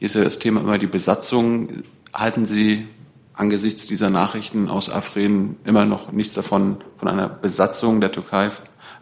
Hier 0.00 0.06
ist 0.06 0.14
ja 0.14 0.24
das 0.24 0.38
Thema 0.38 0.62
immer 0.62 0.78
die 0.78 0.86
Besatzung. 0.86 1.82
Halten 2.14 2.46
Sie 2.46 2.88
angesichts 3.34 3.86
dieser 3.86 4.08
Nachrichten 4.08 4.70
aus 4.70 4.88
Afrin 4.88 5.56
immer 5.66 5.84
noch 5.84 6.10
nichts 6.10 6.32
davon, 6.32 6.78
von 6.96 7.06
einer 7.06 7.28
Besatzung 7.28 8.00
der 8.00 8.10
Türkei 8.10 8.48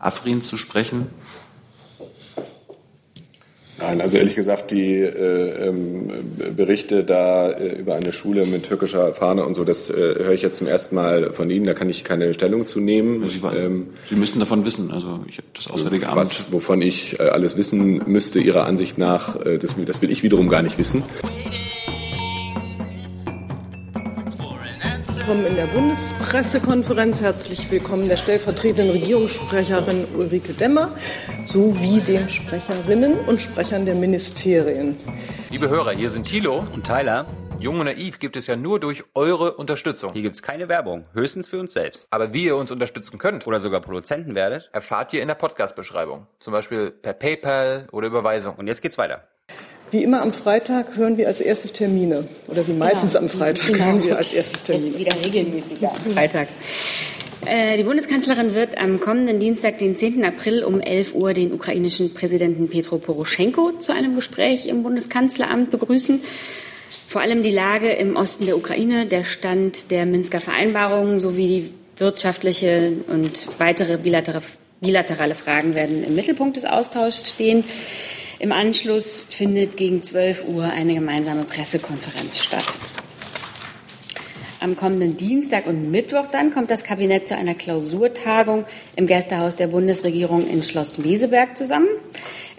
Afrin 0.00 0.40
zu 0.40 0.56
sprechen? 0.56 1.06
Nein, 3.80 4.00
also 4.00 4.16
ehrlich 4.16 4.34
gesagt, 4.34 4.72
die 4.72 4.94
äh, 4.94 5.68
ähm, 5.68 6.10
Berichte 6.56 7.04
da 7.04 7.50
äh, 7.50 7.78
über 7.78 7.94
eine 7.94 8.12
Schule 8.12 8.44
mit 8.44 8.68
türkischer 8.68 9.14
Fahne 9.14 9.44
und 9.44 9.54
so, 9.54 9.64
das 9.64 9.88
äh, 9.88 9.94
höre 9.94 10.32
ich 10.32 10.42
jetzt 10.42 10.56
zum 10.56 10.66
ersten 10.66 10.96
Mal 10.96 11.32
von 11.32 11.48
Ihnen. 11.48 11.64
Da 11.64 11.74
kann 11.74 11.88
ich 11.88 12.02
keine 12.02 12.34
Stellung 12.34 12.66
zu 12.66 12.80
nehmen. 12.80 13.22
Also 13.22 13.34
Sie, 13.34 13.42
waren, 13.42 13.56
ähm, 13.56 13.86
Sie, 14.08 14.16
müssten 14.16 14.40
davon 14.40 14.66
wissen. 14.66 14.90
Also 14.90 15.20
ich, 15.28 15.38
das 15.54 15.70
Auswärtige 15.70 16.08
Amt. 16.08 16.16
Was, 16.16 16.52
wovon 16.52 16.82
ich 16.82 17.20
äh, 17.20 17.24
alles 17.24 17.56
wissen 17.56 18.02
müsste, 18.06 18.40
Ihrer 18.40 18.64
Ansicht 18.66 18.98
nach, 18.98 19.36
äh, 19.46 19.58
das, 19.58 19.76
das 19.84 20.02
will 20.02 20.10
ich 20.10 20.24
wiederum 20.24 20.48
gar 20.48 20.62
nicht 20.62 20.76
wissen. 20.76 21.04
Willkommen 25.28 25.46
in 25.46 25.56
der 25.56 25.66
Bundespressekonferenz. 25.66 27.20
Herzlich 27.20 27.70
willkommen 27.70 28.08
der 28.08 28.16
stellvertretenden 28.16 28.88
Regierungssprecherin 28.88 30.06
Ulrike 30.16 30.54
Demmer 30.54 30.96
sowie 31.44 32.00
den 32.00 32.30
Sprecherinnen 32.30 33.18
und 33.26 33.38
Sprechern 33.38 33.84
der 33.84 33.94
Ministerien. 33.94 34.96
Liebe 35.50 35.68
Hörer, 35.68 35.90
hier 35.90 36.08
sind 36.08 36.26
Thilo 36.26 36.64
und 36.72 36.86
Tyler. 36.86 37.26
Jung 37.58 37.78
und 37.78 37.84
Naiv 37.84 38.20
gibt 38.20 38.38
es 38.38 38.46
ja 38.46 38.56
nur 38.56 38.80
durch 38.80 39.04
eure 39.14 39.52
Unterstützung. 39.56 40.14
Hier 40.14 40.22
gibt 40.22 40.36
es 40.36 40.42
keine 40.42 40.70
Werbung, 40.70 41.04
höchstens 41.12 41.46
für 41.46 41.60
uns 41.60 41.74
selbst. 41.74 42.06
Aber 42.10 42.32
wie 42.32 42.44
ihr 42.44 42.56
uns 42.56 42.70
unterstützen 42.70 43.18
könnt 43.18 43.46
oder 43.46 43.60
sogar 43.60 43.82
Produzenten 43.82 44.34
werdet, 44.34 44.70
erfahrt 44.72 45.12
ihr 45.12 45.20
in 45.20 45.28
der 45.28 45.34
Podcast-Beschreibung. 45.34 46.26
Zum 46.40 46.54
Beispiel 46.54 46.90
per 46.90 47.12
PayPal 47.12 47.86
oder 47.92 48.06
Überweisung. 48.06 48.54
Und 48.54 48.66
jetzt 48.66 48.80
geht's 48.80 48.96
weiter. 48.96 49.28
Wie 49.90 50.02
immer 50.02 50.20
am 50.20 50.32
Freitag 50.32 50.96
hören 50.96 51.16
wir 51.16 51.28
als 51.28 51.40
erstes 51.40 51.72
Termine. 51.72 52.28
Oder 52.46 52.66
wie 52.66 52.72
meistens 52.72 53.12
genau. 53.12 53.24
am 53.24 53.28
Freitag 53.28 53.66
genau. 53.68 53.84
hören 53.84 54.02
wir 54.02 54.18
als 54.18 54.32
erstes 54.32 54.62
Termine. 54.62 54.98
Jetzt 54.98 54.98
wieder 54.98 55.24
regelmäßiger 55.24 55.92
am 55.92 56.12
Freitag. 56.12 56.48
Äh, 57.46 57.78
die 57.78 57.84
Bundeskanzlerin 57.84 58.54
wird 58.54 58.76
am 58.76 59.00
kommenden 59.00 59.40
Dienstag, 59.40 59.78
den 59.78 59.96
10. 59.96 60.24
April 60.24 60.62
um 60.64 60.80
11 60.80 61.14
Uhr 61.14 61.32
den 61.32 61.52
ukrainischen 61.52 62.12
Präsidenten 62.12 62.68
Petro 62.68 62.98
Poroschenko 62.98 63.72
zu 63.78 63.94
einem 63.94 64.14
Gespräch 64.14 64.66
im 64.66 64.82
Bundeskanzleramt 64.82 65.70
begrüßen. 65.70 66.20
Vor 67.06 67.22
allem 67.22 67.42
die 67.42 67.50
Lage 67.50 67.90
im 67.90 68.16
Osten 68.16 68.44
der 68.44 68.58
Ukraine, 68.58 69.06
der 69.06 69.24
Stand 69.24 69.90
der 69.90 70.04
Minsker 70.04 70.40
Vereinbarungen 70.40 71.18
sowie 71.18 71.46
die 71.46 71.72
wirtschaftliche 71.96 72.92
und 73.06 73.48
weitere 73.56 73.96
bilaterale 73.96 75.34
Fragen 75.34 75.74
werden 75.74 76.04
im 76.04 76.14
Mittelpunkt 76.14 76.56
des 76.58 76.66
Austauschs 76.66 77.30
stehen. 77.30 77.64
Im 78.40 78.52
Anschluss 78.52 79.24
findet 79.28 79.76
gegen 79.76 80.04
12 80.04 80.46
Uhr 80.46 80.64
eine 80.64 80.94
gemeinsame 80.94 81.42
Pressekonferenz 81.42 82.38
statt. 82.38 82.78
Am 84.60 84.76
kommenden 84.76 85.16
Dienstag 85.16 85.66
und 85.66 85.90
Mittwoch 85.90 86.28
dann 86.28 86.52
kommt 86.52 86.70
das 86.70 86.84
Kabinett 86.84 87.26
zu 87.26 87.36
einer 87.36 87.54
Klausurtagung 87.54 88.64
im 88.94 89.08
Gästehaus 89.08 89.56
der 89.56 89.66
Bundesregierung 89.66 90.46
in 90.46 90.62
Schloss 90.62 90.98
Meseberg 90.98 91.58
zusammen. 91.58 91.88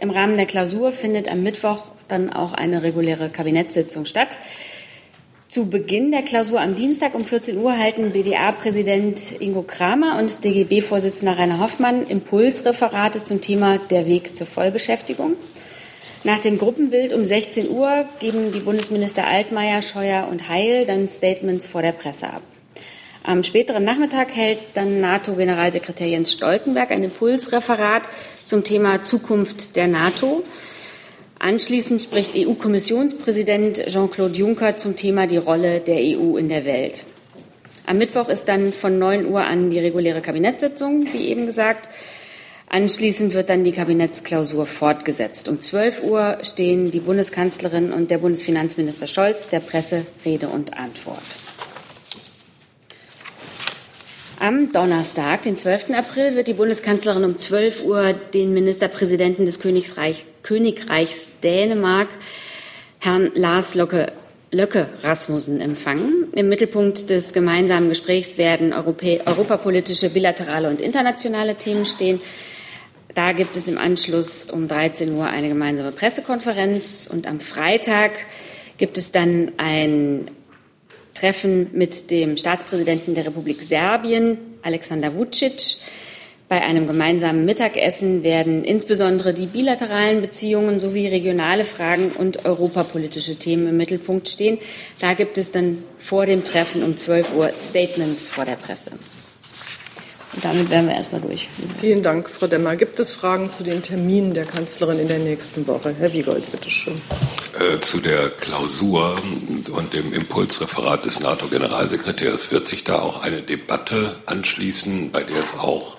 Im 0.01 0.09
Rahmen 0.09 0.35
der 0.35 0.47
Klausur 0.47 0.91
findet 0.91 1.31
am 1.31 1.43
Mittwoch 1.43 1.85
dann 2.09 2.29
auch 2.29 2.53
eine 2.53 2.83
reguläre 2.83 3.29
Kabinettssitzung 3.29 4.05
statt. 4.05 4.37
Zu 5.47 5.69
Beginn 5.69 6.11
der 6.11 6.23
Klausur 6.23 6.59
am 6.59 6.75
Dienstag 6.75 7.15
um 7.15 7.23
14 7.23 7.57
Uhr 7.57 7.77
halten 7.77 8.11
BDA-Präsident 8.11 9.39
Ingo 9.39 9.63
Kramer 9.63 10.19
und 10.19 10.43
DGB-Vorsitzender 10.43 11.37
Rainer 11.37 11.59
Hoffmann 11.59 12.05
Impulsreferate 12.05 13.23
zum 13.23 13.39
Thema 13.39 13.77
der 13.77 14.07
Weg 14.07 14.35
zur 14.35 14.45
Vollbeschäftigung. 14.45 15.35
Nach 16.25 16.39
dem 16.39 16.57
Gruppenbild 16.57 17.13
um 17.13 17.23
16 17.23 17.69
Uhr 17.69 18.05
geben 18.19 18.51
die 18.51 18.59
Bundesminister 18.59 19.25
Altmaier, 19.25 19.81
Scheuer 19.81 20.27
und 20.29 20.49
Heil 20.49 20.85
dann 20.85 21.07
Statements 21.07 21.65
vor 21.65 21.81
der 21.81 21.93
Presse 21.93 22.27
ab. 22.27 22.41
Am 23.23 23.43
späteren 23.43 23.85
Nachmittag 23.85 24.35
hält 24.35 24.59
dann 24.73 24.99
NATO-Generalsekretär 24.99 26.07
Jens 26.07 26.33
Stoltenberg 26.33 26.91
ein 26.91 27.03
Impulsreferat 27.03 28.09
zum 28.43 28.65
Thema 28.65 29.01
Zukunft 29.01 29.77
der 29.77 29.87
NATO. 29.87 30.43
Anschließend 31.39 32.01
spricht 32.01 32.35
EU-Kommissionspräsident 32.35 33.85
Jean-Claude 33.87 34.37
Juncker 34.37 34.77
zum 34.77 34.97
Thema 34.97 35.25
die 35.25 35.37
Rolle 35.37 35.79
der 35.79 35.99
EU 35.99 36.35
in 36.35 36.49
der 36.49 36.65
Welt. 36.65 37.05
Am 37.85 37.97
Mittwoch 37.97 38.27
ist 38.27 38.49
dann 38.49 38.73
von 38.73 38.99
9 38.99 39.25
Uhr 39.25 39.45
an 39.45 39.69
die 39.69 39.79
reguläre 39.79 40.21
Kabinettssitzung, 40.21 41.13
wie 41.13 41.27
eben 41.27 41.45
gesagt. 41.45 41.87
Anschließend 42.71 43.33
wird 43.33 43.49
dann 43.49 43.63
die 43.63 43.71
Kabinettsklausur 43.71 44.67
fortgesetzt. 44.67 45.49
Um 45.49 45.59
12 45.59 46.03
Uhr 46.03 46.37
stehen 46.43 46.91
die 46.91 46.99
Bundeskanzlerin 46.99 47.91
und 47.91 48.11
der 48.11 48.19
Bundesfinanzminister 48.19 49.07
Scholz 49.07 49.47
der 49.47 49.59
Presse 49.59 50.05
Rede 50.23 50.49
und 50.49 50.77
Antwort. 50.77 51.17
Am 54.39 54.71
Donnerstag, 54.71 55.41
den 55.41 55.57
12. 55.57 55.89
April, 55.95 56.35
wird 56.35 56.47
die 56.47 56.53
Bundeskanzlerin 56.53 57.25
um 57.25 57.39
12 57.39 57.83
Uhr 57.83 58.13
den 58.13 58.53
Ministerpräsidenten 58.53 59.45
des 59.45 59.59
Königreich, 59.59 60.27
Königreichs 60.43 61.31
Dänemark, 61.43 62.09
Herrn 62.99 63.31
Lars 63.33 63.73
Locke, 63.73 64.13
Löcke 64.51 64.89
Rasmussen 65.03 65.59
empfangen. 65.59 66.27
Im 66.33 66.49
Mittelpunkt 66.49 67.09
des 67.09 67.33
gemeinsamen 67.33 67.89
Gesprächs 67.89 68.37
werden 68.37 68.73
Europä 68.73 69.21
europapolitische, 69.25 70.09
bilaterale 70.09 70.69
und 70.69 70.79
internationale 70.79 71.55
Themen 71.55 71.85
stehen. 71.85 72.21
Da 73.15 73.31
gibt 73.31 73.57
es 73.57 73.67
im 73.67 73.77
Anschluss 73.77 74.43
um 74.43 74.67
13 74.67 75.13
Uhr 75.13 75.25
eine 75.25 75.49
gemeinsame 75.49 75.91
Pressekonferenz 75.91 77.09
und 77.11 77.25
am 77.25 77.39
Freitag 77.39 78.19
gibt 78.77 78.97
es 78.97 79.11
dann 79.11 79.53
ein 79.57 80.29
Treffen 81.15 81.69
mit 81.73 82.11
dem 82.11 82.37
Staatspräsidenten 82.37 83.15
der 83.15 83.25
Republik 83.25 83.61
Serbien, 83.61 84.37
Alexander 84.61 85.15
Vucic. 85.15 85.77
Bei 86.47 86.61
einem 86.61 86.87
gemeinsamen 86.87 87.45
Mittagessen 87.45 88.23
werden 88.23 88.63
insbesondere 88.63 89.33
die 89.33 89.45
bilateralen 89.45 90.21
Beziehungen 90.21 90.79
sowie 90.79 91.07
regionale 91.07 91.63
Fragen 91.63 92.11
und 92.11 92.45
europapolitische 92.45 93.35
Themen 93.35 93.67
im 93.67 93.77
Mittelpunkt 93.77 94.29
stehen. 94.29 94.57
Da 94.99 95.13
gibt 95.13 95.37
es 95.37 95.51
dann 95.51 95.83
vor 95.97 96.25
dem 96.25 96.43
Treffen 96.43 96.83
um 96.83 96.97
12 96.97 97.33
Uhr 97.33 97.51
Statements 97.59 98.27
vor 98.27 98.45
der 98.45 98.55
Presse. 98.55 98.91
Und 100.33 100.45
damit 100.45 100.69
wären 100.69 100.87
wir 100.87 100.95
erstmal 100.95 101.21
durch. 101.21 101.47
Vielen 101.81 102.03
Dank, 102.03 102.29
Frau 102.29 102.47
Demmer. 102.47 102.75
Gibt 102.75 102.99
es 102.99 103.11
Fragen 103.11 103.49
zu 103.49 103.63
den 103.63 103.81
Terminen 103.81 104.33
der 104.33 104.45
Kanzlerin 104.45 104.99
in 104.99 105.07
der 105.07 105.19
nächsten 105.19 105.65
Woche? 105.67 105.95
Herr 105.97 106.13
Wiegold, 106.13 106.51
bitte 106.51 106.69
schön. 106.69 107.01
Äh, 107.59 107.79
zu 107.79 107.99
der 107.99 108.29
Klausur 108.29 109.17
und 109.71 109.93
dem 109.93 110.13
Impulsreferat 110.13 111.05
des 111.05 111.19
NATO-Generalsekretärs 111.19 112.51
wird 112.51 112.67
sich 112.67 112.83
da 112.83 112.99
auch 112.99 113.23
eine 113.23 113.41
Debatte 113.41 114.15
anschließen, 114.27 115.11
bei 115.11 115.23
der 115.23 115.37
es 115.37 115.53
auch 115.59 115.98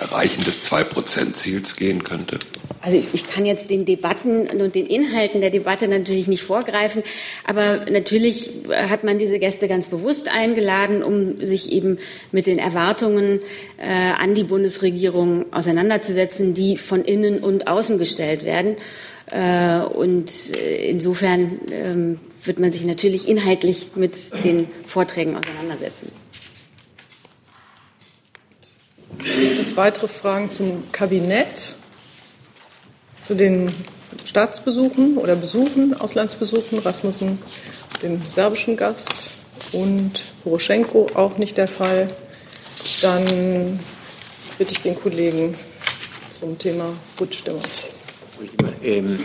Erreichen 0.00 0.44
des 0.44 0.62
2-Prozent-Ziels 0.70 1.76
gehen 1.76 2.04
könnte? 2.04 2.38
Also 2.80 2.96
ich, 2.96 3.12
ich, 3.12 3.28
kann 3.28 3.44
jetzt 3.44 3.70
den 3.70 3.84
Debatten 3.84 4.46
und 4.48 4.74
den 4.74 4.86
Inhalten 4.86 5.40
der 5.40 5.50
Debatte 5.50 5.88
natürlich 5.88 6.28
nicht 6.28 6.42
vorgreifen, 6.42 7.02
aber 7.44 7.86
natürlich 7.90 8.52
hat 8.70 9.04
man 9.04 9.18
diese 9.18 9.38
Gäste 9.38 9.68
ganz 9.68 9.88
bewusst 9.88 10.28
eingeladen, 10.28 11.02
um 11.02 11.44
sich 11.44 11.72
eben 11.72 11.98
mit 12.30 12.46
den 12.46 12.58
Erwartungen 12.58 13.40
äh, 13.78 14.12
an 14.18 14.34
die 14.34 14.44
Bundesregierung 14.44 15.52
auseinanderzusetzen, 15.52 16.54
die 16.54 16.76
von 16.76 17.04
innen 17.04 17.40
und 17.40 17.66
außen 17.66 17.98
gestellt 17.98 18.44
werden. 18.44 18.76
Äh, 19.30 19.80
und 19.80 20.56
äh, 20.56 20.88
insofern 20.88 21.58
ähm, 21.72 22.20
wird 22.44 22.60
man 22.60 22.72
sich 22.72 22.84
natürlich 22.84 23.28
inhaltlich 23.28 23.88
mit 23.96 24.16
den 24.44 24.68
Vorträgen 24.86 25.36
auseinandersetzen. 25.36 26.12
Gibt 29.18 29.58
es 29.58 29.76
weitere 29.76 30.08
Fragen 30.08 30.50
zum 30.50 30.90
Kabinett, 30.92 31.74
zu 33.22 33.34
den 33.34 33.68
Staatsbesuchen 34.24 35.18
oder 35.18 35.36
Besuchen, 35.36 35.94
Auslandsbesuchen, 35.94 36.78
Rasmussen, 36.78 37.38
dem 38.02 38.22
serbischen 38.30 38.76
Gast 38.76 39.28
und 39.72 40.24
Poroschenko 40.42 41.08
auch 41.14 41.36
nicht 41.36 41.56
der 41.56 41.68
Fall? 41.68 42.08
Dann 43.02 43.80
bitte 44.56 44.72
ich 44.72 44.80
den 44.80 44.94
Kollegen 44.94 45.56
zum 46.30 46.56
Thema 46.58 46.92
Rückstimmung. 47.20 47.62
Ähm, 48.82 49.18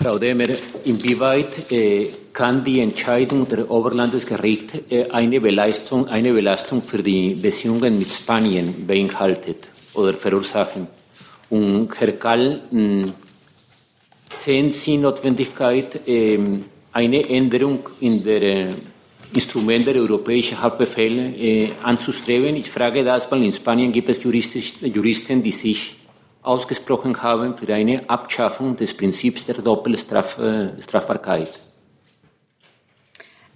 Frau 0.00 0.18
Demer, 0.18 0.46
inwieweit 0.84 1.70
äh, 1.72 2.08
kann 2.34 2.62
die 2.64 2.80
Entscheidung 2.80 3.48
der 3.48 3.70
Oberlandesgericht 3.70 4.92
äh, 4.92 5.08
eine, 5.10 5.40
Belastung, 5.40 6.08
eine 6.08 6.32
Belastung 6.32 6.82
für 6.82 7.02
die 7.02 7.34
Beziehungen 7.34 7.98
mit 7.98 8.12
Spanien 8.12 8.86
beinhaltet 8.86 9.70
oder 9.94 10.12
verursachen? 10.12 10.88
Und 11.48 11.88
Herr 11.98 12.12
Kahl, 12.12 12.60
mh, 12.70 13.12
sehen 14.36 14.70
Sie 14.72 14.98
Notwendigkeit, 14.98 16.06
äh, 16.06 16.38
eine 16.92 17.26
Änderung 17.28 17.88
in 18.00 18.24
der 18.24 18.42
äh, 18.42 18.68
Instrument 19.32 19.86
der 19.86 19.94
europäischen 19.96 20.60
Haftbefehle 20.60 21.34
äh, 21.36 21.70
anzustreben? 21.82 22.56
Ich 22.56 22.70
frage 22.70 23.02
das, 23.04 23.30
weil 23.30 23.44
in 23.44 23.52
Spanien 23.52 23.92
gibt 23.92 24.08
es 24.08 24.24
Juristen, 24.24 25.42
die 25.42 25.52
sich 25.52 25.94
ausgesprochen 26.42 27.22
haben 27.22 27.56
für 27.56 27.72
eine 27.72 28.10
Abschaffung 28.10 28.76
des 28.76 28.92
Prinzips 28.92 29.46
der 29.46 29.54
Doppelstrafbarkeit. 29.54 31.60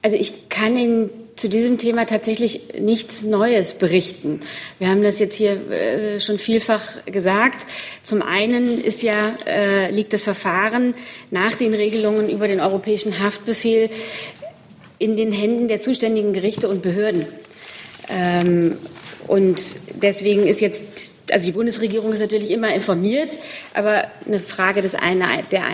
Also 0.09 0.17
ich 0.17 0.49
kann 0.49 0.75
Ihnen 0.75 1.11
zu 1.37 1.51
diesem 1.51 1.77
Thema 1.77 2.07
tatsächlich 2.07 2.63
nichts 2.81 3.25
Neues 3.25 3.75
berichten. 3.75 4.41
Wir 4.79 4.89
haben 4.89 5.03
das 5.03 5.19
jetzt 5.19 5.37
hier 5.37 5.71
äh, 5.71 6.19
schon 6.19 6.39
vielfach 6.39 7.05
gesagt. 7.05 7.67
Zum 8.03 8.23
einen 8.23 8.81
ist 8.81 9.03
ja, 9.03 9.37
äh, 9.47 9.91
liegt 9.91 10.15
das 10.15 10.25
Verfahren 10.25 10.95
nach 11.31 11.53
den 11.57 11.75
Regelungen 11.75 12.31
über 12.31 12.49
den 12.49 12.59
europäischen 12.59 13.23
Haftbefehl 13.23 13.91
in 14.99 15.19
den 15.19 15.31
Händen 15.31 15.69
der 15.69 15.83
zuständigen 15.83 16.33
Gerichte 16.33 16.71
und 16.71 16.81
Behörden. 16.81 17.27
Ähm, 18.09 18.79
und 19.27 19.61
deswegen 20.01 20.47
ist 20.47 20.63
jetzt, 20.63 21.17
also 21.31 21.45
die 21.45 21.53
Bundesregierung 21.53 22.15
ist 22.15 22.21
natürlich 22.21 22.51
immer 22.51 22.75
informiert, 22.75 23.39
aber 23.75 24.05
eine 24.27 24.41
Frage 24.41 24.81
des 24.81 24.95
eine, 24.95 25.27
der 25.51 25.65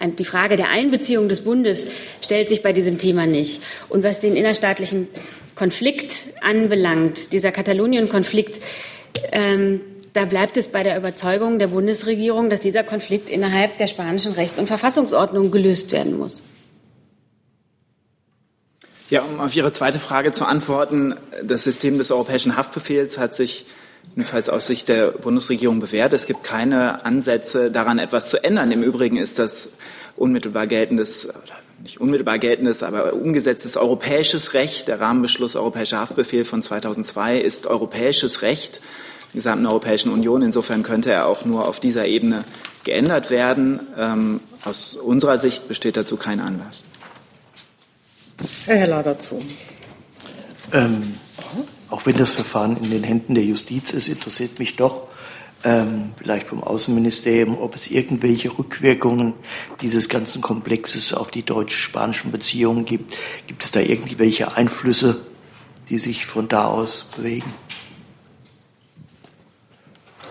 die 0.00 0.24
Frage 0.24 0.56
der 0.56 0.70
Einbeziehung 0.70 1.28
des 1.28 1.42
Bundes 1.42 1.86
stellt 2.20 2.48
sich 2.48 2.62
bei 2.62 2.72
diesem 2.72 2.98
Thema 2.98 3.26
nicht. 3.26 3.62
Und 3.88 4.02
was 4.02 4.20
den 4.20 4.36
innerstaatlichen 4.36 5.08
Konflikt 5.54 6.28
anbelangt, 6.40 7.32
dieser 7.32 7.52
Katalonien-Konflikt, 7.52 8.60
ähm, 9.32 9.80
da 10.12 10.24
bleibt 10.24 10.56
es 10.56 10.68
bei 10.68 10.82
der 10.82 10.96
Überzeugung 10.96 11.58
der 11.58 11.68
Bundesregierung, 11.68 12.50
dass 12.50 12.60
dieser 12.60 12.82
Konflikt 12.82 13.30
innerhalb 13.30 13.76
der 13.76 13.86
spanischen 13.86 14.32
Rechts- 14.32 14.58
und 14.58 14.66
Verfassungsordnung 14.66 15.50
gelöst 15.50 15.92
werden 15.92 16.18
muss. 16.18 16.42
Ja, 19.10 19.22
um 19.22 19.40
auf 19.40 19.54
Ihre 19.56 19.72
zweite 19.72 19.98
Frage 19.98 20.32
zu 20.32 20.44
antworten, 20.44 21.16
das 21.42 21.64
System 21.64 21.98
des 21.98 22.12
europäischen 22.12 22.56
Haftbefehls 22.56 23.18
hat 23.18 23.34
sich 23.34 23.66
jedenfalls 24.14 24.48
aus 24.48 24.66
Sicht 24.66 24.88
der 24.88 25.12
Bundesregierung 25.12 25.80
bewährt. 25.80 26.12
Es 26.12 26.26
gibt 26.26 26.44
keine 26.44 27.04
Ansätze 27.04 27.70
daran, 27.70 27.98
etwas 27.98 28.30
zu 28.30 28.42
ändern. 28.42 28.72
Im 28.72 28.82
Übrigen 28.82 29.16
ist 29.16 29.38
das 29.38 29.70
unmittelbar 30.16 30.66
geltendes, 30.66 31.28
nicht 31.82 32.00
unmittelbar 32.00 32.38
geltendes, 32.38 32.82
aber 32.82 33.14
umgesetztes 33.14 33.76
europäisches 33.76 34.54
Recht. 34.54 34.88
Der 34.88 35.00
Rahmenbeschluss 35.00 35.56
Europäischer 35.56 36.00
Haftbefehl 36.00 36.44
von 36.44 36.62
2002 36.62 37.38
ist 37.38 37.66
europäisches 37.66 38.42
Recht 38.42 38.80
der 39.32 39.38
gesamten 39.38 39.66
Europäischen 39.66 40.10
Union. 40.10 40.42
Insofern 40.42 40.82
könnte 40.82 41.12
er 41.12 41.26
auch 41.26 41.44
nur 41.44 41.66
auf 41.66 41.80
dieser 41.80 42.06
Ebene 42.06 42.44
geändert 42.84 43.30
werden. 43.30 43.80
Ähm, 43.96 44.40
aus 44.64 44.96
unserer 44.96 45.38
Sicht 45.38 45.68
besteht 45.68 45.96
dazu 45.96 46.16
kein 46.16 46.40
Anlass. 46.40 46.84
Herr 48.66 48.76
Heller 48.76 49.02
dazu. 49.02 49.38
Ähm, 50.72 51.14
auch 51.90 52.06
wenn 52.06 52.16
das 52.16 52.32
Verfahren 52.32 52.76
in 52.76 52.90
den 52.90 53.04
Händen 53.04 53.34
der 53.34 53.44
Justiz 53.44 53.92
ist, 53.92 54.08
interessiert 54.08 54.58
mich 54.58 54.76
doch, 54.76 55.08
ähm, 55.62 56.12
vielleicht 56.16 56.48
vom 56.48 56.62
Außenministerium, 56.62 57.58
ob 57.58 57.74
es 57.74 57.90
irgendwelche 57.90 58.56
Rückwirkungen 58.56 59.34
dieses 59.82 60.08
ganzen 60.08 60.40
Komplexes 60.40 61.12
auf 61.12 61.30
die 61.30 61.42
deutsch-spanischen 61.42 62.32
Beziehungen 62.32 62.84
gibt. 62.86 63.16
Gibt 63.46 63.64
es 63.64 63.70
da 63.70 63.80
irgendwelche 63.80 64.56
Einflüsse, 64.56 65.20
die 65.90 65.98
sich 65.98 66.24
von 66.24 66.48
da 66.48 66.66
aus 66.66 67.04
bewegen? 67.14 67.52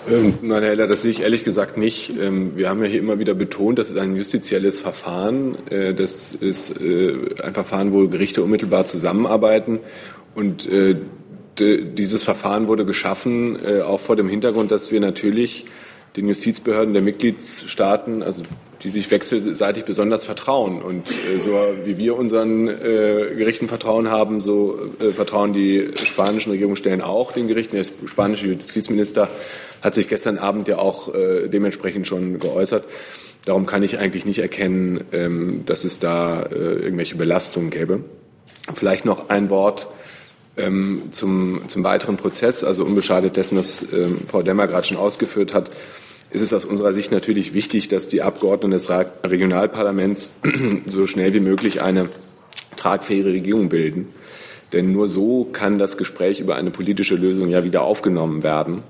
Ähm, 0.10 0.34
nein, 0.42 0.64
Herr 0.64 0.72
Heller, 0.72 0.88
das 0.88 1.04
sehe 1.04 1.12
ich 1.12 1.22
ehrlich 1.22 1.44
gesagt 1.44 1.78
nicht. 1.78 2.12
Ähm, 2.20 2.56
wir 2.56 2.70
haben 2.70 2.82
ja 2.82 2.90
hier 2.90 3.00
immer 3.00 3.20
wieder 3.20 3.36
betont, 3.36 3.78
das 3.78 3.92
ist 3.92 3.98
ein 3.98 4.16
justizielles 4.16 4.80
Verfahren. 4.80 5.68
Äh, 5.68 5.94
das 5.94 6.34
ist 6.34 6.82
äh, 6.82 7.36
ein 7.44 7.54
Verfahren, 7.54 7.92
wo 7.92 8.08
Gerichte 8.08 8.42
unmittelbar 8.42 8.86
zusammenarbeiten. 8.86 9.80
Und 10.34 10.68
äh, 10.68 10.96
dieses 11.60 12.24
Verfahren 12.24 12.68
wurde 12.68 12.86
geschaffen, 12.86 13.60
äh, 13.66 13.82
auch 13.82 14.00
vor 14.00 14.16
dem 14.16 14.30
Hintergrund, 14.30 14.72
dass 14.72 14.92
wir 14.92 15.00
natürlich 15.00 15.66
den 16.16 16.28
Justizbehörden 16.28 16.94
der 16.94 17.02
Mitgliedstaaten, 17.02 18.24
also 18.24 18.44
die 18.82 18.90
sich 18.90 19.12
wechselseitig 19.12 19.86
besonders 19.86 20.24
vertrauen. 20.24 20.82
Und 20.82 21.10
äh, 21.12 21.40
so 21.40 21.52
wie 21.84 21.98
wir 21.98 22.18
unseren 22.18 22.68
äh, 22.68 23.34
Gerichten 23.36 23.68
Vertrauen 23.68 24.10
haben, 24.10 24.40
so 24.40 24.78
äh, 25.02 25.12
vertrauen 25.12 25.54
die 25.54 25.92
spanischen 26.04 26.52
Regierungsstellen 26.52 27.02
auch 27.02 27.32
den 27.32 27.48
Gerichten. 27.48 27.76
Der 27.76 27.84
spanische 27.84 28.48
Justizminister 28.48 29.30
hat 29.82 29.96
sich 29.96 30.08
gestern 30.08 30.38
Abend 30.38 30.68
ja 30.68 30.78
auch 30.78 31.14
äh, 31.14 31.48
dementsprechend 31.48 32.08
schon 32.08 32.40
geäußert. 32.40 32.86
Darum 33.46 33.66
kann 33.66 33.84
ich 33.84 34.00
eigentlich 34.00 34.26
nicht 34.26 34.40
erkennen, 34.40 35.02
ähm, 35.12 35.64
dass 35.66 35.84
es 35.84 36.00
da 36.00 36.44
äh, 36.44 36.56
irgendwelche 36.56 37.16
Belastungen 37.16 37.70
gäbe. 37.70 38.04
Vielleicht 38.74 39.06
noch 39.06 39.30
ein 39.30 39.50
Wort 39.50 39.88
ähm, 40.60 41.04
zum, 41.12 41.62
zum 41.68 41.84
weiteren 41.84 42.18
Prozess, 42.18 42.64
also 42.64 42.84
unbeschadet 42.84 43.36
dessen, 43.38 43.58
was 43.58 43.86
ähm, 43.94 44.20
Frau 44.28 44.42
Demmer 44.42 44.68
gerade 44.68 44.86
schon 44.86 44.98
ausgeführt 44.98 45.54
hat, 45.54 45.72
ist 46.32 46.42
es 46.42 46.54
aus 46.54 46.66
unserer 46.66 46.94
Sicht 46.94 47.12
natürlich 47.12 47.54
wichtig, 47.54 47.88
dass 47.88 48.08
die 48.08 48.22
Abgeordneten 48.22 48.72
des 48.72 48.90
Regionalparlaments 48.90 50.32
so 50.86 51.08
schnell 51.08 51.34
wie 51.34 51.40
möglich 51.40 51.82
eine 51.82 52.10
tragfähige 52.76 53.30
Regierung 53.30 53.70
bilden. 53.70 54.10
Denn 54.72 54.92
nur 54.92 55.08
so 55.08 55.46
kann 55.52 55.80
das 55.80 55.98
Gespräch 55.98 56.40
über 56.40 56.56
eine 56.56 56.70
politische 56.70 57.16
Lösung 57.16 57.50
ja 57.50 57.64
wieder 57.64 57.82
aufgenommen 57.82 58.44
werden 58.44 58.84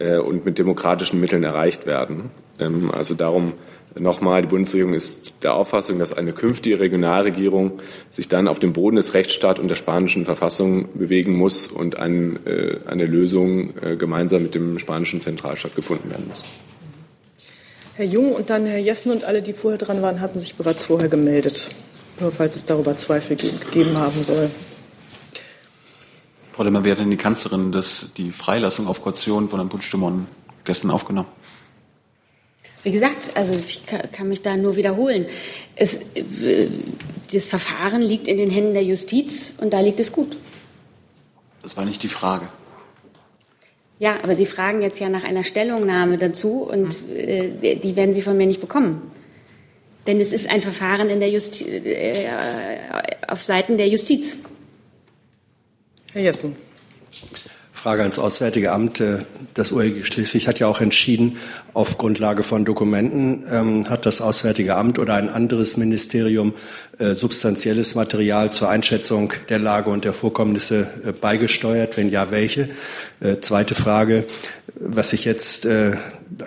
und 0.00 0.44
mit 0.44 0.58
demokratischen 0.58 1.20
Mitteln 1.20 1.44
erreicht 1.44 1.86
werden. 1.86 2.30
Ähm, 2.58 2.90
also 2.92 3.14
darum 3.14 3.54
Nochmal, 3.98 4.42
die 4.42 4.48
Bundesregierung 4.48 4.94
ist 4.94 5.42
der 5.42 5.54
Auffassung, 5.54 5.98
dass 5.98 6.12
eine 6.12 6.32
künftige 6.32 6.78
Regionalregierung 6.78 7.80
sich 8.08 8.28
dann 8.28 8.46
auf 8.46 8.60
dem 8.60 8.72
Boden 8.72 8.96
des 8.96 9.14
Rechtsstaats 9.14 9.58
und 9.58 9.66
der 9.68 9.74
spanischen 9.74 10.24
Verfassung 10.24 10.88
bewegen 10.94 11.34
muss 11.34 11.66
und 11.66 11.98
ein, 11.98 12.38
äh, 12.46 12.76
eine 12.86 13.06
Lösung 13.06 13.74
äh, 13.82 13.96
gemeinsam 13.96 14.42
mit 14.42 14.54
dem 14.54 14.78
spanischen 14.78 15.20
Zentralstaat 15.20 15.74
gefunden 15.74 16.08
werden 16.10 16.28
muss. 16.28 16.44
Herr 17.96 18.06
Jung 18.06 18.32
und 18.32 18.48
dann 18.48 18.64
Herr 18.64 18.78
Jessen 18.78 19.10
und 19.10 19.24
alle, 19.24 19.42
die 19.42 19.52
vorher 19.52 19.78
dran 19.78 20.02
waren, 20.02 20.20
hatten 20.20 20.38
sich 20.38 20.54
bereits 20.54 20.84
vorher 20.84 21.08
gemeldet. 21.08 21.74
Nur 22.20 22.30
falls 22.30 22.54
es 22.54 22.64
darüber 22.64 22.96
Zweifel 22.96 23.36
gegeben 23.36 23.98
haben 23.98 24.22
soll. 24.22 24.50
Frau 26.52 26.64
Lemmer, 26.64 26.84
wie 26.84 26.90
hat 26.90 26.98
denn 26.98 27.10
die 27.10 27.16
Kanzlerin 27.16 27.72
das, 27.72 28.08
die 28.16 28.32
Freilassung 28.32 28.86
auf 28.86 29.02
Kaution 29.02 29.48
von 29.48 29.58
Herrn 29.60 29.68
Puigdemont 29.68 30.26
gestern 30.64 30.90
aufgenommen? 30.90 31.28
Wie 32.82 32.92
gesagt, 32.92 33.30
also 33.34 33.52
ich 33.52 33.82
kann 34.12 34.28
mich 34.28 34.42
da 34.42 34.56
nur 34.56 34.76
wiederholen. 34.76 35.26
Es, 35.76 36.00
äh, 36.14 36.68
das 37.30 37.46
Verfahren 37.46 38.00
liegt 38.02 38.26
in 38.26 38.38
den 38.38 38.50
Händen 38.50 38.74
der 38.74 38.84
Justiz 38.84 39.54
und 39.58 39.72
da 39.72 39.80
liegt 39.80 40.00
es 40.00 40.12
gut. 40.12 40.36
Das 41.62 41.76
war 41.76 41.84
nicht 41.84 42.02
die 42.02 42.08
Frage. 42.08 42.48
Ja, 43.98 44.16
aber 44.22 44.34
Sie 44.34 44.46
fragen 44.46 44.80
jetzt 44.80 44.98
ja 44.98 45.10
nach 45.10 45.24
einer 45.24 45.44
Stellungnahme 45.44 46.16
dazu 46.16 46.62
und 46.62 47.06
äh, 47.10 47.76
die 47.76 47.96
werden 47.96 48.14
Sie 48.14 48.22
von 48.22 48.36
mir 48.36 48.46
nicht 48.46 48.62
bekommen. 48.62 49.12
Denn 50.06 50.18
es 50.18 50.32
ist 50.32 50.48
ein 50.48 50.62
Verfahren 50.62 51.10
in 51.10 51.20
der 51.20 51.30
Justi 51.30 51.64
äh, 51.64 52.28
auf 53.28 53.44
Seiten 53.44 53.76
der 53.76 53.88
Justiz. 53.88 54.38
Herr 56.12 56.22
Jessen. 56.22 56.56
Frage 57.72 58.02
ans 58.02 58.18
Auswärtige 58.18 58.72
Amt. 58.72 59.00
Äh, 59.00 59.18
das 59.54 59.72
OLG 59.72 60.04
Schleswig 60.04 60.48
hat 60.48 60.58
ja 60.58 60.66
auch 60.66 60.80
entschieden, 60.80 61.38
auf 61.72 61.98
Grundlage 61.98 62.42
von 62.42 62.64
Dokumenten 62.64 63.44
ähm, 63.50 63.88
hat 63.88 64.06
das 64.06 64.20
Auswärtige 64.20 64.74
Amt 64.76 64.98
oder 64.98 65.14
ein 65.14 65.28
anderes 65.28 65.76
Ministerium 65.76 66.52
äh, 66.98 67.14
substanzielles 67.14 67.94
Material 67.94 68.52
zur 68.52 68.68
Einschätzung 68.68 69.32
der 69.48 69.60
Lage 69.60 69.88
und 69.88 70.04
der 70.04 70.12
Vorkommnisse 70.12 70.88
äh, 71.04 71.12
beigesteuert. 71.12 71.96
Wenn 71.96 72.10
ja, 72.10 72.30
welche? 72.30 72.68
Äh, 73.20 73.38
zweite 73.40 73.74
Frage. 73.74 74.24
Was 74.74 75.10
sich 75.10 75.24
jetzt 75.24 75.64
äh, 75.64 75.92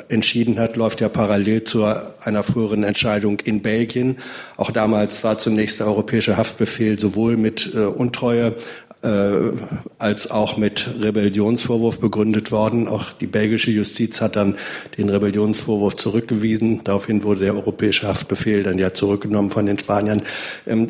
entschieden 0.10 0.60
hat, 0.60 0.76
läuft 0.76 1.02
ja 1.02 1.10
parallel 1.10 1.64
zu 1.64 1.84
einer 1.84 2.44
früheren 2.44 2.84
Entscheidung 2.84 3.40
in 3.40 3.62
Belgien. 3.62 4.18
Auch 4.58 4.72
damals 4.72 5.24
war 5.24 5.38
zunächst 5.38 5.80
der 5.80 5.88
europäische 5.88 6.38
Haftbefehl 6.38 7.00
sowohl 7.00 7.38
mit 7.38 7.74
äh, 7.74 7.80
Untreue 7.80 8.56
als 9.04 10.32
auch 10.32 10.58
mit 10.58 10.90
Rebellionsvorwurf 11.02 12.00
begründet 12.00 12.52
worden. 12.52 12.88
Auch 12.88 13.12
die 13.12 13.28
belgische 13.28 13.72
Justiz 13.72 14.22
hat 14.22 14.38
dann 14.38 14.56
den 14.98 15.10
Rebellionsvorwurf 15.10 15.98
zurückgewiesen. 15.98 16.82
Daraufhin 16.84 17.24
wurde 17.24 17.42
der 17.42 17.54
europäische 17.54 18.08
Haftbefehl 18.08 18.64
dann 18.64 18.78
ja 18.78 18.94
zurückgenommen 18.94 19.52
von 19.52 19.66
den 19.66 19.78
Spaniern. 19.78 20.22
Ähm, 20.66 20.88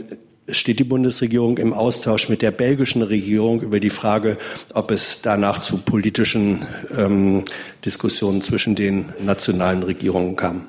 steht 0.49 0.79
die 0.79 0.83
Bundesregierung 0.83 1.57
im 1.57 1.73
Austausch 1.73 2.29
mit 2.29 2.41
der 2.41 2.51
belgischen 2.51 3.01
Regierung 3.01 3.61
über 3.61 3.79
die 3.79 3.89
Frage, 3.89 4.37
ob 4.73 4.91
es 4.91 5.21
danach 5.21 5.59
zu 5.59 5.77
politischen 5.77 6.65
ähm, 6.95 7.43
Diskussionen 7.85 8.41
zwischen 8.41 8.75
den 8.75 9.05
nationalen 9.21 9.83
Regierungen 9.83 10.35
kam? 10.35 10.67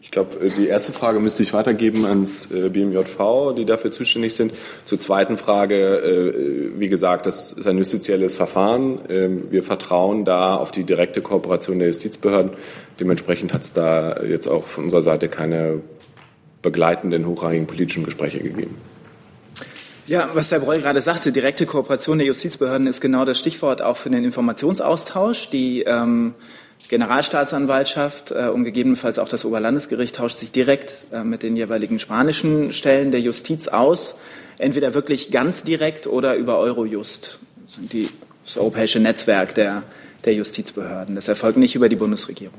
Ich 0.00 0.10
glaube, 0.10 0.38
äh, 0.40 0.50
die 0.50 0.68
erste 0.68 0.92
Frage 0.92 1.18
müsste 1.20 1.42
ich 1.42 1.52
weitergeben 1.52 2.04
ans 2.06 2.50
äh, 2.50 2.68
BMJV, 2.68 3.54
die 3.56 3.64
dafür 3.64 3.90
zuständig 3.90 4.34
sind. 4.34 4.52
Zur 4.84 4.98
zweiten 4.98 5.38
Frage, 5.38 5.76
äh, 5.76 6.78
wie 6.78 6.88
gesagt, 6.88 7.26
das 7.26 7.52
ist 7.52 7.66
ein 7.66 7.78
justizielles 7.78 8.36
Verfahren. 8.36 9.00
Ähm, 9.08 9.50
wir 9.50 9.62
vertrauen 9.62 10.24
da 10.24 10.56
auf 10.56 10.70
die 10.70 10.84
direkte 10.84 11.20
Kooperation 11.20 11.78
der 11.78 11.88
Justizbehörden. 11.88 12.52
Dementsprechend 13.00 13.52
hat 13.52 13.62
es 13.62 13.72
da 13.72 14.22
jetzt 14.22 14.46
auch 14.46 14.66
von 14.66 14.84
unserer 14.84 15.02
Seite 15.02 15.28
keine 15.28 15.80
begleitenden 16.62 17.26
hochrangigen 17.26 17.66
politischen 17.66 18.04
Gespräche 18.04 18.40
gegeben. 18.40 18.76
Ja, 20.06 20.30
was 20.32 20.50
Herr 20.50 20.60
Breul 20.60 20.80
gerade 20.80 21.02
sagte, 21.02 21.32
direkte 21.32 21.66
Kooperation 21.66 22.18
der 22.18 22.26
Justizbehörden 22.26 22.86
ist 22.86 23.00
genau 23.00 23.26
das 23.26 23.38
Stichwort 23.38 23.82
auch 23.82 23.98
für 23.98 24.08
den 24.08 24.24
Informationsaustausch. 24.24 25.50
Die 25.50 25.82
ähm, 25.82 26.34
Generalstaatsanwaltschaft 26.88 28.30
äh, 28.30 28.48
und 28.48 28.64
gegebenenfalls 28.64 29.18
auch 29.18 29.28
das 29.28 29.44
Oberlandesgericht 29.44 30.16
tauscht 30.16 30.36
sich 30.36 30.52
direkt 30.52 31.08
äh, 31.12 31.22
mit 31.22 31.42
den 31.42 31.56
jeweiligen 31.56 31.98
spanischen 31.98 32.72
Stellen 32.72 33.10
der 33.10 33.20
Justiz 33.20 33.68
aus, 33.68 34.16
entweder 34.58 34.94
wirklich 34.94 35.30
ganz 35.30 35.64
direkt 35.64 36.06
oder 36.06 36.36
über 36.36 36.58
Eurojust, 36.58 37.40
das, 37.64 37.74
sind 37.74 37.92
die, 37.92 38.08
das 38.44 38.56
europäische 38.56 39.00
Netzwerk 39.00 39.54
der, 39.54 39.82
der 40.24 40.34
Justizbehörden. 40.34 41.14
Das 41.14 41.28
erfolgt 41.28 41.58
nicht 41.58 41.74
über 41.74 41.88
die 41.88 41.96
Bundesregierung. 41.96 42.58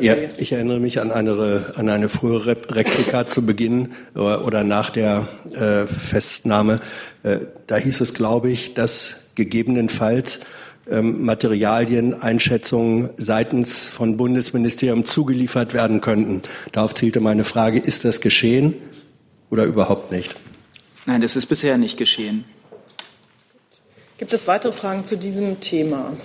Ja, 0.00 0.14
ich 0.38 0.52
erinnere 0.52 0.78
mich 0.78 1.00
an 1.00 1.10
eine, 1.10 1.64
an 1.74 1.88
eine 1.88 2.08
frühere 2.08 2.56
Replika 2.70 3.26
zu 3.26 3.44
Beginn 3.44 3.88
oder 4.14 4.62
nach 4.62 4.90
der 4.90 5.28
äh, 5.54 5.86
Festnahme. 5.86 6.78
Äh, 7.24 7.38
da 7.66 7.78
hieß 7.78 8.00
es, 8.00 8.14
glaube 8.14 8.48
ich, 8.50 8.74
dass 8.74 9.22
gegebenenfalls 9.34 10.40
Materialien, 10.86 12.14
Einschätzungen 12.14 13.10
seitens 13.16 13.84
von 13.84 14.16
Bundesministerium 14.16 15.04
zugeliefert 15.04 15.74
werden 15.74 16.00
könnten. 16.00 16.42
Darauf 16.72 16.94
zielte 16.94 17.20
meine 17.20 17.44
Frage, 17.44 17.78
ist 17.78 18.04
das 18.04 18.20
geschehen 18.20 18.74
oder 19.50 19.64
überhaupt 19.64 20.10
nicht? 20.10 20.34
Nein, 21.06 21.20
das 21.20 21.36
ist 21.36 21.46
bisher 21.46 21.78
nicht 21.78 21.96
geschehen. 21.96 22.44
Gibt 24.18 24.32
es 24.32 24.46
weitere 24.46 24.72
Fragen 24.72 25.04
zu 25.04 25.16
diesem 25.16 25.60
Thema? 25.60 26.16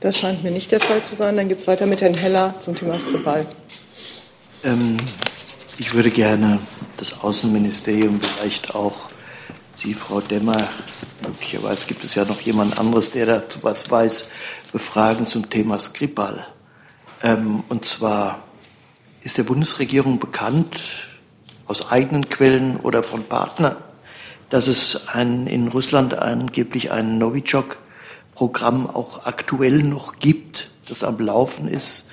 Das 0.00 0.18
scheint 0.18 0.42
mir 0.42 0.50
nicht 0.50 0.72
der 0.72 0.80
Fall 0.80 1.02
zu 1.04 1.14
sein. 1.14 1.36
Dann 1.36 1.48
geht 1.48 1.58
es 1.58 1.66
weiter 1.66 1.86
mit 1.86 2.02
Herrn 2.02 2.14
Heller 2.14 2.54
zum 2.58 2.74
Thema 2.74 2.98
Skripal. 2.98 3.46
Ähm, 4.64 4.96
ich 5.78 5.94
würde 5.94 6.10
gerne 6.10 6.58
das 6.96 7.20
Außenministerium, 7.22 8.20
vielleicht 8.20 8.74
auch 8.74 9.11
Sie, 9.82 9.94
Frau 9.94 10.20
Demmer, 10.20 10.68
möglicherweise 11.22 11.86
gibt 11.86 12.04
es 12.04 12.14
ja 12.14 12.24
noch 12.24 12.40
jemand 12.40 12.78
anderes, 12.78 13.10
der 13.10 13.26
dazu 13.26 13.58
was 13.62 13.90
weiß, 13.90 14.28
befragen 14.70 15.26
zum 15.26 15.50
Thema 15.50 15.76
Skripal. 15.80 16.46
Ähm, 17.20 17.64
und 17.68 17.84
zwar 17.84 18.44
ist 19.22 19.38
der 19.38 19.42
Bundesregierung 19.42 20.20
bekannt, 20.20 20.78
aus 21.66 21.90
eigenen 21.90 22.28
Quellen 22.28 22.76
oder 22.76 23.02
von 23.02 23.24
Partnern, 23.24 23.74
dass 24.50 24.68
es 24.68 25.08
ein, 25.08 25.48
in 25.48 25.66
Russland 25.66 26.14
angeblich 26.14 26.92
einen 26.92 27.18
Novichok 27.18 27.78
Programm 28.36 28.88
auch 28.88 29.26
aktuell 29.26 29.82
noch 29.82 30.20
gibt, 30.20 30.70
das 30.86 31.02
am 31.02 31.18
Laufen 31.18 31.66
ist, 31.66 32.08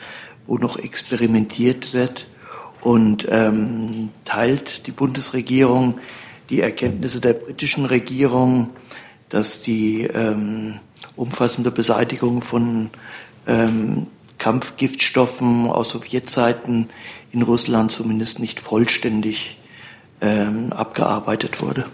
wo 0.47 0.57
noch 0.57 0.79
experimentiert 0.79 1.93
wird. 1.93 2.25
Und 2.81 3.27
ähm, 3.29 4.09
teilt 4.25 4.87
die 4.87 4.91
Bundesregierung 4.91 5.99
die 6.49 6.61
Erkenntnisse 6.61 7.21
der 7.21 7.33
britischen 7.33 7.85
Regierung, 7.85 8.71
dass 9.29 9.61
die 9.61 10.03
ähm, 10.03 10.79
umfassende 11.15 11.71
Beseitigung 11.71 12.41
von 12.41 12.89
ähm, 13.47 14.07
Kampfgiftstoffen 14.37 15.67
aus 15.67 15.89
Sowjetzeiten 15.89 16.89
in 17.31 17.41
Russland 17.41 17.91
zumindest 17.91 18.39
nicht 18.39 18.59
vollständig 18.59 19.59
ähm, 20.21 20.73
abgearbeitet 20.73 21.61
wurde. 21.61 21.85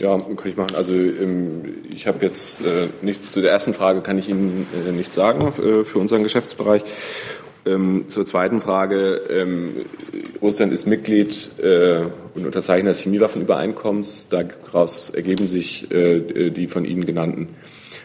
Ja, 0.00 0.18
kann 0.18 0.50
ich 0.50 0.56
machen. 0.56 0.74
Also 0.76 0.94
ähm, 0.94 1.76
ich 1.92 2.06
habe 2.06 2.24
jetzt 2.24 2.64
äh, 2.64 2.88
nichts 3.02 3.32
zu 3.32 3.42
der 3.42 3.52
ersten 3.52 3.74
Frage, 3.74 4.00
kann 4.00 4.16
ich 4.16 4.30
Ihnen 4.30 4.66
äh, 4.88 4.92
nichts 4.92 5.14
sagen 5.14 5.46
äh, 5.48 5.84
für 5.84 5.98
unseren 5.98 6.22
Geschäftsbereich. 6.22 6.82
Ähm, 7.66 8.06
zur 8.08 8.24
zweiten 8.24 8.60
Frage. 8.60 9.20
Ähm, 9.30 9.76
Russland 10.40 10.72
ist 10.72 10.86
Mitglied 10.86 11.50
und 12.34 12.46
Unterzeichner 12.46 12.90
des 12.90 13.00
Chemiewaffenübereinkommens. 13.00 14.28
Daraus 14.28 15.10
ergeben 15.10 15.46
sich 15.46 15.86
die 15.90 16.66
von 16.66 16.86
Ihnen 16.86 17.04
genannten 17.04 17.48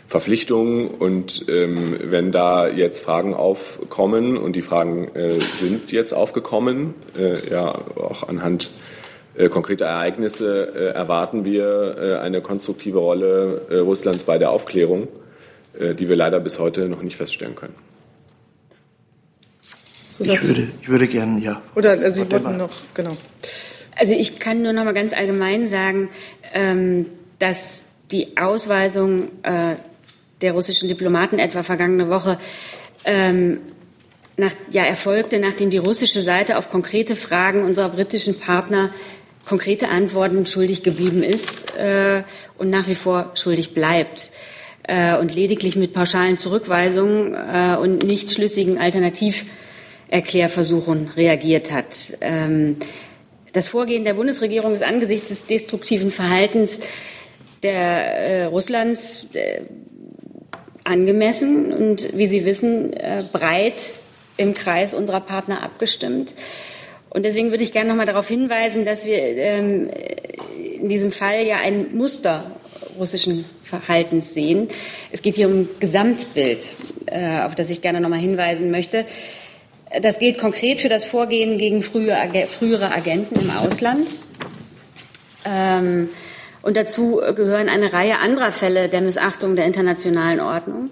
Verpflichtungen. 0.07 0.87
Und 0.87 1.45
wenn 1.47 2.33
da 2.33 2.67
jetzt 2.67 3.05
Fragen 3.05 3.33
aufkommen, 3.33 4.35
und 4.35 4.57
die 4.57 4.61
Fragen 4.61 5.09
sind 5.57 5.93
jetzt 5.93 6.11
aufgekommen, 6.11 6.93
ja 7.49 7.73
auch 7.95 8.27
anhand 8.27 8.71
äh, 9.37 9.49
konkrete 9.49 9.83
Ereignisse 9.83 10.73
äh, 10.73 10.93
erwarten 10.93 11.43
wir 11.43 11.97
äh, 11.97 12.15
eine 12.19 12.41
konstruktive 12.41 12.99
Rolle 12.99 13.61
äh, 13.69 13.77
Russlands 13.77 14.23
bei 14.23 14.37
der 14.37 14.51
Aufklärung, 14.51 15.09
äh, 15.77 15.93
die 15.93 16.07
wir 16.07 16.15
leider 16.15 16.39
bis 16.39 16.59
heute 16.59 16.87
noch 16.87 17.01
nicht 17.01 17.17
feststellen 17.17 17.55
können. 17.55 17.75
Ich 20.19 20.47
würde, 20.47 20.67
ich 20.81 20.89
würde 20.89 21.07
gerne, 21.07 21.41
ja. 21.41 21.61
Oder 21.75 21.91
also 21.91 22.23
Sie 22.23 22.31
wollten 22.31 22.57
noch, 22.57 22.71
genau. 22.93 23.17
Also 23.95 24.13
ich 24.13 24.39
kann 24.39 24.61
nur 24.61 24.73
noch 24.73 24.83
mal 24.83 24.93
ganz 24.93 25.13
allgemein 25.13 25.67
sagen, 25.67 26.09
ähm, 26.53 27.07
dass 27.39 27.83
die 28.11 28.37
Ausweisung 28.37 29.29
äh, 29.43 29.75
der 30.41 30.53
russischen 30.53 30.89
Diplomaten 30.89 31.39
etwa 31.39 31.63
vergangene 31.63 32.09
Woche 32.09 32.37
ähm, 33.05 33.59
nach, 34.37 34.53
ja, 34.69 34.83
erfolgte, 34.83 35.39
nachdem 35.39 35.69
die 35.69 35.77
russische 35.77 36.21
Seite 36.21 36.57
auf 36.57 36.69
konkrete 36.69 37.15
Fragen 37.15 37.63
unserer 37.63 37.89
britischen 37.89 38.39
Partner 38.39 38.91
konkrete 39.45 39.89
Antworten 39.89 40.45
schuldig 40.45 40.83
geblieben 40.83 41.23
ist 41.23 41.75
äh, 41.75 42.23
und 42.57 42.69
nach 42.69 42.87
wie 42.87 42.95
vor 42.95 43.31
schuldig 43.35 43.73
bleibt 43.73 44.31
äh, 44.83 45.17
und 45.17 45.33
lediglich 45.33 45.75
mit 45.75 45.93
pauschalen 45.93 46.37
Zurückweisungen 46.37 47.33
äh, 47.33 47.77
und 47.77 48.03
nicht 48.03 48.31
schlüssigen 48.31 48.77
Alternativerklärversuchen 50.11 51.09
reagiert 51.15 51.71
hat. 51.71 52.17
Ähm, 52.21 52.77
das 53.53 53.67
Vorgehen 53.67 54.03
der 54.03 54.13
Bundesregierung 54.13 54.73
ist 54.73 54.83
angesichts 54.83 55.29
des 55.29 55.45
destruktiven 55.45 56.11
Verhaltens 56.11 56.79
der 57.63 57.73
äh, 57.73 58.43
Russlands 58.45 59.27
äh, 59.33 59.61
angemessen 60.83 61.73
und, 61.73 62.15
wie 62.15 62.27
Sie 62.27 62.45
wissen, 62.45 62.93
äh, 62.93 63.23
breit 63.31 63.97
im 64.37 64.53
Kreis 64.53 64.93
unserer 64.93 65.21
Partner 65.21 65.63
abgestimmt. 65.63 66.35
Und 67.09 67.23
deswegen 67.23 67.51
würde 67.51 67.63
ich 67.63 67.71
gerne 67.71 67.89
noch 67.89 67.95
mal 67.95 68.05
darauf 68.05 68.27
hinweisen, 68.27 68.83
dass 68.83 69.05
wir 69.05 69.17
ähm, 69.17 69.89
in 70.59 70.89
diesem 70.89 71.13
Fall 71.13 71.47
ja 71.47 71.57
ein 71.63 71.95
Muster 71.95 72.51
russischen 72.99 73.45
Verhaltens 73.63 74.33
sehen. 74.33 74.67
Es 75.11 75.21
geht 75.21 75.35
hier 75.35 75.47
um 75.47 75.61
ein 75.61 75.69
Gesamtbild, 75.79 76.73
äh, 77.05 77.39
auf 77.39 77.55
das 77.55 77.69
ich 77.69 77.81
gerne 77.81 78.01
noch 78.01 78.09
mal 78.09 78.19
hinweisen 78.19 78.69
möchte. 78.69 79.05
Das 80.01 80.19
gilt 80.19 80.37
konkret 80.37 80.81
für 80.81 80.89
das 80.89 81.05
Vorgehen 81.05 81.57
gegen 81.57 81.81
frühe, 81.81 82.15
frühere 82.47 82.93
Agenten 82.93 83.39
im 83.39 83.51
Ausland. 83.51 84.13
Ähm, 85.45 86.09
und 86.61 86.75
dazu 86.75 87.21
gehören 87.35 87.69
eine 87.69 87.93
Reihe 87.93 88.19
anderer 88.19 88.51
Fälle 88.51 88.89
der 88.89 89.01
Missachtung 89.01 89.55
der 89.55 89.65
internationalen 89.65 90.39
Ordnung. 90.39 90.89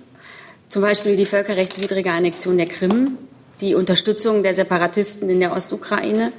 Zum 0.70 0.82
Beispiel 0.82 1.16
die 1.16 1.26
völkerrechtswidrige 1.26 2.12
Annexion 2.12 2.58
der 2.58 2.68
Krim 2.68 3.18
die 3.62 3.76
Unterstützung 3.76 4.44
der 4.44 4.54
Separatisten 4.54 5.30
in 5.30 5.40
der 5.40 5.54
Ostukraine 5.54 6.34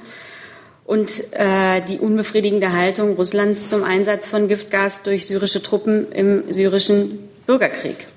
und 0.85 1.33
äh, 1.33 1.81
die 1.81 1.99
unbefriedigende 1.99 2.71
Haltung 2.71 3.15
Russlands 3.15 3.69
zum 3.69 3.83
Einsatz 3.83 4.27
von 4.27 4.47
Giftgas 4.47 5.01
durch 5.01 5.25
syrische 5.25 5.63
Truppen 5.63 6.11
im 6.11 6.53
syrischen 6.53 7.29
Bürgerkrieg. 7.47 8.07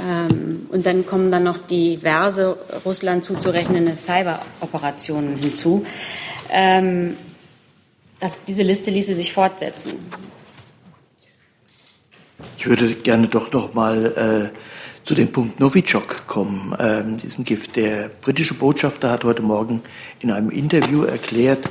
Ähm, 0.00 0.66
und 0.70 0.86
dann 0.86 1.06
kommen 1.06 1.30
dann 1.30 1.44
noch 1.44 1.58
diverse 1.58 2.58
Russland 2.84 3.24
zuzurechnende 3.24 3.96
Cyberoperationen 3.96 5.36
hinzu. 5.38 5.86
Ähm, 6.50 7.16
das, 8.20 8.40
diese 8.46 8.62
Liste 8.62 8.90
ließe 8.90 9.14
sich 9.14 9.32
fortsetzen. 9.32 9.94
Ich 12.58 12.66
würde 12.66 12.94
gerne 12.94 13.28
doch 13.28 13.52
noch 13.52 13.74
mal 13.74 14.52
äh, 14.52 15.06
zu 15.06 15.14
dem 15.14 15.32
Punkt 15.32 15.60
Novichok 15.60 16.26
kommen, 16.26 16.74
ähm, 16.78 17.18
diesem 17.18 17.44
Gift. 17.44 17.76
Der 17.76 18.08
britische 18.08 18.54
Botschafter 18.54 19.10
hat 19.10 19.24
heute 19.24 19.42
Morgen 19.42 19.82
in 20.20 20.30
einem 20.30 20.50
Interview 20.50 21.04
erklärt, 21.04 21.68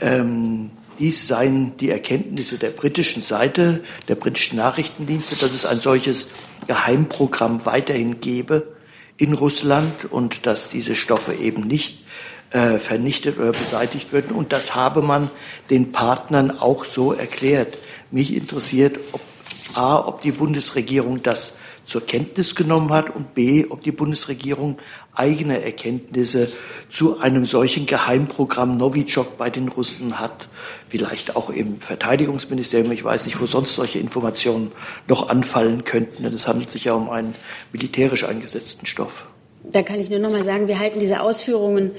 ähm, 0.00 0.70
dies 0.98 1.26
seien 1.26 1.76
die 1.78 1.90
Erkenntnisse 1.90 2.58
der 2.58 2.70
britischen 2.70 3.22
Seite, 3.22 3.82
der 4.08 4.16
britischen 4.16 4.56
Nachrichtendienste, 4.56 5.36
dass 5.36 5.54
es 5.54 5.64
ein 5.64 5.80
solches 5.80 6.28
Geheimprogramm 6.70 7.66
weiterhin 7.66 8.20
gebe 8.20 8.76
in 9.16 9.32
Russland 9.32 10.04
und 10.04 10.46
dass 10.46 10.68
diese 10.68 10.94
Stoffe 10.94 11.34
eben 11.34 11.62
nicht 11.62 12.04
äh, 12.52 12.78
vernichtet 12.78 13.40
oder 13.40 13.50
beseitigt 13.50 14.12
würden. 14.12 14.30
Und 14.30 14.52
das 14.52 14.76
habe 14.76 15.02
man 15.02 15.32
den 15.68 15.90
Partnern 15.90 16.52
auch 16.52 16.84
so 16.84 17.12
erklärt. 17.12 17.76
Mich 18.12 18.36
interessiert, 18.36 19.00
ob 19.10 19.20
A, 19.74 19.98
ob 19.98 20.22
die 20.22 20.30
Bundesregierung 20.30 21.24
das 21.24 21.54
zur 21.90 22.06
Kenntnis 22.06 22.54
genommen 22.54 22.92
hat 22.92 23.14
und 23.14 23.34
b, 23.34 23.66
ob 23.68 23.82
die 23.82 23.90
Bundesregierung 23.90 24.78
eigene 25.12 25.60
Erkenntnisse 25.60 26.52
zu 26.88 27.18
einem 27.18 27.44
solchen 27.44 27.86
Geheimprogramm 27.86 28.76
Novichok 28.76 29.36
bei 29.36 29.50
den 29.50 29.66
Russen 29.66 30.20
hat, 30.20 30.48
vielleicht 30.88 31.34
auch 31.34 31.50
im 31.50 31.80
Verteidigungsministerium. 31.80 32.92
Ich 32.92 33.02
weiß 33.02 33.26
nicht, 33.26 33.40
wo 33.40 33.46
sonst 33.46 33.74
solche 33.74 33.98
Informationen 33.98 34.70
noch 35.08 35.28
anfallen 35.28 35.82
könnten. 35.82 36.22
Denn 36.22 36.32
es 36.32 36.46
handelt 36.46 36.70
sich 36.70 36.84
ja 36.84 36.92
um 36.92 37.10
einen 37.10 37.34
militärisch 37.72 38.22
eingesetzten 38.22 38.86
Stoff. 38.86 39.26
Da 39.64 39.82
kann 39.82 39.98
ich 39.98 40.10
nur 40.10 40.20
noch 40.20 40.30
mal 40.30 40.44
sagen, 40.44 40.68
wir 40.68 40.78
halten 40.78 41.00
diese 41.00 41.20
Ausführungen, 41.20 41.90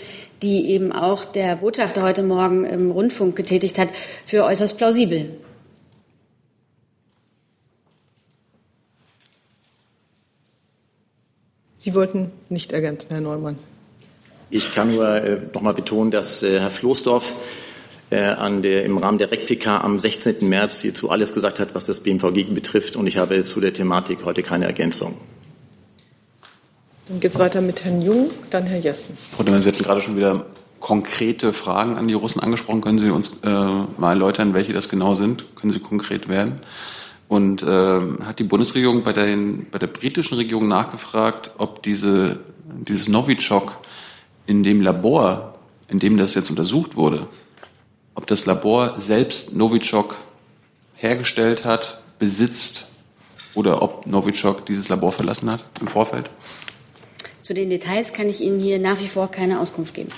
die 0.41 0.69
eben 0.69 0.93
auch 0.93 1.25
der 1.25 1.57
Botschafter 1.57 2.01
heute 2.01 2.24
Morgen 2.24 2.63
im 2.63 2.91
Rundfunk 2.91 3.36
getätigt 3.36 3.77
hat, 3.77 3.89
für 4.25 4.45
äußerst 4.45 4.77
plausibel. 4.77 5.38
Sie 11.84 11.96
wollten 11.96 12.32
nicht 12.50 12.74
ergänzen, 12.74 13.08
Herr 13.10 13.22
Neumann. 13.22 13.56
Ich 14.52 14.76
kann 14.76 14.94
nur 14.94 15.16
äh, 15.16 15.40
noch 15.52 15.64
mal 15.64 15.74
betonen, 15.74 16.12
dass 16.12 16.44
äh, 16.44 16.60
Herr 16.60 16.70
Floßdorf 16.70 17.34
äh, 18.12 18.22
an 18.22 18.62
der, 18.62 18.86
im 18.86 19.00
Rahmen 19.00 19.18
der 19.18 19.32
REC-PK 19.32 19.82
am 19.82 19.98
16. 19.98 20.48
März 20.48 20.82
hierzu 20.82 21.10
alles 21.10 21.34
gesagt 21.34 21.60
hat, 21.60 21.74
was 21.74 21.86
das 21.86 22.02
BMVG 22.02 22.54
betrifft. 22.54 22.96
Und 22.96 23.08
ich 23.08 23.18
habe 23.18 23.44
zu 23.46 23.60
der 23.60 23.74
Thematik 23.74 24.20
heute 24.26 24.44
keine 24.44 24.66
Ergänzung. 24.66 25.16
Dann 27.08 27.20
geht 27.20 27.32
es 27.32 27.40
weiter 27.40 27.62
mit 27.62 27.84
Herrn 27.84 28.04
Jung, 28.04 28.30
dann 28.52 28.68
Herr 28.68 28.78
Jessen. 28.78 29.18
Frau 29.32 29.42
Demmer, 29.42 29.60
Sie 29.60 29.70
hatten 29.70 29.82
gerade 29.82 30.02
schon 30.02 30.16
wieder 30.16 30.46
konkrete 30.80 31.52
Fragen 31.52 31.98
an 31.98 32.08
die 32.08 32.14
Russen 32.14 32.42
angesprochen. 32.42 32.82
Können 32.82 33.00
Sie 33.00 33.10
uns 33.10 33.32
äh, 33.44 33.48
mal 33.50 34.12
erläutern, 34.12 34.54
welche 34.54 34.72
das 34.72 34.88
genau 34.88 35.16
sind? 35.16 35.56
Können 35.56 35.74
Sie 35.74 35.80
konkret 35.80 36.30
werden? 36.30 36.60
Und 37.32 37.64
äh, 37.64 38.02
hat 38.26 38.40
die 38.40 38.44
Bundesregierung 38.44 39.04
bei, 39.04 39.14
den, 39.14 39.66
bei 39.72 39.80
der 39.80 39.88
britischen 39.88 40.36
Regierung 40.36 40.68
nachgefragt, 40.68 41.52
ob 41.60 41.82
diese, 41.82 42.42
dieses 42.66 43.08
Novichok 43.08 43.78
in 44.48 44.64
dem 44.64 44.82
Labor, 44.82 45.56
in 45.88 45.98
dem 45.98 46.18
das 46.18 46.34
jetzt 46.34 46.50
untersucht 46.50 46.98
wurde, 46.98 47.30
ob 48.16 48.28
das 48.28 48.46
Labor 48.46 49.00
selbst 49.00 49.56
Novichok 49.56 50.18
hergestellt 50.96 51.64
hat, 51.64 52.02
besitzt 52.20 52.90
oder 53.56 53.82
ob 53.82 54.06
Novichok 54.06 54.66
dieses 54.66 54.90
Labor 54.90 55.14
verlassen 55.14 55.50
hat 55.50 55.64
im 55.80 55.88
Vorfeld? 55.88 56.30
Zu 57.44 57.54
den 57.54 57.70
Details 57.70 58.12
kann 58.12 58.28
ich 58.28 58.42
Ihnen 58.42 58.60
hier 58.60 58.78
nach 58.78 59.00
wie 59.00 59.08
vor 59.08 59.32
keine 59.32 59.62
Auskunft 59.62 59.94
geben. 59.94 60.10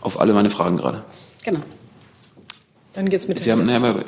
Auf 0.00 0.18
alle 0.18 0.32
meine 0.32 0.48
Fragen 0.48 0.78
gerade. 0.78 1.04
Genau. 1.44 1.60
Dann 2.94 3.10
geht's 3.10 3.28
mit 3.28 3.42
Sie 3.42 3.52
haben, 3.52 3.64
ne, 3.64 4.06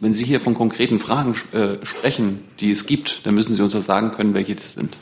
wenn 0.00 0.14
Sie 0.14 0.24
hier 0.24 0.40
von 0.40 0.54
konkreten 0.54 0.98
Fragen 0.98 1.34
äh, 1.52 1.84
sprechen, 1.84 2.44
die 2.58 2.70
es 2.70 2.86
gibt, 2.86 3.26
dann 3.26 3.34
müssen 3.34 3.54
Sie 3.54 3.62
uns 3.62 3.74
auch 3.74 3.82
sagen 3.82 4.12
können, 4.12 4.34
welche 4.34 4.54
das 4.54 4.74
sind. 4.74 4.96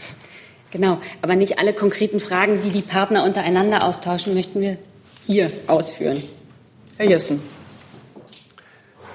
Genau, 0.71 1.01
aber 1.23 1.35
nicht 1.37 1.59
alle 1.59 1.73
konkreten 1.73 2.21
Fragen, 2.21 2.61
die 2.63 2.71
die 2.71 2.83
Partner 2.83 3.25
untereinander 3.25 3.85
austauschen, 3.85 4.35
möchten 4.35 4.61
wir 4.61 4.77
hier 5.25 5.51
ausführen. 5.67 6.23
Herr 6.97 7.09
Jessen. 7.09 7.41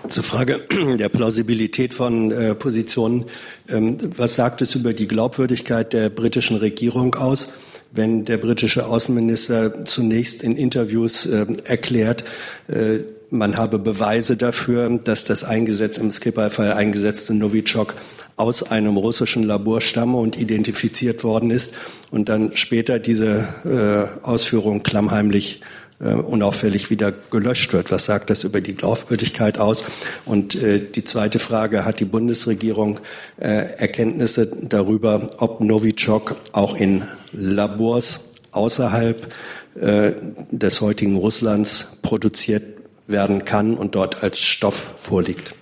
Zur 0.08 0.24
Frage 0.24 0.66
der 0.98 1.10
Plausibilität 1.10 1.94
von 1.94 2.32
äh, 2.32 2.56
Positionen. 2.56 3.25
Ähm, 3.70 3.98
was 4.18 4.36
sagt 4.36 4.62
es 4.62 4.75
über 4.75 4.94
die 4.94 5.08
Glaubwürdigkeit 5.08 5.94
der 5.94 6.10
britischen 6.10 6.58
Regierung 6.58 7.16
aus, 7.16 7.54
wenn 7.92 8.25
der 8.25 8.38
britische 8.38 8.86
Außenminister 8.86 9.86
zunächst 9.86 10.44
in 10.44 10.58
Interviews 10.58 11.25
äh, 11.25 11.46
erklärt, 11.66 12.24
äh, 12.68 13.00
man 13.34 13.58
habe 13.58 13.80
Beweise 13.80 14.38
dafür, 14.38 14.88
dass 15.04 15.25
das 15.25 15.44
eingesetzt, 15.44 15.98
im 15.98 16.12
Skripal-Fall 16.12 16.74
eingesetzte 16.74 17.34
Novichok 17.34 17.96
aus 18.36 18.63
einem 18.63 18.96
russischen 18.96 19.44
Labor 19.44 19.82
stamme 19.82 20.18
und 20.18 20.40
identifiziert 20.40 21.24
worden 21.24 21.50
ist 21.50 21.74
und 22.12 22.30
dann 22.30 22.56
später 22.56 23.00
diese 23.00 23.48
äh, 23.66 24.25
Ausführung 24.25 24.84
klammheimlich 24.84 25.62
äh, 26.00 26.13
unauffällig 26.13 26.90
wieder 26.92 27.12
gelöscht 27.12 27.74
wird. 27.74 27.92
Was 27.92 28.06
sagt 28.06 28.30
das 28.30 28.44
über 28.44 28.62
die 28.62 28.75
Glaubwürdigkeit 28.75 29.58
aus? 29.58 29.84
Und 30.25 30.56
äh, 30.56 30.80
die 30.80 31.04
zweite 31.04 31.40
Frage, 31.40 31.86
hat 31.86 32.00
die 32.00 32.06
Bundesregierung 32.06 33.00
äh, 33.38 33.48
Erkenntnisse 33.48 34.46
darüber, 34.48 35.28
ob 35.40 35.60
Novichok 35.60 36.36
auch 36.52 36.75
in 36.75 37.04
Labors 37.32 38.22
außerhalb 38.52 39.34
äh, 39.80 40.12
des 40.52 40.82
heutigen 40.82 41.16
Russlands 41.16 41.88
produziert 42.04 42.83
werden 43.08 43.46
kann 43.46 43.76
und 43.76 43.96
dort 43.96 44.24
als 44.24 44.40
Stoff 44.40 44.94
vorliegt? 44.98 45.56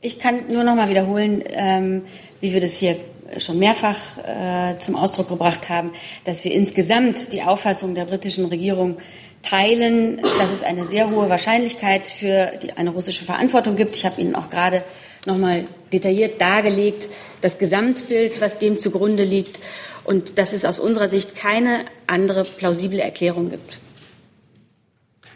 Ich 0.00 0.18
kann 0.18 0.48
nur 0.50 0.64
noch 0.64 0.74
mal 0.74 0.90
wiederholen, 0.90 1.42
ähm, 1.46 2.02
wie 2.40 2.52
wir 2.52 2.60
das 2.60 2.76
hier 2.76 2.96
schon 3.38 3.58
mehrfach 3.58 4.18
äh, 4.18 4.78
zum 4.78 4.96
Ausdruck 4.96 5.28
gebracht 5.28 5.68
haben, 5.68 5.92
dass 6.24 6.44
wir 6.44 6.52
insgesamt 6.52 7.32
die 7.32 7.42
Auffassung 7.42 7.94
der 7.94 8.04
britischen 8.04 8.44
Regierung 8.46 8.98
teilen, 9.42 10.20
dass 10.38 10.52
es 10.52 10.62
eine 10.62 10.84
sehr 10.86 11.10
hohe 11.10 11.28
Wahrscheinlichkeit 11.28 12.06
für 12.06 12.52
die, 12.62 12.72
eine 12.72 12.90
russische 12.90 13.24
Verantwortung 13.24 13.76
gibt. 13.76 13.96
Ich 13.96 14.04
habe 14.04 14.20
Ihnen 14.20 14.34
auch 14.34 14.50
gerade 14.50 14.82
noch 15.26 15.38
mal 15.38 15.64
detailliert 15.92 16.40
dargelegt, 16.40 17.08
das 17.40 17.58
Gesamtbild, 17.58 18.40
was 18.40 18.58
dem 18.58 18.78
zugrunde 18.78 19.24
liegt, 19.24 19.60
und 20.04 20.38
dass 20.38 20.52
es 20.52 20.66
aus 20.66 20.80
unserer 20.80 21.08
Sicht 21.08 21.34
keine 21.34 21.86
andere 22.06 22.44
plausible 22.44 23.00
Erklärung 23.00 23.50
gibt. 23.50 23.78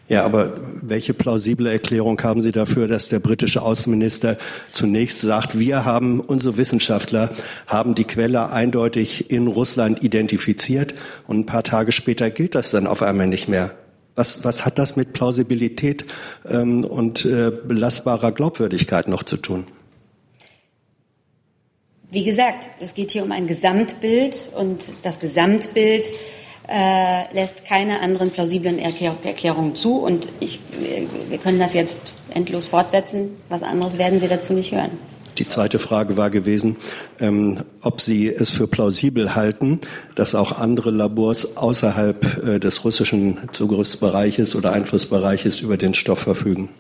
Ja, 0.08 0.24
aber 0.24 0.54
welche 0.80 1.12
plausible 1.12 1.70
Erklärung 1.70 2.20
haben 2.22 2.40
Sie 2.40 2.50
dafür, 2.50 2.88
dass 2.88 3.10
der 3.10 3.20
britische 3.20 3.60
Außenminister 3.60 4.38
zunächst 4.72 5.20
sagt, 5.20 5.58
wir 5.58 5.84
haben, 5.84 6.20
unsere 6.20 6.56
Wissenschaftler 6.56 7.30
haben 7.66 7.94
die 7.94 8.04
Quelle 8.04 8.50
eindeutig 8.50 9.30
in 9.30 9.48
Russland 9.48 10.02
identifiziert 10.02 10.94
und 11.26 11.40
ein 11.40 11.46
paar 11.46 11.62
Tage 11.62 11.92
später 11.92 12.30
gilt 12.30 12.54
das 12.54 12.70
dann 12.70 12.86
auf 12.86 13.02
einmal 13.02 13.26
nicht 13.26 13.48
mehr? 13.48 13.74
Was, 14.14 14.44
was 14.44 14.64
hat 14.64 14.78
das 14.78 14.96
mit 14.96 15.12
Plausibilität 15.12 16.06
ähm, 16.48 16.84
und 16.84 17.26
äh, 17.26 17.50
belastbarer 17.50 18.32
Glaubwürdigkeit 18.32 19.08
noch 19.08 19.22
zu 19.22 19.36
tun? 19.36 19.66
Wie 22.10 22.24
gesagt, 22.24 22.70
es 22.80 22.94
geht 22.94 23.10
hier 23.10 23.22
um 23.22 23.30
ein 23.30 23.46
Gesamtbild 23.46 24.48
und 24.56 24.90
das 25.02 25.20
Gesamtbild 25.20 26.10
äh, 26.68 27.33
lässt 27.33 27.64
keine 27.64 28.00
anderen 28.00 28.31
plausiblen 28.31 28.78
Erklär 28.78 29.16
Erklärungen 29.24 29.74
zu. 29.74 29.98
Und 29.98 30.28
ich, 30.40 30.61
wir 31.28 31.38
können 31.38 31.59
das 31.59 31.74
jetzt 31.74 32.12
endlos 32.31 32.66
fortsetzen. 32.66 33.37
Was 33.48 33.62
anderes 33.62 33.98
werden 33.98 34.20
Sie 34.20 34.28
dazu 34.28 34.52
nicht 34.52 34.72
hören. 34.72 34.90
Die 35.38 35.46
zweite 35.46 35.78
Frage 35.78 36.16
war 36.16 36.31
gewesen, 36.31 36.76
ähm, 37.20 37.62
ob 37.83 38.00
Sie 38.00 38.28
es 38.28 38.50
für 38.50 38.66
plausibel 38.66 39.37
halten, 39.37 39.81
dass 40.16 40.35
auch 40.35 40.59
andere 40.59 40.90
Labors 40.90 41.57
außerhalb 41.57 42.46
äh, 42.46 42.59
des 42.59 42.85
russischen 42.85 43.38
Zugriffsbereiches 43.52 44.57
oder 44.57 44.72
Einflussbereiches 44.72 45.61
über 45.61 45.76
den 45.76 45.94
Stoff 45.94 46.18
verfügen. 46.18 46.70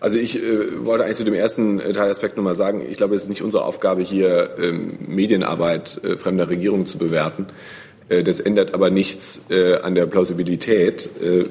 Also 0.00 0.18
ich 0.18 0.42
äh, 0.42 0.84
wollte 0.84 1.04
eigentlich 1.04 1.16
zu 1.16 1.24
dem 1.24 1.34
ersten 1.34 1.80
äh, 1.80 1.92
Teilaspekt 1.92 2.36
nochmal 2.36 2.54
sagen, 2.54 2.82
ich 2.88 2.98
glaube, 2.98 3.14
es 3.14 3.22
ist 3.22 3.28
nicht 3.28 3.42
unsere 3.42 3.64
Aufgabe, 3.64 4.02
hier 4.02 4.50
ähm, 4.58 4.88
Medienarbeit 5.06 6.00
äh, 6.04 6.16
fremder 6.16 6.48
Regierungen 6.48 6.86
zu 6.86 6.98
bewerten. 6.98 7.46
Äh, 8.08 8.22
das 8.22 8.40
ändert 8.40 8.74
aber 8.74 8.90
nichts 8.90 9.42
äh, 9.50 9.76
an 9.76 9.94
der 9.94 10.06
Plausibilität. 10.06 11.10
Äh, 11.20 11.44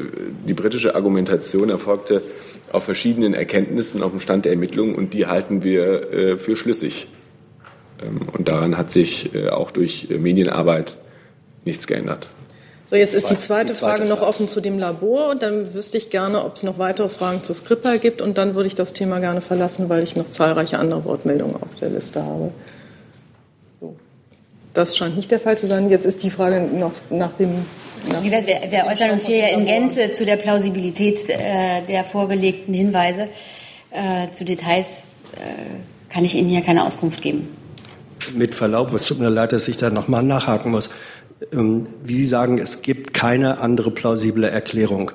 die 0.47 0.53
britische 0.53 0.95
Argumentation 0.95 1.69
erfolgte 1.69 2.21
auf 2.71 2.83
verschiedenen 2.83 3.33
Erkenntnissen 3.33 4.01
auf 4.03 4.11
dem 4.11 4.19
Stand 4.19 4.45
der 4.45 4.53
Ermittlungen 4.53 4.95
und 4.95 5.13
die 5.13 5.27
halten 5.27 5.63
wir 5.63 6.37
für 6.37 6.55
schlüssig. 6.55 7.07
Ähm, 8.01 8.27
und 8.33 8.47
daran 8.47 8.77
hat 8.77 8.91
sich 8.91 9.31
auch 9.49 9.71
durch 9.71 10.09
Medienarbeit 10.09 10.97
nichts 11.63 11.87
geändert. 11.87 12.29
So, 12.95 12.99
jetzt 12.99 13.13
ist 13.13 13.29
die 13.29 13.37
zweite, 13.37 13.73
die 13.73 13.73
zweite 13.73 13.97
Frage, 13.97 14.05
noch 14.05 14.21
offen 14.21 14.47
zu 14.47 14.61
dem 14.61 14.79
Labor 14.79 15.29
und 15.29 15.43
dann 15.43 15.73
wüsste 15.73 15.97
ich 15.97 16.09
gerne, 16.09 16.41
ob 16.45 16.55
es 16.55 16.63
noch 16.63 16.79
weitere 16.79 17.09
Fragen 17.09 17.43
zu 17.43 17.53
Skripal 17.53 17.99
gibt 17.99 18.21
und 18.21 18.37
dann 18.37 18.55
würde 18.55 18.67
ich 18.67 18.73
das 18.73 18.93
Thema 18.93 19.19
gerne 19.19 19.41
verlassen, 19.41 19.89
weil 19.89 20.01
ich 20.01 20.15
noch 20.15 20.29
zahlreiche 20.29 20.79
andere 20.79 21.03
Wortmeldungen 21.03 21.57
auf 21.57 21.75
der 21.77 21.89
Liste 21.89 22.23
habe. 22.23 22.51
So. 23.81 23.97
Das 24.73 24.95
scheint 24.95 25.17
nicht 25.17 25.29
der 25.29 25.41
Fall 25.41 25.57
zu 25.57 25.67
sein. 25.67 25.89
Jetzt 25.89 26.05
ist 26.05 26.23
die 26.23 26.29
Frage 26.29 26.61
noch 26.61 26.93
nach 27.09 27.33
dem. 27.33 27.65
Nach 28.07 28.23
Wie 28.23 28.29
gesagt, 28.29 28.47
wir, 28.47 28.61
wir 28.69 28.85
äußern 28.85 29.09
uns 29.09 29.25
hier 29.25 29.39
ja 29.39 29.47
in 29.47 29.65
Gänze 29.65 30.13
zu 30.13 30.23
der 30.23 30.37
Plausibilität 30.37 31.29
äh, 31.29 31.81
der 31.85 32.05
vorgelegten 32.05 32.73
Hinweise. 32.73 33.27
Äh, 33.91 34.31
zu 34.31 34.45
Details 34.45 35.07
äh, 35.33 36.13
kann 36.13 36.23
ich 36.23 36.35
Ihnen 36.35 36.47
hier 36.47 36.61
keine 36.61 36.85
Auskunft 36.85 37.21
geben. 37.21 37.49
Mit 38.33 38.55
Verlaub, 38.55 38.93
es 38.93 39.05
tut 39.05 39.19
mir 39.19 39.29
leid, 39.29 39.51
dass 39.51 39.67
ich 39.67 39.75
da 39.75 39.89
nochmal 39.89 40.23
nachhaken 40.23 40.71
muss. 40.71 40.89
Ähm, 41.51 41.87
wie 42.03 42.15
Sie 42.15 42.25
sagen, 42.25 42.57
es 42.57 42.81
gibt 42.81 43.13
keine 43.13 43.59
andere 43.59 43.91
plausible 43.91 44.49
Erklärung. 44.49 45.11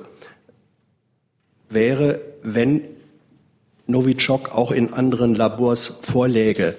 Wäre, 1.69 2.21
wenn 2.43 2.81
Novichok 3.87 4.55
auch 4.55 4.71
in 4.71 4.93
anderen 4.93 5.35
Labors 5.35 5.87
vorläge, 6.01 6.75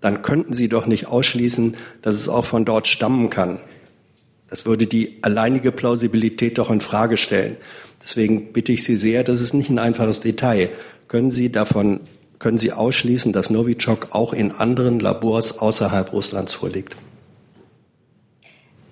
dann 0.00 0.22
könnten 0.22 0.54
Sie 0.54 0.68
doch 0.68 0.86
nicht 0.86 1.08
ausschließen, 1.08 1.76
dass 2.02 2.16
es 2.16 2.28
auch 2.28 2.44
von 2.44 2.64
dort 2.64 2.86
stammen 2.86 3.30
kann. 3.30 3.58
Das 4.50 4.66
würde 4.66 4.86
die 4.86 5.18
alleinige 5.22 5.72
Plausibilität 5.72 6.58
doch 6.58 6.70
in 6.70 6.80
Frage 6.80 7.16
stellen. 7.16 7.56
Deswegen 8.02 8.52
bitte 8.52 8.72
ich 8.72 8.84
Sie 8.84 8.96
sehr, 8.96 9.24
das 9.24 9.40
ist 9.40 9.54
nicht 9.54 9.70
ein 9.70 9.78
einfaches 9.78 10.20
Detail. 10.20 10.68
Können 11.08 11.30
Sie 11.30 11.50
davon, 11.50 12.00
können 12.38 12.58
Sie 12.58 12.72
ausschließen, 12.72 13.32
dass 13.32 13.50
Novichok 13.50 14.08
auch 14.12 14.32
in 14.32 14.52
anderen 14.52 15.00
Labors 15.00 15.58
außerhalb 15.58 16.12
Russlands 16.12 16.52
vorliegt? 16.52 16.96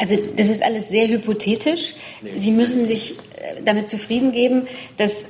Also 0.02 0.16
das 0.16 0.48
ist 0.48 0.64
alles 0.64 0.88
sehr 0.88 1.06
hypothetisch. 1.06 1.94
Sie 2.36 2.50
müssen 2.50 2.84
sich 2.84 3.12
äh, 3.36 3.62
damit 3.64 3.88
zufrieden 3.88 4.32
geben, 4.32 4.66
dass 4.96 5.26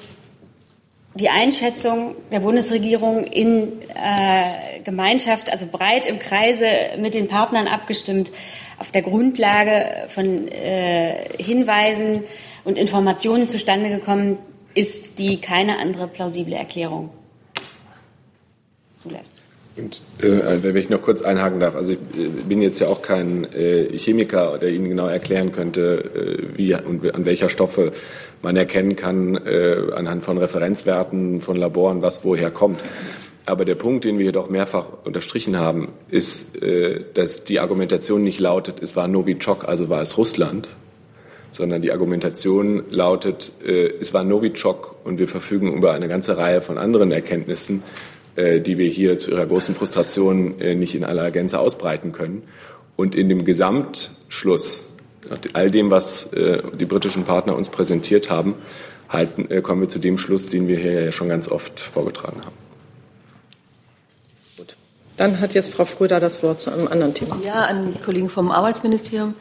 die 1.15 1.29
Einschätzung 1.29 2.17
der 2.31 2.41
Bundesregierung 2.41 3.25
in 3.25 3.83
äh, 3.91 4.81
Gemeinschaft, 4.83 5.53
also 5.53 5.67
breit 5.67 6.07
im 6.07 6.19
Kreise 6.19 6.65
mit 6.97 7.13
den 7.13 7.29
Partnern 7.29 7.69
abgestimmt, 7.69 8.33
auf 8.79 8.91
der 8.91 9.03
Grundlage 9.03 10.09
von 10.09 10.49
äh, 10.49 11.29
Hinweisen 11.37 12.23
und 12.65 12.79
Informationen 12.79 13.49
zustande 13.49 13.91
gekommen 13.91 14.39
ist, 14.73 15.19
die 15.19 15.39
keine 15.39 15.81
andere 15.81 16.09
plausible 16.09 16.55
Erklärung 16.55 17.11
zulässt. 18.97 19.42
Und 19.75 20.03
äh, 20.19 20.63
wenn 20.63 20.77
ich 20.77 20.91
noch 20.91 21.01
kurz 21.01 21.23
einhaken 21.23 21.59
darf, 21.59 21.75
also 21.75 21.93
ich 21.93 21.99
äh, 21.99 22.29
bin 22.47 22.61
jetzt 22.61 22.79
ja 22.81 22.89
auch 22.89 23.01
kein 23.01 23.51
äh, 23.55 23.97
Chemiker, 23.97 24.59
der 24.59 24.71
Ihnen 24.71 24.91
genau 24.91 25.07
erklären 25.07 25.51
könnte, 25.51 26.45
äh, 26.55 26.59
wie 26.59 26.75
und 26.75 27.15
an 27.15 27.25
welcher 27.25 27.49
Stoffe 27.49 27.93
man 28.43 28.57
erkennen 28.57 28.97
kann 28.97 29.35
äh, 29.37 29.77
anhand 29.95 30.25
von 30.25 30.37
Referenzwerten 30.37 31.41
von 31.41 31.57
Laboren, 31.57 32.03
was 32.03 32.23
woher 32.23 32.51
kommt. 32.51 32.81
Aber 33.47 33.65
der 33.65 33.75
Punkt, 33.75 34.05
den 34.05 34.19
wir 34.19 34.25
hier 34.25 34.33
doch 34.33 34.51
mehrfach 34.51 34.87
unterstrichen 35.05 35.59
haben, 35.59 35.89
ist, 36.09 36.63
äh, 36.63 37.01
dass 37.15 37.45
die 37.45 37.59
Argumentation 37.59 38.23
nicht 38.23 38.41
lautet, 38.41 38.83
es 38.83 38.95
war 38.95 39.09
Novichok, 39.09 39.67
also 39.67 39.89
war 39.89 40.03
es 40.03 40.19
Russland, 40.19 40.69
sondern 41.51 41.81
die 41.81 41.93
Argumentation 41.93 42.85
lautet, 42.89 43.53
es 43.63 44.15
war 44.15 44.25
Novichok 44.25 44.97
und 45.05 45.19
wir 45.19 45.29
verfügen 45.29 45.75
über 45.75 45.93
eine 45.93 46.09
ganze 46.09 46.39
Reihe 46.39 46.63
von 46.63 46.79
anderen 46.79 47.13
Erkenntnissen, 47.13 47.83
die 48.37 48.79
wir 48.79 48.89
hier 48.89 49.19
zu 49.19 49.31
ihrer 49.31 49.47
großen 49.47 49.75
Frustration 49.75 50.61
äh, 50.61 50.75
nicht 50.75 50.95
in 50.95 51.05
aller 51.05 51.31
Gänze 51.31 51.59
ausbreiten 51.59 52.13
können. 52.13 52.43
Und 52.97 53.15
in 53.15 53.29
dem 53.29 53.45
Gesamtschluss, 53.45 54.87
nach 55.29 55.39
all 55.53 55.71
dem, 55.71 55.91
was 55.91 56.33
äh, 56.33 56.63
die 56.79 56.85
britischen 56.85 57.25
Partner 57.25 57.57
uns 57.57 57.69
präsentiert 57.69 58.31
haben, 58.31 58.55
halten, 59.09 59.63
kommen 59.63 59.83
wir 59.83 59.89
zu 59.91 59.99
dem 59.99 60.17
Schluss, 60.17 60.49
den 60.49 60.69
wir 60.69 60.79
hier 60.79 61.05
ja 61.05 61.13
schon 61.13 61.29
ganz 61.29 61.49
oft 61.49 61.79
vorgetragen 61.79 62.41
haben. 62.47 62.57
Gut. 64.57 64.75
Dann 65.19 65.41
hat 65.41 65.53
jetzt 65.53 65.71
Frau 65.71 65.85
Fröder 65.85 66.19
das 66.19 66.43
Wort 66.43 66.61
zu 66.61 66.73
einem 66.73 66.89
anderen 66.89 67.13
Thema. 67.13 67.39
Ja, 67.45 67.67
an 67.67 67.95
Kollegen 68.03 68.31
vom 68.31 68.51
Arbeitsministerium. 68.51 69.35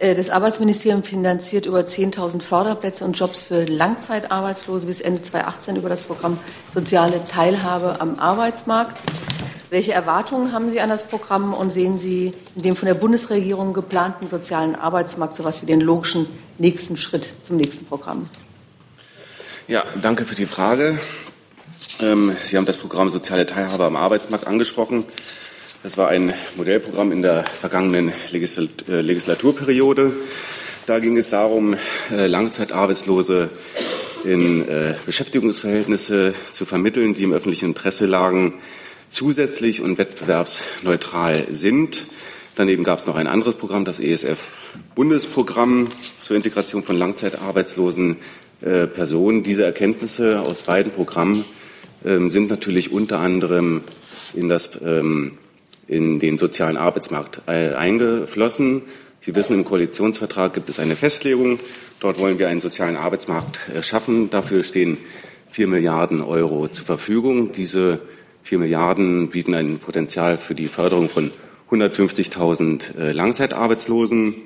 Äh, 0.00 0.14
das 0.14 0.30
Arbeitsministerium 0.30 1.04
finanziert 1.04 1.66
über 1.66 1.80
10.000 1.80 2.40
Förderplätze 2.40 3.04
und 3.04 3.12
Jobs 3.12 3.42
für 3.42 3.64
Langzeitarbeitslose 3.64 4.86
bis 4.86 5.00
Ende 5.00 5.22
2018 5.22 5.76
über 5.76 5.88
das 5.88 6.02
Programm 6.02 6.38
Soziale 6.74 7.20
Teilhabe 7.28 8.00
am 8.00 8.18
Arbeitsmarkt. 8.18 9.00
Welche 9.68 9.92
Erwartungen 9.92 10.52
haben 10.52 10.70
Sie 10.70 10.80
an 10.80 10.88
das 10.88 11.04
Programm 11.04 11.54
und 11.54 11.70
sehen 11.70 11.96
Sie 11.96 12.32
in 12.56 12.62
dem 12.62 12.74
von 12.74 12.86
der 12.86 12.94
Bundesregierung 12.94 13.72
geplanten 13.72 14.26
sozialen 14.26 14.74
Arbeitsmarkt 14.74 15.34
so 15.34 15.42
etwas 15.42 15.62
wie 15.62 15.66
den 15.66 15.80
logischen 15.80 16.26
nächsten 16.58 16.96
Schritt 16.96 17.36
zum 17.40 17.56
nächsten 17.56 17.84
Programm? 17.84 18.28
Ja, 19.68 19.84
danke 20.00 20.24
für 20.24 20.34
die 20.34 20.46
Frage. 20.46 20.98
Ähm, 22.00 22.34
Sie 22.42 22.56
haben 22.56 22.66
das 22.66 22.78
Programm 22.78 23.10
Soziale 23.10 23.44
Teilhabe 23.44 23.84
am 23.84 23.96
Arbeitsmarkt 23.96 24.46
angesprochen. 24.46 25.04
Das 25.82 25.96
war 25.96 26.08
ein 26.08 26.34
Modellprogramm 26.58 27.10
in 27.10 27.22
der 27.22 27.42
vergangenen 27.42 28.10
äh, 28.10 29.00
Legislaturperiode. 29.00 30.12
Da 30.84 30.98
ging 30.98 31.16
es 31.16 31.30
darum, 31.30 31.74
äh, 32.12 32.26
Langzeitarbeitslose 32.26 33.48
in 34.24 34.68
äh, 34.68 34.96
Beschäftigungsverhältnisse 35.06 36.34
zu 36.52 36.66
vermitteln, 36.66 37.14
die 37.14 37.22
im 37.22 37.32
öffentlichen 37.32 37.64
Interesse 37.64 38.04
lagen, 38.04 38.52
zusätzlich 39.08 39.80
und 39.80 39.96
wettbewerbsneutral 39.96 41.46
sind. 41.50 42.08
Daneben 42.56 42.84
gab 42.84 42.98
es 42.98 43.06
noch 43.06 43.16
ein 43.16 43.26
anderes 43.26 43.54
Programm, 43.54 43.86
das 43.86 44.00
ESF-Bundesprogramm 44.00 45.88
zur 46.18 46.36
Integration 46.36 46.82
von 46.82 46.96
langzeitarbeitslosen 46.96 48.18
Personen. 48.60 49.42
Diese 49.42 49.64
Erkenntnisse 49.64 50.40
aus 50.40 50.64
beiden 50.64 50.92
Programmen 50.92 51.46
ähm, 52.04 52.28
sind 52.28 52.50
natürlich 52.50 52.92
unter 52.92 53.20
anderem 53.20 53.82
in 54.34 54.50
das 54.50 54.78
ähm, 54.84 55.38
in 55.90 56.20
den 56.20 56.38
sozialen 56.38 56.76
Arbeitsmarkt 56.76 57.42
äh, 57.48 57.74
eingeflossen. 57.74 58.82
Sie 59.18 59.34
wissen, 59.34 59.54
im 59.54 59.64
Koalitionsvertrag 59.64 60.54
gibt 60.54 60.68
es 60.68 60.78
eine 60.78 60.94
Festlegung. 60.94 61.58
Dort 61.98 62.20
wollen 62.20 62.38
wir 62.38 62.48
einen 62.48 62.60
sozialen 62.60 62.96
Arbeitsmarkt 62.96 63.68
äh, 63.74 63.82
schaffen. 63.82 64.30
Dafür 64.30 64.62
stehen 64.62 64.98
vier 65.50 65.66
Milliarden 65.66 66.22
Euro 66.22 66.68
zur 66.68 66.86
Verfügung. 66.86 67.50
Diese 67.50 68.00
vier 68.44 68.60
Milliarden 68.60 69.30
bieten 69.30 69.52
ein 69.56 69.80
Potenzial 69.80 70.38
für 70.38 70.54
die 70.54 70.68
Förderung 70.68 71.08
von 71.08 71.32
150.000 71.72 72.96
äh, 72.96 73.10
Langzeitarbeitslosen. 73.10 74.36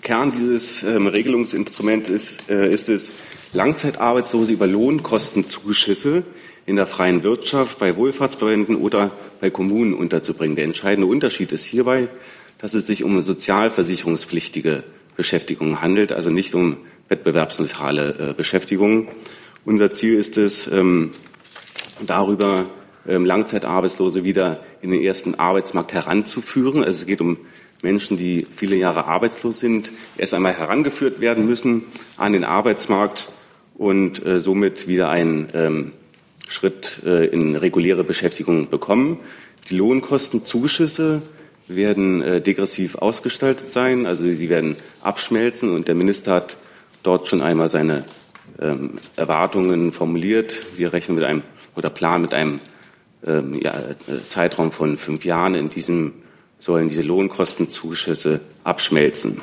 Kern 0.00 0.30
dieses 0.30 0.84
ähm, 0.84 1.08
Regelungsinstruments 1.08 2.08
ist, 2.08 2.48
ist 2.48 2.88
es, 2.88 3.12
Langzeitarbeitslose 3.52 4.52
über 4.52 4.68
Lohnkostenzuschüsse 4.68 6.22
in 6.66 6.76
der 6.76 6.86
freien 6.86 7.22
Wirtschaft, 7.22 7.78
bei 7.78 7.96
Wohlfahrtsverbänden 7.96 8.76
oder 8.76 9.12
bei 9.40 9.50
Kommunen 9.50 9.94
unterzubringen. 9.94 10.56
Der 10.56 10.64
entscheidende 10.64 11.06
Unterschied 11.06 11.52
ist 11.52 11.64
hierbei, 11.64 12.08
dass 12.58 12.74
es 12.74 12.86
sich 12.86 13.04
um 13.04 13.22
sozialversicherungspflichtige 13.22 14.82
Beschäftigung 15.16 15.80
handelt, 15.80 16.12
also 16.12 16.30
nicht 16.30 16.54
um 16.54 16.78
wettbewerbsneutrale 17.08 18.30
äh, 18.30 18.34
Beschäftigung. 18.34 19.08
Unser 19.64 19.92
Ziel 19.92 20.14
ist 20.14 20.36
es, 20.36 20.66
ähm, 20.66 21.12
darüber 22.04 22.66
ähm, 23.08 23.24
Langzeitarbeitslose 23.24 24.24
wieder 24.24 24.60
in 24.82 24.90
den 24.90 25.02
ersten 25.02 25.36
Arbeitsmarkt 25.36 25.92
heranzuführen. 25.92 26.82
Also 26.82 27.00
es 27.00 27.06
geht 27.06 27.20
um 27.20 27.38
Menschen, 27.82 28.16
die 28.16 28.46
viele 28.50 28.76
Jahre 28.76 29.06
arbeitslos 29.06 29.60
sind, 29.60 29.92
erst 30.16 30.34
einmal 30.34 30.54
herangeführt 30.54 31.20
werden 31.20 31.46
müssen 31.46 31.84
an 32.16 32.32
den 32.32 32.44
Arbeitsmarkt 32.44 33.32
und 33.76 34.24
äh, 34.24 34.40
somit 34.40 34.88
wieder 34.88 35.10
ein 35.10 35.48
ähm, 35.54 35.92
Schritt 36.48 37.02
äh, 37.04 37.26
in 37.26 37.56
reguläre 37.56 38.04
Beschäftigung 38.04 38.68
bekommen. 38.68 39.18
Die 39.68 39.76
Lohnkostenzuschüsse 39.76 41.22
werden 41.68 42.22
äh, 42.22 42.40
degressiv 42.40 42.96
ausgestaltet 42.96 43.66
sein, 43.66 44.06
also 44.06 44.22
sie 44.24 44.48
werden 44.48 44.76
abschmelzen 45.02 45.74
und 45.74 45.88
der 45.88 45.94
Minister 45.94 46.34
hat 46.34 46.58
dort 47.02 47.28
schon 47.28 47.42
einmal 47.42 47.68
seine 47.68 48.04
ähm, 48.60 48.98
Erwartungen 49.16 49.92
formuliert. 49.92 50.62
Wir 50.76 50.92
rechnen 50.92 51.16
mit 51.16 51.24
einem 51.24 51.42
oder 51.74 51.90
planen 51.90 52.22
mit 52.22 52.34
einem 52.34 52.60
ähm, 53.26 53.58
ja, 53.62 53.72
äh, 53.72 54.28
Zeitraum 54.28 54.72
von 54.72 54.98
fünf 54.98 55.24
Jahren. 55.24 55.54
In 55.54 55.68
diesem 55.68 56.14
sollen 56.58 56.88
diese 56.88 57.02
Lohnkostenzuschüsse 57.02 58.40
abschmelzen. 58.64 59.40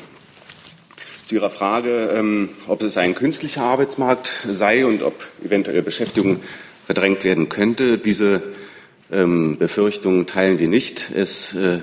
Zu 1.25 1.35
Ihrer 1.35 1.49
Frage, 1.49 2.11
ähm, 2.15 2.49
ob 2.67 2.81
es 2.81 2.97
ein 2.97 3.15
künstlicher 3.15 3.63
Arbeitsmarkt 3.63 4.45
sei 4.49 4.85
und 4.85 5.03
ob 5.03 5.27
eventuell 5.43 5.81
Beschäftigung 5.81 6.41
verdrängt 6.85 7.23
werden 7.23 7.49
könnte. 7.49 7.97
Diese 7.97 8.43
ähm, 9.11 9.57
Befürchtungen 9.57 10.25
teilen 10.27 10.59
wir 10.59 10.67
nicht. 10.67 11.11
Es 11.13 11.53
äh, 11.53 11.79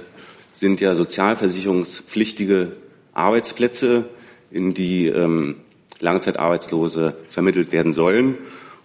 sind 0.53 0.81
ja 0.81 0.95
sozialversicherungspflichtige 0.95 2.73
Arbeitsplätze, 3.13 4.05
in 4.51 4.75
die 4.75 5.07
ähm, 5.07 5.57
Langzeitarbeitslose 6.01 7.17
vermittelt 7.29 7.73
werden 7.73 7.93
sollen. 7.93 8.37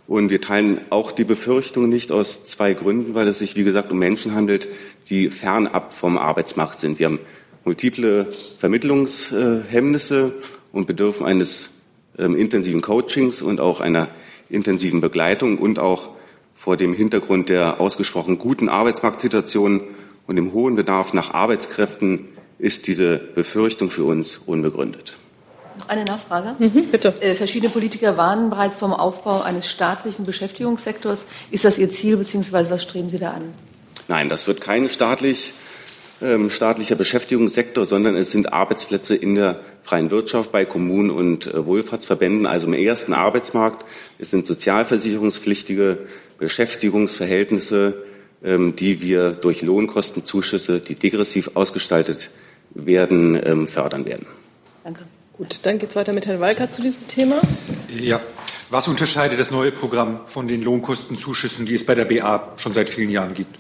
Und 0.08 0.30
wir 0.30 0.40
teilen 0.40 0.82
auch 0.92 1.12
die 1.12 1.24
Befürchtungen 1.24 1.90
nicht 1.90 2.12
aus 2.12 2.44
zwei 2.44 2.74
Gründen, 2.74 3.16
weil 3.16 3.28
es 3.28 3.40
sich, 3.40 3.56
wie 3.56 3.64
gesagt, 3.64 3.92
um 3.92 3.98
Menschen 3.98 4.36
handelt, 4.36 4.68
die 5.10 5.30
fernab 5.32 5.94
vom 5.94 6.18
Arbeitsmarkt 6.18 6.80
sind. 6.80 6.98
Sie 6.98 7.06
haben 7.06 7.20
multiple 7.64 8.28
Vermittlungshemmnisse 8.60 10.34
und 10.72 10.86
bedürfen 10.86 11.26
eines 11.26 11.72
ähm, 12.20 12.38
intensiven 12.38 12.82
Coachings 12.82 13.42
und 13.42 13.60
auch 13.60 13.82
einer 13.82 14.10
intensiven 14.50 15.02
Begleitung 15.02 15.58
und 15.58 15.80
auch 15.80 16.10
vor 16.56 16.78
dem 16.78 16.94
Hintergrund 16.94 17.50
der 17.50 17.80
ausgesprochen 17.82 18.38
guten 18.38 18.70
Arbeitsmarktsituation 18.70 19.82
und 20.28 20.36
dem 20.36 20.54
hohen 20.54 20.76
Bedarf 20.76 21.14
nach 21.14 21.34
Arbeitskräften 21.34 22.30
ist 22.58 22.88
diese 22.88 23.18
Befürchtung 23.18 23.90
für 23.90 24.06
uns 24.06 24.38
unbegründet. 24.46 25.18
Noch 25.78 25.90
eine 25.90 26.06
Nachfrage. 26.06 26.56
Mhm, 26.58 26.88
bitte. 26.88 27.14
Äh, 27.20 27.36
verschiedene 27.36 27.70
Politiker 27.70 28.16
warnen 28.16 28.50
bereits 28.50 28.78
vom 28.78 28.94
Aufbau 28.94 29.42
eines 29.42 29.70
staatlichen 29.70 30.26
Beschäftigungssektors. 30.26 31.26
Ist 31.52 31.66
das 31.66 31.78
Ihr 31.78 31.90
Ziel, 31.90 32.16
beziehungsweise 32.16 32.70
was 32.70 32.82
streben 32.82 33.10
Sie 33.10 33.20
da 33.20 33.32
an? 33.32 33.54
Nein, 34.08 34.30
das 34.30 34.48
wird 34.48 34.62
kein 34.62 34.88
staatlich 34.90 35.54
ähm, 36.26 36.50
staatlicher 36.50 36.96
Beschäftigungssektor, 36.96 37.86
sondern 37.86 38.16
es 38.16 38.32
sind 38.32 38.52
Arbeitsplätze 38.52 39.16
in 39.16 39.36
der 39.36 39.60
freien 39.84 40.12
Wirtschaft 40.12 40.52
bei 40.52 40.66
Kommunen 40.66 41.12
und 41.12 41.48
äh, 41.48 41.66
Wohlfahrtsverbänden, 41.66 42.46
also 42.46 42.68
im 42.68 42.74
ersten 42.74 43.14
Arbeitsmarkt. 43.14 43.86
Es 44.18 44.32
sind 44.32 44.48
sozialversicherungspflichtige 44.48 46.00
Beschäftigungsverhältnisse, 46.40 48.04
ähm, 48.44 48.76
die 48.76 49.02
wir 49.02 49.32
durch 49.32 49.62
Lohnkostenzuschüsse, 49.62 50.82
die 50.82 50.96
degressiv 50.96 51.52
ausgestaltet 51.54 52.32
werden, 52.72 53.40
ähm, 53.46 53.68
fördern 53.68 54.06
werden. 54.06 54.26
Danke. 54.84 55.04
Gut, 55.34 55.60
dann 55.64 55.80
geht 55.80 55.90
es 55.90 55.96
weiter 55.96 56.14
mit 56.14 56.26
Herrn 56.28 56.40
Walker 56.40 56.72
zu 56.72 56.82
diesem 56.82 57.08
Thema. 57.08 57.42
Ja. 57.90 58.22
Was 58.70 58.88
unterscheidet 58.88 59.40
das 59.40 59.52
neue 59.52 59.72
Programm 59.72 60.22
von 60.28 60.48
den 60.48 60.64
Lohnkostenzuschüssen, 60.64 61.66
die 61.66 61.76
es 61.76 61.86
bei 61.86 61.94
der 61.94 62.06
BA 62.06 62.54
schon 62.58 62.74
seit 62.74 62.90
vielen 62.90 63.10
Jahren 63.10 63.34
gibt? 63.34 63.56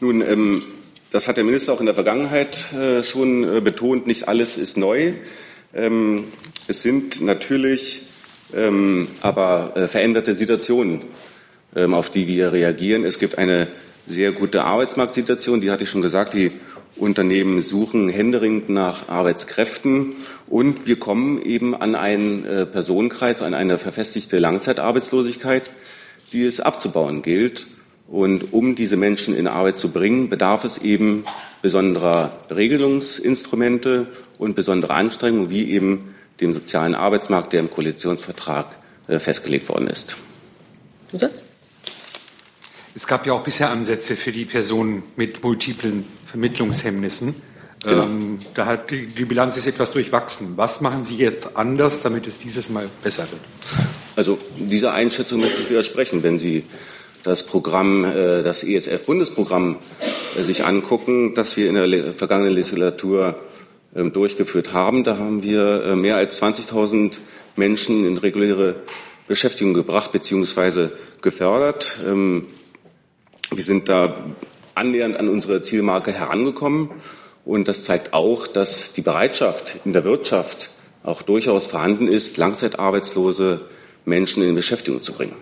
Nun, 0.00 0.20
ähm, 0.20 0.62
das 1.10 1.26
hat 1.26 1.36
der 1.36 1.44
Minister 1.44 1.72
auch 1.72 1.80
in 1.80 1.86
der 1.86 1.94
Vergangenheit 1.94 2.72
äh, 2.72 3.02
schon 3.02 3.44
äh, 3.44 3.60
betont. 3.60 4.06
Nicht 4.06 4.28
alles 4.28 4.56
ist 4.56 4.76
neu. 4.76 5.14
Ähm, 5.74 6.24
es 6.68 6.82
sind 6.82 7.20
natürlich 7.20 8.02
ähm, 8.54 9.08
aber 9.20 9.72
äh, 9.76 9.88
veränderte 9.88 10.34
Situationen, 10.34 11.04
ähm, 11.74 11.94
auf 11.94 12.10
die 12.10 12.28
wir 12.28 12.52
reagieren. 12.52 13.04
Es 13.04 13.18
gibt 13.18 13.38
eine 13.38 13.66
sehr 14.06 14.32
gute 14.32 14.64
Arbeitsmarktsituation, 14.64 15.60
die 15.60 15.70
hatte 15.70 15.84
ich 15.84 15.90
schon 15.90 16.02
gesagt. 16.02 16.34
Die 16.34 16.52
Unternehmen 16.96 17.60
suchen 17.60 18.08
händeringend 18.08 18.68
nach 18.68 19.08
Arbeitskräften 19.08 20.14
und 20.48 20.86
wir 20.86 20.98
kommen 20.98 21.40
eben 21.40 21.74
an 21.74 21.94
einen 21.94 22.42
Personenkreis, 22.72 23.42
an 23.42 23.54
eine 23.54 23.78
verfestigte 23.78 24.38
Langzeitarbeitslosigkeit, 24.38 25.62
die 26.32 26.44
es 26.44 26.58
abzubauen 26.58 27.22
gilt. 27.22 27.68
Und 28.10 28.52
um 28.52 28.74
diese 28.74 28.96
Menschen 28.96 29.34
in 29.36 29.46
Arbeit 29.46 29.76
zu 29.76 29.90
bringen, 29.90 30.28
bedarf 30.28 30.64
es 30.64 30.78
eben 30.78 31.24
besonderer 31.62 32.36
Regelungsinstrumente 32.50 34.08
und 34.36 34.56
besonderer 34.56 34.94
Anstrengungen, 34.96 35.48
wie 35.50 35.70
eben 35.70 36.14
dem 36.40 36.52
sozialen 36.52 36.96
Arbeitsmarkt, 36.96 37.52
der 37.52 37.60
im 37.60 37.70
Koalitionsvertrag 37.70 38.76
äh, 39.06 39.20
festgelegt 39.20 39.68
worden 39.68 39.86
ist. 39.86 40.16
Das? 41.12 41.44
Es 42.96 43.06
gab 43.06 43.26
ja 43.26 43.32
auch 43.32 43.44
bisher 43.44 43.70
Ansätze 43.70 44.16
für 44.16 44.32
die 44.32 44.44
Personen 44.44 45.04
mit 45.14 45.44
multiplen 45.44 46.04
Vermittlungshemmnissen. 46.26 47.36
Genau. 47.84 48.02
Ähm, 48.02 48.38
da 48.54 48.66
hat 48.66 48.90
die, 48.90 49.06
die 49.06 49.24
Bilanz 49.24 49.56
ist 49.56 49.68
etwas 49.68 49.92
durchwachsen. 49.92 50.56
Was 50.56 50.80
machen 50.80 51.04
Sie 51.04 51.16
jetzt 51.16 51.56
anders, 51.56 52.02
damit 52.02 52.26
es 52.26 52.38
dieses 52.38 52.70
Mal 52.70 52.88
besser 53.04 53.28
wird? 53.30 53.40
Also 54.16 54.38
dieser 54.58 54.94
Einschätzung 54.94 55.40
möchte 55.40 55.62
ich 55.62 55.70
widersprechen. 55.70 56.22
Wenn 56.24 56.38
Sie 56.38 56.64
das 57.24 57.44
Programm, 57.44 58.04
äh, 58.04 58.42
das 58.42 58.64
ESF-Bundesprogramm 58.64 59.76
äh, 60.36 60.42
sich 60.42 60.64
angucken, 60.64 61.34
das 61.34 61.56
wir 61.56 61.68
in 61.68 61.74
der 61.74 62.12
vergangenen 62.14 62.54
Legislatur 62.54 63.36
ähm, 63.94 64.12
durchgeführt 64.12 64.72
haben, 64.72 65.04
da 65.04 65.18
haben 65.18 65.42
wir 65.42 65.84
äh, 65.84 65.96
mehr 65.96 66.16
als 66.16 66.40
20.000 66.40 67.18
Menschen 67.56 68.06
in 68.06 68.18
reguläre 68.18 68.76
Beschäftigung 69.28 69.74
gebracht 69.74 70.12
bzw. 70.12 70.88
gefördert. 71.20 71.98
Ähm, 72.06 72.46
wir 73.52 73.62
sind 73.62 73.88
da 73.88 74.14
annähernd 74.74 75.16
an 75.16 75.28
unsere 75.28 75.62
Zielmarke 75.62 76.12
herangekommen. 76.12 76.90
Und 77.44 77.68
das 77.68 77.84
zeigt 77.84 78.12
auch, 78.12 78.46
dass 78.46 78.92
die 78.92 79.02
Bereitschaft 79.02 79.78
in 79.84 79.92
der 79.92 80.04
Wirtschaft 80.04 80.70
auch 81.02 81.22
durchaus 81.22 81.66
vorhanden 81.66 82.08
ist, 82.08 82.36
langzeitarbeitslose 82.36 83.62
Menschen 84.04 84.42
in 84.42 84.54
Beschäftigung 84.54 85.00
zu 85.00 85.12
bringen. 85.12 85.34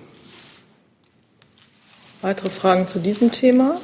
Weitere 2.21 2.51
Fragen 2.51 2.89
zu 2.89 2.99
diesem 2.99 3.31
Thema? 3.31 3.81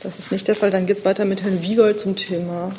Das 0.00 0.18
ist 0.18 0.30
nicht 0.30 0.46
der 0.48 0.54
Fall. 0.54 0.70
Dann 0.70 0.86
geht 0.86 0.98
es 0.98 1.04
weiter 1.04 1.24
mit 1.24 1.42
Herrn 1.42 1.62
Wiegold 1.62 1.98
zum 1.98 2.14
Thema 2.14 2.74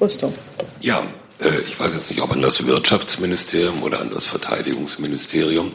Rüstung. 0.00 0.34
Ja, 0.80 1.06
äh, 1.40 1.60
ich 1.66 1.80
weiß 1.80 1.94
jetzt 1.94 2.10
nicht, 2.10 2.20
ob 2.20 2.30
an 2.30 2.42
das 2.42 2.66
Wirtschaftsministerium 2.66 3.82
oder 3.82 4.00
an 4.00 4.10
das 4.10 4.26
Verteidigungsministerium. 4.26 5.72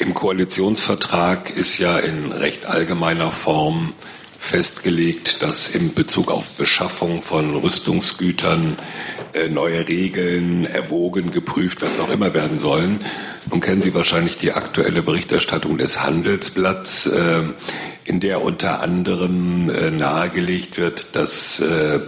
Im 0.00 0.12
Koalitionsvertrag 0.12 1.56
ist 1.56 1.78
ja 1.78 1.98
in 1.98 2.32
recht 2.32 2.66
allgemeiner 2.66 3.30
Form 3.30 3.94
festgelegt, 4.38 5.40
dass 5.42 5.68
in 5.68 5.94
Bezug 5.94 6.32
auf 6.32 6.50
Beschaffung 6.56 7.22
von 7.22 7.54
Rüstungsgütern 7.54 8.76
neue 9.50 9.88
Regeln 9.88 10.64
erwogen, 10.64 11.30
geprüft, 11.30 11.82
was 11.82 11.98
auch 11.98 12.10
immer 12.10 12.34
werden 12.34 12.58
sollen. 12.58 13.00
Nun 13.50 13.60
kennen 13.60 13.82
Sie 13.82 13.94
wahrscheinlich 13.94 14.36
die 14.36 14.52
aktuelle 14.52 15.02
Berichterstattung 15.02 15.78
des 15.78 16.02
Handelsblatts, 16.02 17.06
äh, 17.06 17.42
in 18.04 18.20
der 18.20 18.42
unter 18.42 18.80
anderem 18.80 19.70
äh, 19.70 19.90
nahegelegt 19.90 20.76
wird, 20.76 21.16
dass 21.16 21.60
äh, 21.60 22.00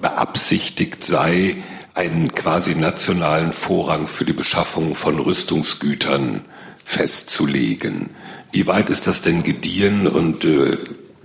beabsichtigt 0.00 1.04
sei, 1.04 1.56
einen 1.94 2.32
quasi 2.34 2.74
nationalen 2.74 3.52
Vorrang 3.52 4.06
für 4.06 4.24
die 4.24 4.34
Beschaffung 4.34 4.94
von 4.94 5.18
Rüstungsgütern 5.18 6.42
festzulegen. 6.84 8.10
Wie 8.52 8.66
weit 8.66 8.90
ist 8.90 9.06
das 9.06 9.22
denn 9.22 9.42
gediehen 9.42 10.06
und 10.06 10.44
äh, 10.44 10.76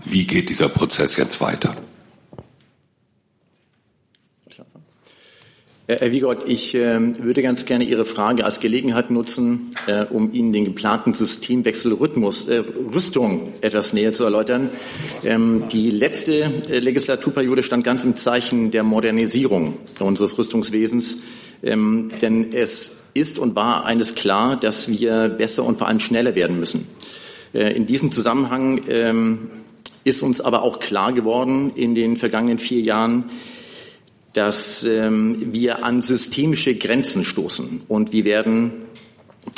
wie 0.03 0.25
geht 0.25 0.49
dieser 0.49 0.69
Prozess 0.69 1.17
jetzt 1.17 1.41
weiter? 1.41 1.75
Herr 5.99 6.11
Wiegold, 6.11 6.47
ich 6.47 6.75
äh, 6.75 6.99
würde 7.23 7.41
ganz 7.41 7.65
gerne 7.65 7.83
Ihre 7.83 8.05
Frage 8.05 8.45
als 8.45 8.59
Gelegenheit 8.59 9.11
nutzen, 9.11 9.71
äh, 9.87 10.05
um 10.05 10.31
Ihnen 10.33 10.53
den 10.53 10.65
geplanten 10.65 11.13
Systemwechselrhythmus, 11.13 12.47
äh, 12.47 12.63
Rüstung 12.93 13.53
etwas 13.61 13.91
näher 13.91 14.13
zu 14.13 14.23
erläutern. 14.23 14.69
Ähm, 15.23 15.63
die 15.71 15.91
letzte 15.91 16.33
äh, 16.69 16.79
Legislaturperiode 16.79 17.63
stand 17.63 17.83
ganz 17.83 18.03
im 18.03 18.15
Zeichen 18.15 18.71
der 18.71 18.83
Modernisierung 18.83 19.77
unseres 19.99 20.37
Rüstungswesens, 20.37 21.21
ähm, 21.63 22.11
denn 22.21 22.53
es 22.53 23.01
ist 23.13 23.39
und 23.39 23.55
war 23.55 23.85
eines 23.85 24.15
klar, 24.15 24.57
dass 24.57 24.87
wir 24.87 25.29
besser 25.29 25.63
und 25.63 25.77
vor 25.77 25.87
allem 25.87 25.99
schneller 25.99 26.35
werden 26.35 26.59
müssen. 26.59 26.87
Äh, 27.53 27.73
in 27.73 27.85
diesem 27.85 28.11
Zusammenhang 28.11 28.81
ähm, 28.87 29.49
ist 30.03 30.23
uns 30.23 30.41
aber 30.41 30.63
auch 30.63 30.79
klar 30.79 31.11
geworden 31.11 31.71
in 31.75 31.95
den 31.95 32.17
vergangenen 32.17 32.59
vier 32.59 32.81
Jahren, 32.81 33.29
dass 34.33 34.83
ähm, 34.83 35.53
wir 35.53 35.83
an 35.83 36.01
systemische 36.01 36.75
Grenzen 36.75 37.25
stoßen. 37.25 37.81
Und 37.87 38.13
wir 38.13 38.25
werden 38.25 38.71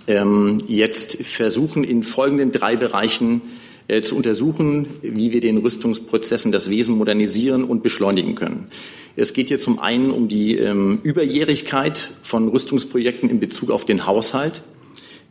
ähm, 0.07 0.57
jetzt 0.67 1.23
versuchen, 1.23 1.83
in 1.83 2.03
folgenden 2.03 2.51
drei 2.51 2.75
Bereichen 2.75 3.41
äh, 3.87 4.01
zu 4.01 4.15
untersuchen, 4.15 4.87
wie 5.01 5.31
wir 5.31 5.41
den 5.41 5.57
Rüstungsprozessen 5.57 6.51
das 6.51 6.69
Wesen 6.69 6.97
modernisieren 6.97 7.63
und 7.63 7.83
beschleunigen 7.83 8.35
können. 8.35 8.67
Es 9.15 9.33
geht 9.33 9.49
hier 9.49 9.59
zum 9.59 9.79
einen 9.79 10.09
um 10.09 10.27
die 10.27 10.57
ähm, 10.57 10.99
Überjährigkeit 11.03 12.11
von 12.23 12.47
Rüstungsprojekten 12.47 13.29
in 13.29 13.39
Bezug 13.39 13.69
auf 13.69 13.85
den 13.85 14.07
Haushalt. 14.07 14.63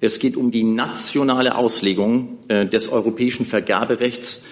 Es 0.01 0.19
geht 0.19 0.37
um 0.37 0.51
die 0.51 0.65
nationale 0.65 1.57
Auslegung 1.57 2.39
äh, 2.49 2.67
des 2.67 2.91
europäischen 2.91 3.45
Vergaberechts 3.45 4.43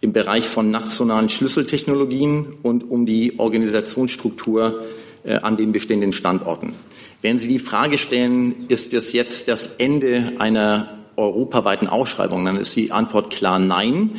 im 0.00 0.12
Bereich 0.12 0.48
von 0.48 0.70
nationalen 0.70 1.28
Schlüsseltechnologien 1.28 2.54
und 2.62 2.90
um 2.90 3.06
die 3.06 3.38
Organisationsstruktur 3.38 4.84
äh, 5.24 5.34
an 5.36 5.56
den 5.56 5.72
bestehenden 5.72 6.12
Standorten. 6.12 6.74
Wenn 7.22 7.36
Sie 7.36 7.48
die 7.48 7.58
Frage 7.58 7.98
stellen, 7.98 8.66
ist 8.68 8.94
es 8.94 9.12
jetzt 9.12 9.48
das 9.48 9.74
Ende 9.76 10.32
einer 10.38 10.98
europaweiten 11.16 11.86
Ausschreibung, 11.86 12.44
dann 12.46 12.56
ist 12.56 12.74
die 12.76 12.92
Antwort 12.92 13.30
klar 13.30 13.58
nein, 13.58 14.12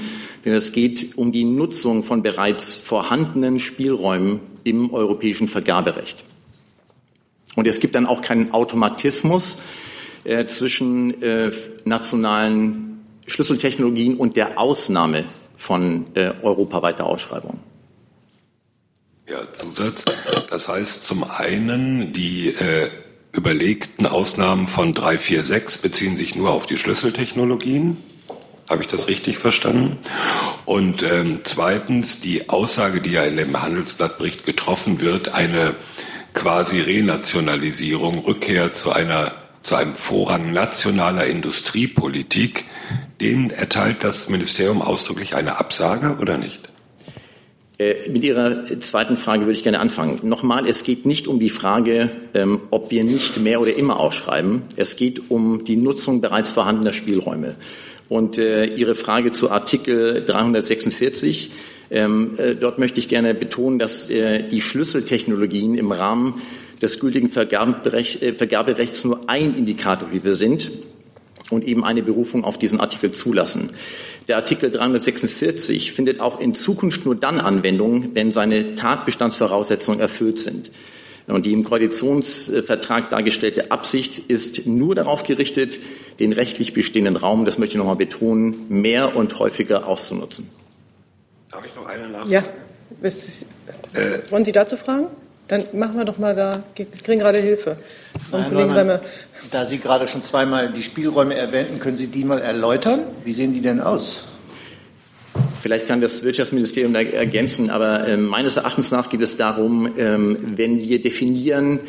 denn 0.45 0.53
es 0.53 0.71
geht 0.71 1.17
um 1.17 1.31
die 1.31 1.43
Nutzung 1.43 2.03
von 2.03 2.21
bereits 2.21 2.77
vorhandenen 2.77 3.57
Spielräumen 3.57 4.39
im 4.63 4.93
europäischen 4.93 5.47
Vergaberecht. 5.47 6.23
Und 7.55 7.67
es 7.67 7.79
gibt 7.79 7.95
dann 7.95 8.05
auch 8.05 8.21
keinen 8.21 8.53
Automatismus 8.53 9.61
äh, 10.23 10.45
zwischen 10.45 11.21
äh, 11.23 11.51
nationalen 11.85 13.01
Schlüsseltechnologien 13.25 14.15
und 14.15 14.35
der 14.35 14.59
Ausnahme 14.59 15.25
von 15.61 16.07
äh, 16.15 16.33
europaweiter 16.41 17.05
Ausschreibung. 17.05 17.59
Ja, 19.29 19.53
Zusatz. 19.53 20.05
Das 20.49 20.67
heißt 20.67 21.03
zum 21.03 21.23
einen, 21.23 22.11
die 22.13 22.47
äh, 22.49 22.89
überlegten 23.31 24.07
Ausnahmen 24.07 24.65
von 24.65 24.91
346 24.91 25.83
beziehen 25.83 26.17
sich 26.17 26.35
nur 26.35 26.49
auf 26.49 26.65
die 26.65 26.77
Schlüsseltechnologien. 26.77 27.97
Habe 28.67 28.81
ich 28.81 28.87
das 28.87 29.07
richtig 29.07 29.37
verstanden? 29.37 29.99
Und 30.65 31.03
ähm, 31.03 31.41
zweitens 31.43 32.21
die 32.21 32.49
Aussage, 32.49 32.99
die 32.99 33.11
ja 33.11 33.23
in 33.23 33.37
dem 33.37 33.61
Handelsblattbericht 33.61 34.43
getroffen 34.43 34.99
wird, 34.99 35.35
eine 35.35 35.75
quasi 36.33 36.81
Renationalisierung, 36.81 38.17
Rückkehr 38.17 38.73
zu 38.73 38.91
einer 38.91 39.35
zu 39.63 39.75
einem 39.75 39.93
Vorrang 39.95 40.51
nationaler 40.53 41.27
Industriepolitik, 41.27 42.65
dem 43.21 43.49
erteilt 43.49 44.03
das 44.03 44.29
Ministerium 44.29 44.81
ausdrücklich 44.81 45.35
eine 45.35 45.59
Absage 45.59 46.17
oder 46.19 46.37
nicht? 46.37 46.69
Äh, 47.77 48.09
mit 48.09 48.23
Ihrer 48.23 48.79
zweiten 48.79 49.17
Frage 49.17 49.41
würde 49.45 49.53
ich 49.53 49.63
gerne 49.63 49.79
anfangen. 49.79 50.19
Nochmal, 50.23 50.67
es 50.67 50.83
geht 50.83 51.05
nicht 51.05 51.27
um 51.27 51.39
die 51.39 51.49
Frage, 51.49 52.09
ähm, 52.33 52.61
ob 52.69 52.91
wir 52.91 53.03
nicht 53.03 53.39
mehr 53.39 53.61
oder 53.61 53.75
immer 53.75 53.99
ausschreiben. 53.99 54.63
Es 54.75 54.95
geht 54.95 55.31
um 55.31 55.63
die 55.63 55.77
Nutzung 55.77 56.21
bereits 56.21 56.51
vorhandener 56.51 56.93
Spielräume. 56.93 57.55
Und 58.09 58.37
äh, 58.37 58.65
Ihre 58.65 58.93
Frage 58.93 59.31
zu 59.31 59.49
Artikel 59.49 60.21
346, 60.21 61.51
ähm, 61.89 62.37
äh, 62.37 62.55
dort 62.55 62.77
möchte 62.77 62.99
ich 62.99 63.07
gerne 63.07 63.33
betonen, 63.33 63.79
dass 63.79 64.07
die 64.07 64.61
Schlüsseltechnologien 64.61 65.75
im 65.75 65.91
Rahmen 65.91 66.41
des 66.81 66.99
gültigen 66.99 67.29
Vergaberechts 67.31 69.05
nur 69.05 69.21
ein 69.27 69.55
Indikator, 69.55 70.11
wie 70.11 70.23
wir 70.23 70.35
sind, 70.35 70.71
und 71.51 71.63
eben 71.65 71.83
eine 71.83 72.01
Berufung 72.01 72.43
auf 72.43 72.57
diesen 72.57 72.79
Artikel 72.79 73.11
zulassen. 73.11 73.71
Der 74.27 74.37
Artikel 74.37 74.71
346 74.71 75.91
findet 75.91 76.19
auch 76.19 76.39
in 76.39 76.53
Zukunft 76.53 77.05
nur 77.05 77.15
dann 77.15 77.39
Anwendung, 77.39 78.15
wenn 78.15 78.31
seine 78.31 78.75
Tatbestandsvoraussetzungen 78.75 79.99
erfüllt 79.99 80.39
sind. 80.39 80.71
Und 81.27 81.45
die 81.45 81.53
im 81.53 81.63
Koalitionsvertrag 81.63 83.09
dargestellte 83.09 83.71
Absicht 83.71 84.19
ist 84.19 84.65
nur 84.65 84.95
darauf 84.95 85.23
gerichtet, 85.23 85.79
den 86.19 86.33
rechtlich 86.33 86.73
bestehenden 86.73 87.15
Raum, 87.15 87.45
das 87.45 87.57
möchte 87.57 87.73
ich 87.73 87.77
noch 87.77 87.85
einmal 87.85 87.95
betonen, 87.95 88.65
mehr 88.69 89.15
und 89.15 89.37
häufiger 89.39 89.87
auszunutzen. 89.87 90.49
Darf 91.51 91.65
ich 91.65 91.75
noch 91.75 91.85
eine 91.85 92.09
Nachfrage? 92.09 92.31
Ja. 92.31 92.43
Äh, 93.93 94.31
Wollen 94.31 94.45
Sie 94.45 94.51
dazu 94.51 94.77
fragen? 94.77 95.07
Dann 95.51 95.65
machen 95.73 95.97
wir 95.97 96.05
doch 96.05 96.17
mal 96.17 96.33
da, 96.33 96.63
Sie 96.77 97.03
kriegen 97.03 97.19
gerade 97.19 97.39
Hilfe 97.39 97.75
vom 98.29 98.41
Kollegen 98.45 98.71
Remme. 98.71 99.01
Da 99.51 99.65
Sie 99.65 99.79
gerade 99.79 100.07
schon 100.07 100.23
zweimal 100.23 100.71
die 100.71 100.81
Spielräume 100.81 101.35
erwähnten, 101.35 101.77
können 101.77 101.97
Sie 101.97 102.07
die 102.07 102.23
mal 102.23 102.39
erläutern? 102.39 103.01
Wie 103.25 103.33
sehen 103.33 103.53
die 103.53 103.59
denn 103.59 103.81
aus? 103.81 104.23
Vielleicht 105.61 105.89
kann 105.89 105.99
das 105.99 106.23
Wirtschaftsministerium 106.23 106.93
da 106.93 107.01
ergänzen, 107.01 107.69
aber 107.69 108.07
äh, 108.07 108.15
meines 108.15 108.55
Erachtens 108.55 108.91
nach 108.91 109.09
geht 109.09 109.21
es 109.21 109.35
darum, 109.35 109.91
ähm, 109.97 110.37
wenn 110.55 110.79
wir 110.79 111.01
definieren, 111.01 111.81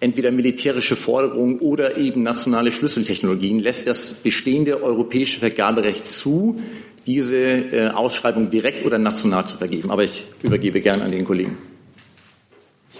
entweder 0.00 0.32
militärische 0.32 0.96
Forderungen 0.96 1.60
oder 1.60 1.96
eben 1.96 2.24
nationale 2.24 2.72
Schlüsseltechnologien, 2.72 3.60
lässt 3.60 3.86
das 3.86 4.12
bestehende 4.12 4.82
europäische 4.82 5.38
Vergaberecht 5.38 6.10
zu, 6.10 6.60
diese 7.06 7.36
äh, 7.36 7.90
Ausschreibung 7.90 8.50
direkt 8.50 8.84
oder 8.84 8.98
national 8.98 9.46
zu 9.46 9.56
vergeben. 9.56 9.92
Aber 9.92 10.02
ich 10.02 10.26
übergebe 10.42 10.80
gern 10.80 11.00
an 11.00 11.12
den 11.12 11.24
Kollegen. 11.24 11.56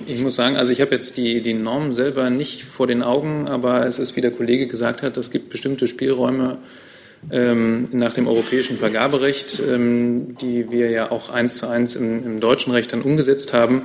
Ich 0.07 0.20
muss 0.20 0.35
sagen, 0.35 0.57
also 0.57 0.72
ich 0.72 0.80
habe 0.80 0.92
jetzt 0.92 1.16
die, 1.16 1.40
die 1.40 1.54
Normen 1.54 1.94
selber 1.94 2.28
nicht 2.28 2.64
vor 2.64 2.87
den 2.87 3.02
Augen, 3.02 3.46
aber 3.46 3.87
es 3.87 3.98
ist, 4.00 4.16
wie 4.16 4.20
der 4.20 4.33
Kollege 4.33 4.66
gesagt 4.66 5.02
hat, 5.02 5.16
es 5.16 5.30
gibt 5.30 5.50
bestimmte 5.50 5.87
Spielräume 5.87 6.59
ähm, 7.30 7.85
nach 7.92 8.12
dem 8.12 8.26
europäischen 8.26 8.76
Vergaberecht, 8.76 9.62
ähm, 9.66 10.37
die 10.40 10.70
wir 10.70 10.90
ja 10.90 11.11
auch 11.12 11.30
eins 11.30 11.57
zu 11.57 11.68
eins 11.68 11.94
im, 11.94 12.24
im 12.24 12.40
deutschen 12.40 12.72
Recht 12.72 12.92
dann 12.92 13.02
umgesetzt 13.02 13.52
haben. 13.52 13.83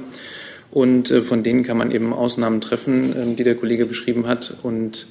Und 0.71 1.11
äh, 1.11 1.21
von 1.21 1.43
denen 1.43 1.63
kann 1.63 1.77
man 1.77 1.91
eben 1.91 2.11
Ausnahmen 2.11 2.59
treffen, 2.59 3.15
ähm, 3.15 3.35
die 3.35 3.43
der 3.43 3.55
Kollege 3.55 3.85
beschrieben 3.85 4.27
hat. 4.27 4.57
Und 4.63 5.07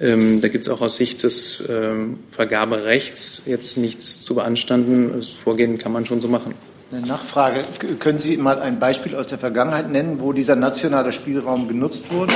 ähm, 0.00 0.42
da 0.42 0.48
gibt 0.48 0.66
es 0.66 0.72
auch 0.72 0.82
aus 0.82 0.96
Sicht 0.96 1.22
des 1.22 1.62
ähm, 1.68 2.18
Vergaberechts 2.26 3.42
jetzt 3.46 3.78
nichts 3.78 4.22
zu 4.22 4.34
beanstanden. 4.34 5.12
Das 5.16 5.30
Vorgehen 5.30 5.78
kann 5.78 5.92
man 5.92 6.04
schon 6.04 6.20
so 6.20 6.28
machen. 6.28 6.54
Eine 6.92 7.04
Nachfrage. 7.04 7.64
Können 7.98 8.20
Sie 8.20 8.36
mal 8.36 8.60
ein 8.60 8.78
Beispiel 8.78 9.16
aus 9.16 9.26
der 9.26 9.38
Vergangenheit 9.38 9.90
nennen, 9.90 10.20
wo 10.20 10.32
dieser 10.32 10.54
nationale 10.54 11.10
Spielraum 11.10 11.66
genutzt 11.66 12.12
wurde? 12.12 12.32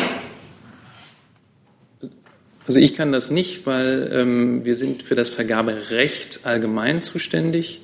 Also 2.67 2.81
ich 2.81 2.95
kann 2.95 3.13
das 3.13 3.31
nicht, 3.31 3.65
weil 3.67 4.11
ähm, 4.13 4.65
wir 4.65 4.75
sind 4.75 5.03
für 5.05 5.15
das 5.15 5.29
Vergaberecht 5.29 6.41
allgemein 6.45 7.01
zuständig. 7.01 7.83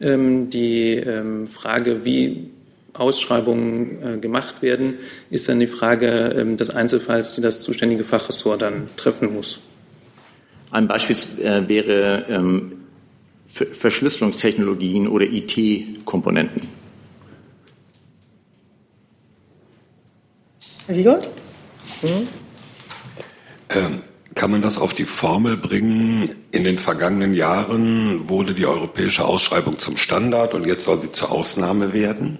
Ähm, 0.00 0.50
die 0.50 0.92
ähm, 0.94 1.48
Frage, 1.48 2.04
wie 2.04 2.50
Ausschreibungen 2.92 4.02
äh, 4.02 4.18
gemacht 4.18 4.62
werden, 4.62 4.94
ist 5.30 5.48
dann 5.48 5.58
die 5.58 5.66
Frage 5.66 6.34
ähm, 6.36 6.56
des 6.56 6.70
Einzelfalls, 6.70 7.34
die 7.34 7.40
das 7.40 7.62
zuständige 7.62 8.04
Fachressort 8.04 8.62
dann 8.62 8.88
treffen 8.96 9.34
muss. 9.34 9.60
Ein 10.70 10.86
Beispiel 10.86 11.16
äh, 11.44 11.68
wäre 11.68 12.24
ähm, 12.28 12.83
Verschlüsselungstechnologien 13.54 15.06
oder 15.06 15.26
IT-Komponenten. 15.26 16.62
Herr 20.86 20.96
Wiegold? 20.96 21.28
Mhm. 22.02 22.28
Ähm, 23.70 24.02
kann 24.34 24.50
man 24.50 24.60
das 24.60 24.78
auf 24.78 24.92
die 24.92 25.04
Formel 25.04 25.56
bringen? 25.56 26.34
In 26.50 26.64
den 26.64 26.78
vergangenen 26.78 27.32
Jahren 27.34 28.28
wurde 28.28 28.54
die 28.54 28.66
europäische 28.66 29.24
Ausschreibung 29.24 29.78
zum 29.78 29.96
Standard 29.96 30.54
und 30.54 30.66
jetzt 30.66 30.84
soll 30.84 31.00
sie 31.00 31.12
zur 31.12 31.30
Ausnahme 31.30 31.92
werden? 31.92 32.38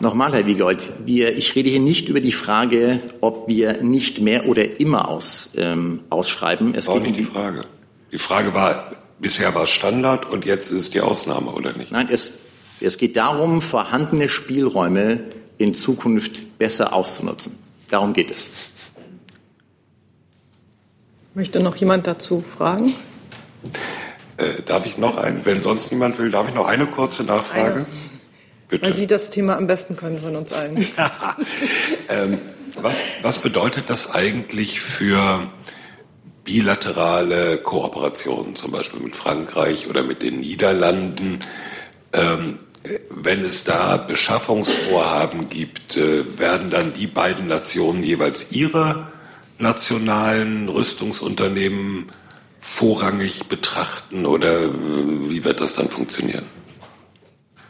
Nochmal, 0.00 0.32
Herr 0.32 0.46
Wiegold, 0.46 0.92
wir, 1.06 1.36
ich 1.36 1.54
rede 1.54 1.70
hier 1.70 1.78
nicht 1.78 2.08
über 2.08 2.20
die 2.20 2.32
Frage, 2.32 3.00
ob 3.20 3.46
wir 3.46 3.82
nicht 3.82 4.20
mehr 4.20 4.48
oder 4.48 4.80
immer 4.80 5.08
aus, 5.08 5.50
ähm, 5.56 6.00
ausschreiben. 6.10 6.74
Es 6.74 6.88
war 6.88 6.98
nicht 6.98 7.16
die 7.16 7.22
Frage. 7.22 7.66
Die 8.10 8.18
Frage 8.18 8.52
war, 8.52 8.90
bisher 9.22 9.54
war 9.54 9.62
es 9.62 9.70
Standard 9.70 10.26
und 10.26 10.44
jetzt 10.44 10.70
ist 10.70 10.78
es 10.78 10.90
die 10.90 11.00
Ausnahme, 11.00 11.52
oder 11.52 11.72
nicht? 11.72 11.92
Nein, 11.92 12.08
es, 12.10 12.40
es 12.80 12.98
geht 12.98 13.16
darum, 13.16 13.62
vorhandene 13.62 14.28
Spielräume 14.28 15.20
in 15.56 15.72
Zukunft 15.72 16.58
besser 16.58 16.92
auszunutzen. 16.92 17.58
Darum 17.88 18.12
geht 18.12 18.30
es. 18.30 18.50
Möchte 21.34 21.60
noch 21.60 21.76
jemand 21.76 22.06
dazu 22.06 22.44
fragen? 22.54 22.94
Äh, 24.36 24.62
darf 24.66 24.84
ich 24.84 24.98
noch 24.98 25.16
ein, 25.16 25.46
wenn 25.46 25.62
sonst 25.62 25.90
niemand 25.92 26.18
will, 26.18 26.30
darf 26.30 26.48
ich 26.48 26.54
noch 26.54 26.66
eine 26.66 26.86
kurze 26.86 27.22
Nachfrage? 27.22 27.74
Eine. 27.74 27.86
Bitte. 28.68 28.86
Weil 28.86 28.94
Sie 28.94 29.06
das 29.06 29.30
Thema 29.30 29.56
am 29.56 29.66
besten 29.66 29.96
können 29.96 30.20
von 30.20 30.34
uns 30.34 30.52
allen. 30.52 30.86
ähm, 32.08 32.38
was, 32.80 32.96
was 33.20 33.38
bedeutet 33.38 33.84
das 33.88 34.14
eigentlich 34.14 34.80
für 34.80 35.50
bilaterale 36.44 37.58
Kooperationen, 37.58 38.56
zum 38.56 38.72
Beispiel 38.72 39.00
mit 39.00 39.16
Frankreich 39.16 39.88
oder 39.88 40.02
mit 40.02 40.22
den 40.22 40.40
Niederlanden? 40.40 41.40
Ähm, 42.12 42.58
wenn 43.10 43.44
es 43.44 43.64
da 43.64 43.96
Beschaffungsvorhaben 43.96 45.48
gibt, 45.48 45.96
äh, 45.96 46.38
werden 46.38 46.70
dann 46.70 46.94
die 46.94 47.06
beiden 47.06 47.46
Nationen 47.46 48.02
jeweils 48.02 48.48
ihre 48.50 49.12
nationalen 49.58 50.68
Rüstungsunternehmen 50.68 52.06
vorrangig 52.58 53.46
betrachten 53.48 54.26
oder 54.26 54.62
äh, 54.62 54.70
wie 55.30 55.44
wird 55.44 55.60
das 55.60 55.74
dann 55.74 55.90
funktionieren? 55.90 56.46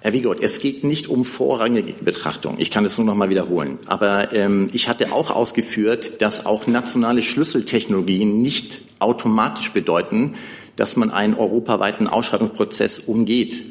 Herr 0.02 0.12
Wiegold, 0.12 0.42
es 0.42 0.58
geht 0.58 0.82
nicht 0.82 1.06
um 1.06 1.24
vorrangige 1.24 1.92
Betrachtung. 1.92 2.56
Ich 2.58 2.72
kann 2.72 2.84
es 2.84 2.98
nur 2.98 3.06
noch 3.06 3.14
mal 3.14 3.30
wiederholen. 3.30 3.78
Aber 3.86 4.34
ähm, 4.34 4.68
ich 4.72 4.88
hatte 4.88 5.12
auch 5.12 5.30
ausgeführt, 5.30 6.20
dass 6.20 6.44
auch 6.44 6.66
nationale 6.66 7.22
Schlüsseltechnologien 7.22 8.42
nicht 8.42 8.82
automatisch 8.98 9.72
bedeuten, 9.72 10.34
dass 10.74 10.96
man 10.96 11.12
einen 11.12 11.34
europaweiten 11.34 12.08
Ausschreibungsprozess 12.08 12.98
umgeht 12.98 13.62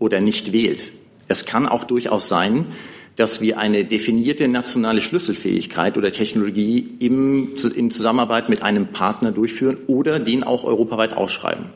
oder 0.00 0.20
nicht 0.20 0.52
wählt. 0.52 0.90
Es 1.28 1.44
kann 1.44 1.68
auch 1.68 1.84
durchaus 1.84 2.26
sein, 2.26 2.66
dass 3.14 3.40
wir 3.40 3.56
eine 3.56 3.84
definierte 3.84 4.48
nationale 4.48 5.00
Schlüsselfähigkeit 5.00 5.96
oder 5.96 6.10
Technologie 6.10 6.96
im, 6.98 7.54
in 7.76 7.92
Zusammenarbeit 7.92 8.48
mit 8.48 8.64
einem 8.64 8.88
Partner 8.88 9.30
durchführen 9.30 9.78
oder 9.86 10.18
den 10.18 10.42
auch 10.42 10.64
europaweit 10.64 11.16
ausschreiben, 11.16 11.66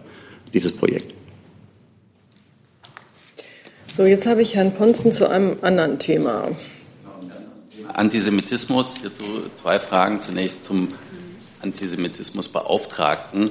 dieses 0.53 0.73
Projekt. 0.73 1.15
So, 3.99 4.07
jetzt 4.07 4.29
habe 4.29 4.43
ich 4.43 4.55
Herrn 4.55 4.75
Ponzen 4.75 5.11
zu 5.11 5.29
einem 5.29 5.57
anderen 5.61 5.99
Thema. 5.99 6.53
Antisemitismus. 7.93 8.95
Hierzu 9.01 9.25
zwei 9.55 9.81
Fragen. 9.81 10.21
Zunächst 10.21 10.63
zum 10.63 10.95
Antisemitismusbeauftragten. 11.63 13.51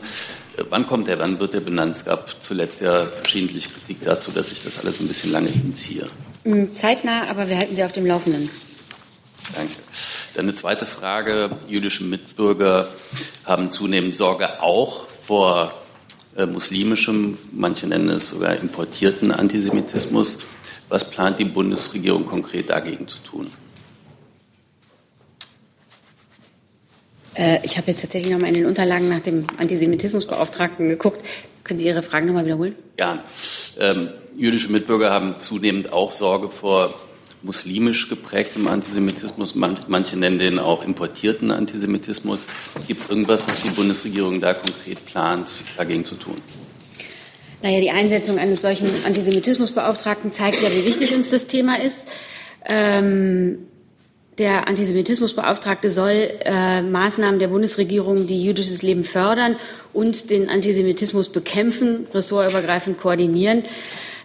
Wann 0.69 0.87
kommt 0.87 1.09
er? 1.09 1.19
Wann 1.19 1.39
wird 1.39 1.53
er 1.53 1.59
benannt? 1.59 1.97
Es 1.97 2.05
gab 2.05 2.41
zuletzt 2.41 2.79
ja 2.79 3.03
verschiedentlich 3.03 3.73
Kritik 3.73 4.01
dazu, 4.03 4.31
dass 4.31 4.49
ich 4.53 4.63
das 4.63 4.79
alles 4.79 5.01
ein 5.01 5.09
bisschen 5.09 5.33
lange 5.33 5.49
hinziehe. 5.49 6.07
Mm, 6.45 6.71
zeitnah, 6.71 7.27
aber 7.29 7.49
wir 7.49 7.57
halten 7.57 7.75
Sie 7.75 7.83
auf 7.83 7.91
dem 7.91 8.05
Laufenden. 8.05 8.49
Danke. 9.53 9.73
Dann 10.33 10.45
eine 10.45 10.55
zweite 10.55 10.85
Frage. 10.85 11.49
Jüdische 11.67 12.05
Mitbürger 12.05 12.87
haben 13.43 13.73
zunehmend 13.73 14.15
Sorge 14.15 14.61
auch 14.61 15.09
vor 15.09 15.73
muslimischem, 16.45 17.35
manche 17.51 17.87
nennen 17.87 18.09
es 18.09 18.29
sogar 18.29 18.55
importierten 18.57 19.31
Antisemitismus. 19.31 20.37
Was 20.89 21.09
plant 21.09 21.39
die 21.39 21.45
Bundesregierung 21.45 22.25
konkret 22.25 22.69
dagegen 22.69 23.07
zu 23.07 23.19
tun? 23.19 23.47
Äh, 27.33 27.59
ich 27.63 27.77
habe 27.77 27.87
jetzt 27.87 28.01
tatsächlich 28.01 28.31
noch 28.31 28.39
mal 28.39 28.47
in 28.47 28.55
den 28.55 28.65
Unterlagen 28.65 29.09
nach 29.09 29.19
dem 29.19 29.45
Antisemitismusbeauftragten 29.57 30.89
geguckt. 30.89 31.21
Können 31.63 31.79
Sie 31.79 31.87
Ihre 31.87 32.03
Fragen 32.03 32.27
noch 32.27 32.33
mal 32.33 32.45
wiederholen? 32.45 32.75
Ja. 32.97 33.23
Ähm, 33.79 34.09
jüdische 34.35 34.71
Mitbürger 34.71 35.11
haben 35.11 35.39
zunehmend 35.39 35.91
auch 35.91 36.11
Sorge 36.11 36.49
vor 36.49 36.93
muslimisch 37.41 38.09
geprägtem 38.09 38.67
Antisemitismus. 38.67 39.55
manche 39.55 40.17
nennen 40.17 40.39
den 40.39 40.59
auch 40.59 40.83
importierten 40.83 41.51
Antisemitismus. 41.51 42.45
Gibt 42.87 43.01
es 43.01 43.09
irgendwas, 43.09 43.47
was 43.47 43.61
die 43.61 43.69
Bundesregierung 43.69 44.41
da 44.41 44.53
konkret 44.53 45.05
plant, 45.05 45.49
dagegen 45.77 46.03
zu 46.03 46.15
tun? 46.15 46.41
Naja, 47.63 47.79
die 47.79 47.91
Einsetzung 47.91 48.37
eines 48.37 48.61
solchen 48.61 48.87
Antisemitismusbeauftragten 49.05 50.31
zeigt 50.31 50.61
ja, 50.61 50.71
wie 50.71 50.85
wichtig 50.85 51.13
uns 51.13 51.31
das 51.31 51.47
Thema 51.47 51.79
ist. 51.81 52.07
Ähm, 52.65 53.67
der 54.37 54.67
Antisemitismusbeauftragte 54.67 55.89
soll 55.89 56.29
äh, 56.45 56.83
Maßnahmen 56.83 57.39
der 57.39 57.47
Bundesregierung, 57.47 58.27
die 58.27 58.43
jüdisches 58.43 58.83
Leben 58.83 59.03
fördern 59.03 59.55
und 59.93 60.29
den 60.29 60.47
Antisemitismus 60.49 61.29
bekämpfen, 61.29 62.05
ressortübergreifend 62.13 62.99
koordinieren. 62.99 63.63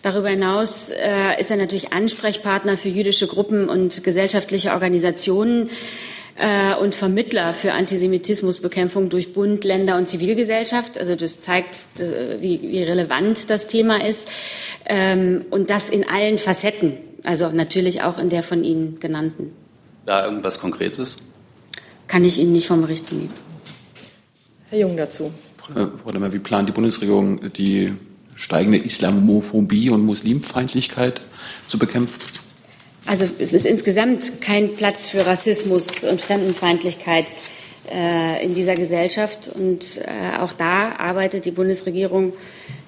Darüber 0.03 0.29
hinaus 0.29 0.91
äh, 0.91 1.41
ist 1.41 1.51
er 1.53 1.57
natürlich 1.57 1.93
Ansprechpartner 1.93 2.77
für 2.77 2.89
jüdische 2.89 3.29
Gruppen 3.29 3.69
und 3.69 4.03
gesellschaftliche 4.03 4.73
Organisationen 4.73 5.71
äh, 6.37 6.75
und 6.75 6.95
Vermittler 6.95 7.55
für 7.55 7.73
Antisemitismusbekämpfung 7.73 9.11
durch 9.11 9.33
Bund, 9.33 9.65
Länder 9.65 9.97
und 9.97 10.09
Zivilgesellschaft. 10.09 10.99
Also 10.99 11.15
das 11.15 11.41
zeigt, 11.41 11.87
äh, 12.01 12.41
wie, 12.41 12.61
wie, 12.63 12.83
relevant 12.83 13.49
das 13.49 13.69
Thema 13.69 14.05
ist. 14.05 14.29
Ähm, 14.87 15.45
und 15.51 15.71
das 15.71 15.89
in 15.89 16.09
allen 16.09 16.37
Facetten, 16.37 16.97
also 17.23 17.51
natürlich 17.51 18.03
auch 18.03 18.19
in 18.19 18.29
der 18.29 18.43
von 18.43 18.65
Ihnen 18.65 18.99
genannten. 18.99 19.53
Da 20.05 20.25
irgendwas 20.25 20.59
Konkretes? 20.59 21.19
Kann 22.09 22.25
ich 22.25 22.41
Ihnen 22.41 22.51
nicht 22.51 22.67
vom 22.67 22.81
Bericht 22.81 23.09
geben. 23.09 23.31
Herr 24.69 24.81
Jung 24.81 24.97
dazu. 24.97 25.31
Frau 25.59 26.11
Demmer, 26.11 26.33
wie 26.33 26.41
plant 26.41 26.69
die 26.69 26.73
Bundesregierung 26.73 27.53
die 27.53 27.93
steigende 28.43 28.79
Islamophobie 28.79 29.91
und 29.91 30.05
Muslimfeindlichkeit 30.05 31.23
zu 31.69 31.79
bekämpfen? 31.79 32.21
Also 33.07 33.29
es 33.39 33.53
ist 33.53 33.67
insgesamt 33.67 34.41
kein 34.41 34.75
Platz 34.75 35.09
für 35.09 35.25
Rassismus 35.25 36.03
und 36.03 36.21
Fremdenfeindlichkeit 36.21 37.33
äh, 37.91 38.45
in 38.45 38.55
dieser 38.55 38.75
Gesellschaft. 38.75 39.49
Und 39.49 39.99
äh, 39.99 40.39
auch 40.41 40.53
da 40.53 40.97
arbeitet 40.97 41.45
die 41.45 41.51
Bundesregierung 41.53 42.33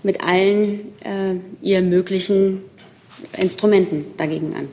mit 0.03 0.23
allen 0.23 0.93
äh, 1.05 1.37
ihr 1.63 1.83
möglichen 1.83 2.63
Instrumenten 3.39 4.07
dagegen 4.17 4.55
an. 4.55 4.69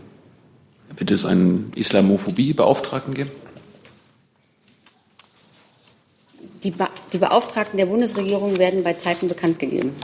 Wird 0.98 1.12
es 1.12 1.26
einen 1.26 1.72
Islamophobie-Beauftragten 1.76 3.14
geben? 3.14 3.32
Die, 6.64 6.72
Be 6.72 6.88
die 7.14 7.18
Beauftragten 7.18 7.78
der 7.78 7.86
Bundesregierung 7.88 8.58
werden 8.58 8.84
bei 8.84 8.94
Zeiten 8.94 9.28
bekannt 9.28 9.58
gegeben. 9.58 9.96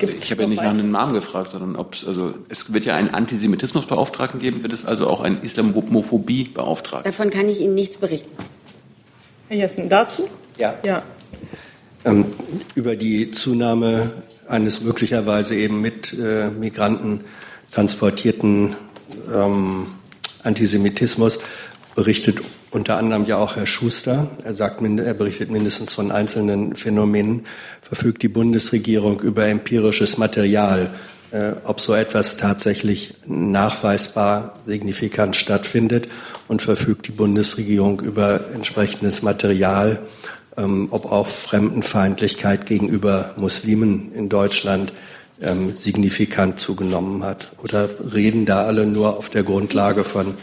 Ich 0.00 0.30
habe 0.30 0.42
ja 0.42 0.48
nicht 0.48 0.62
nach 0.62 0.70
einem 0.70 0.90
Namen 0.90 1.14
gefragt, 1.14 1.52
sondern 1.52 1.76
ob 1.76 1.94
es, 1.94 2.06
also 2.06 2.34
es 2.48 2.72
wird 2.72 2.84
ja 2.84 2.94
einen 2.96 3.10
Antisemitismusbeauftragten 3.10 4.40
geben, 4.40 4.62
wird 4.62 4.72
es 4.72 4.84
also 4.84 5.08
auch 5.08 5.20
einen 5.20 5.42
Islamophobiebeauftragten? 5.42 7.10
Davon 7.10 7.30
kann 7.30 7.48
ich 7.48 7.60
Ihnen 7.60 7.74
nichts 7.74 7.96
berichten. 7.96 8.30
Herr 9.48 9.58
Jessen, 9.58 9.88
dazu? 9.88 10.28
Ja. 10.58 10.74
Ja. 10.84 11.02
Ähm, 12.04 12.26
über 12.74 12.96
die 12.96 13.30
Zunahme 13.30 14.12
eines 14.46 14.82
möglicherweise 14.82 15.54
eben 15.54 15.80
mit 15.80 16.12
äh, 16.12 16.50
Migranten 16.50 17.22
transportierten 17.70 18.76
ähm, 19.34 19.86
Antisemitismus 20.42 21.38
berichtet 21.94 22.40
unter 22.74 22.96
anderem 22.98 23.24
ja 23.24 23.36
auch 23.36 23.56
Herr 23.56 23.66
Schuster. 23.66 24.28
Er 24.44 24.54
sagt, 24.54 24.82
er 24.82 25.14
berichtet 25.14 25.50
mindestens 25.50 25.94
von 25.94 26.10
einzelnen 26.10 26.74
Phänomenen. 26.74 27.44
Verfügt 27.80 28.22
die 28.22 28.28
Bundesregierung 28.28 29.20
über 29.20 29.46
empirisches 29.46 30.18
Material, 30.18 30.90
äh, 31.30 31.52
ob 31.62 31.80
so 31.80 31.94
etwas 31.94 32.36
tatsächlich 32.36 33.14
nachweisbar 33.26 34.58
signifikant 34.64 35.36
stattfindet 35.36 36.08
und 36.48 36.62
verfügt 36.62 37.06
die 37.06 37.12
Bundesregierung 37.12 38.00
über 38.00 38.40
entsprechendes 38.52 39.22
Material, 39.22 40.00
ähm, 40.56 40.88
ob 40.90 41.06
auch 41.12 41.28
Fremdenfeindlichkeit 41.28 42.66
gegenüber 42.66 43.34
Muslimen 43.36 44.12
in 44.12 44.28
Deutschland 44.28 44.92
ähm, 45.40 45.76
signifikant 45.76 46.58
zugenommen 46.58 47.22
hat? 47.22 47.52
Oder 47.62 47.88
reden 48.12 48.46
da 48.46 48.64
alle 48.64 48.86
nur 48.86 49.16
auf 49.16 49.30
der 49.30 49.44
Grundlage 49.44 50.02
von 50.02 50.34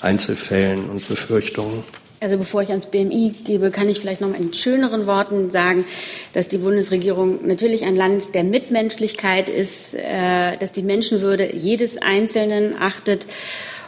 Einzelfällen 0.00 0.88
und 0.90 1.08
Befürchtungen? 1.08 1.84
Also 2.20 2.36
bevor 2.36 2.62
ich 2.62 2.70
ans 2.70 2.86
BMI 2.86 3.32
gebe, 3.44 3.70
kann 3.70 3.88
ich 3.88 4.00
vielleicht 4.00 4.20
noch 4.20 4.28
mal 4.28 4.40
in 4.40 4.52
schöneren 4.52 5.06
Worten 5.06 5.50
sagen, 5.50 5.84
dass 6.32 6.48
die 6.48 6.58
Bundesregierung 6.58 7.46
natürlich 7.46 7.84
ein 7.84 7.94
Land 7.94 8.34
der 8.34 8.42
Mitmenschlichkeit 8.42 9.48
ist, 9.48 9.94
äh, 9.94 10.56
dass 10.56 10.72
die 10.72 10.82
Menschenwürde 10.82 11.54
jedes 11.54 11.96
Einzelnen 11.96 12.76
achtet. 12.76 13.28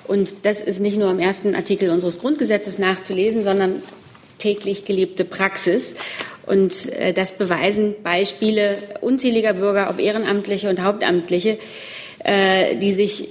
Und 0.07 0.45
das 0.45 0.61
ist 0.61 0.79
nicht 0.79 0.97
nur 0.97 1.11
im 1.11 1.19
ersten 1.19 1.57
Artikel 1.57 1.91
unseres 1.91 2.21
Grundgesetzes 2.21 2.79
nachzulesen, 2.79 3.43
sondern 3.43 3.83
täglich 4.39 4.85
gelebte 4.85 5.25
Praxis. 5.25 5.97
Und 6.47 6.93
äh, 6.93 7.13
das 7.13 7.37
beweisen 7.37 7.95
Beispiele 8.05 8.79
unzähliger 9.01 9.55
Bürger, 9.55 9.91
ob 9.91 9.99
Ehrenamtliche 9.99 10.71
und 10.71 10.83
Hauptamtliche, 10.83 11.59
äh, 12.25 12.77
die 12.77 12.93
sich 12.93 13.29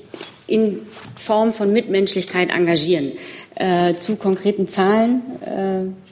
in 0.50 0.80
Form 1.16 1.54
von 1.54 1.72
Mitmenschlichkeit 1.72 2.50
engagieren. 2.50 3.14
Äh, 3.56 3.96
zu 3.96 4.16
konkreten 4.16 4.68
Zahlen? 4.68 5.22
Äh 5.46 6.10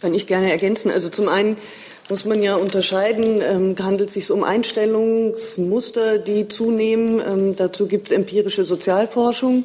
Kann 0.00 0.14
ich 0.14 0.26
gerne 0.26 0.50
ergänzen. 0.50 0.90
Also 0.90 1.08
zum 1.08 1.28
einen 1.28 1.56
muss 2.08 2.24
man 2.24 2.42
ja 2.42 2.54
unterscheiden, 2.54 3.40
ähm, 3.42 3.74
handelt 3.82 4.10
es 4.10 4.14
sich 4.14 4.30
um 4.30 4.44
Einstellungsmuster, 4.44 6.18
die 6.18 6.46
zunehmen. 6.48 7.20
Ähm, 7.26 7.56
dazu 7.56 7.86
gibt 7.86 8.06
es 8.06 8.12
empirische 8.12 8.64
Sozialforschung. 8.64 9.64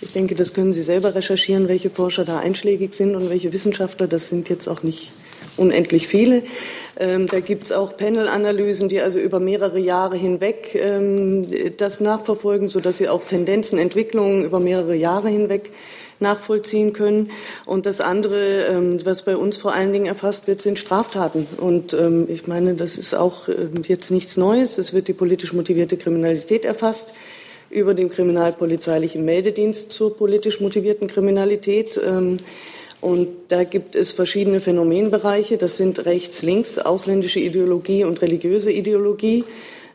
Ich 0.00 0.12
denke, 0.12 0.34
das 0.34 0.54
können 0.54 0.72
Sie 0.72 0.82
selber 0.82 1.14
recherchieren, 1.14 1.68
welche 1.68 1.90
Forscher 1.90 2.24
da 2.24 2.38
einschlägig 2.38 2.94
sind 2.94 3.14
und 3.14 3.28
welche 3.28 3.52
Wissenschaftler. 3.52 4.06
Das 4.06 4.28
sind 4.28 4.48
jetzt 4.48 4.68
auch 4.68 4.82
nicht 4.82 5.10
unendlich 5.56 6.08
viele. 6.08 6.42
Ähm, 6.98 7.26
da 7.26 7.40
gibt 7.40 7.64
es 7.64 7.72
auch 7.72 7.96
Panel-Analysen, 7.96 8.88
die 8.88 9.00
also 9.00 9.18
über 9.18 9.40
mehrere 9.40 9.78
Jahre 9.78 10.16
hinweg 10.16 10.74
ähm, 10.74 11.42
das 11.76 12.00
nachverfolgen, 12.00 12.68
sodass 12.68 12.98
sie 12.98 13.08
auch 13.08 13.24
Tendenzen, 13.24 13.78
Entwicklungen 13.78 14.44
über 14.44 14.60
mehrere 14.60 14.94
Jahre 14.94 15.28
hinweg 15.28 15.70
nachvollziehen 16.20 16.92
können. 16.92 17.30
Und 17.66 17.84
das 17.84 18.00
andere, 18.00 18.66
ähm, 18.66 19.04
was 19.04 19.22
bei 19.22 19.36
uns 19.36 19.56
vor 19.56 19.74
allen 19.74 19.92
Dingen 19.92 20.06
erfasst 20.06 20.46
wird, 20.46 20.62
sind 20.62 20.78
Straftaten. 20.78 21.46
Und 21.58 21.92
ähm, 21.92 22.26
ich 22.28 22.46
meine, 22.46 22.74
das 22.74 22.96
ist 22.96 23.14
auch 23.14 23.48
äh, 23.48 23.68
jetzt 23.86 24.10
nichts 24.10 24.36
Neues. 24.36 24.78
Es 24.78 24.94
wird 24.94 25.08
die 25.08 25.12
politisch 25.12 25.52
motivierte 25.52 25.96
Kriminalität 25.96 26.64
erfasst 26.64 27.12
über 27.68 27.94
den 27.94 28.10
kriminalpolizeilichen 28.10 29.24
Meldedienst 29.24 29.92
zur 29.92 30.16
politisch 30.16 30.60
motivierten 30.60 31.08
Kriminalität. 31.08 31.98
Ähm, 32.02 32.36
und 33.02 33.28
da 33.48 33.64
gibt 33.64 33.96
es 33.96 34.12
verschiedene 34.12 34.60
Phänomenbereiche. 34.60 35.58
Das 35.58 35.76
sind 35.76 36.06
rechts-links, 36.06 36.78
ausländische 36.78 37.40
Ideologie 37.40 38.04
und 38.04 38.22
religiöse 38.22 38.70
Ideologie. 38.70 39.44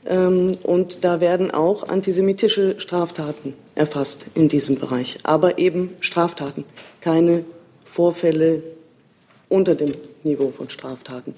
Ähm, 0.05 0.51
und 0.61 1.05
da 1.05 1.21
werden 1.21 1.49
auch 1.49 1.87
antisemitische 1.87 2.81
Straftaten 2.81 3.53
erfasst 3.75 4.25
in 4.35 4.49
diesem 4.49 4.77
Bereich. 4.77 5.19
Aber 5.23 5.57
eben 5.57 5.95
Straftaten, 6.01 6.65
keine 6.99 7.45
Vorfälle 7.85 8.61
unter 9.47 9.73
dem 9.73 9.93
Niveau 10.23 10.51
von 10.51 10.69
Straftaten. 10.69 11.33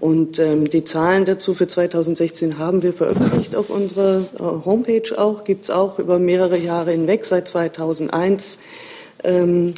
Und 0.00 0.38
ähm, 0.38 0.70
die 0.70 0.84
Zahlen 0.84 1.26
dazu 1.26 1.52
für 1.52 1.66
2016 1.66 2.56
haben 2.56 2.82
wir 2.82 2.94
veröffentlicht 2.94 3.54
auf 3.54 3.68
unserer 3.68 4.20
äh, 4.38 4.64
Homepage 4.64 5.18
auch, 5.18 5.44
gibt 5.44 5.64
es 5.64 5.70
auch 5.70 5.98
über 5.98 6.18
mehrere 6.18 6.56
Jahre 6.56 6.92
hinweg, 6.92 7.26
seit 7.26 7.46
2001. 7.46 8.58
Ähm, 9.22 9.74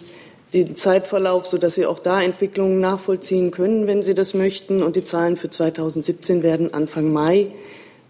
den 0.53 0.77
Zeitverlauf, 0.77 1.47
sodass 1.47 1.75
Sie 1.75 1.87
auch 1.87 1.99
da 1.99 2.21
Entwicklungen 2.21 2.81
nachvollziehen 2.81 3.51
können, 3.51 3.87
wenn 3.87 4.03
Sie 4.03 4.15
das 4.15 4.35
möchten. 4.35 4.83
Und 4.83 4.97
die 4.97 5.05
Zahlen 5.05 5.37
für 5.37 5.49
2017 5.49 6.43
werden 6.43 6.75
Anfang 6.75 7.13
Mai 7.13 7.49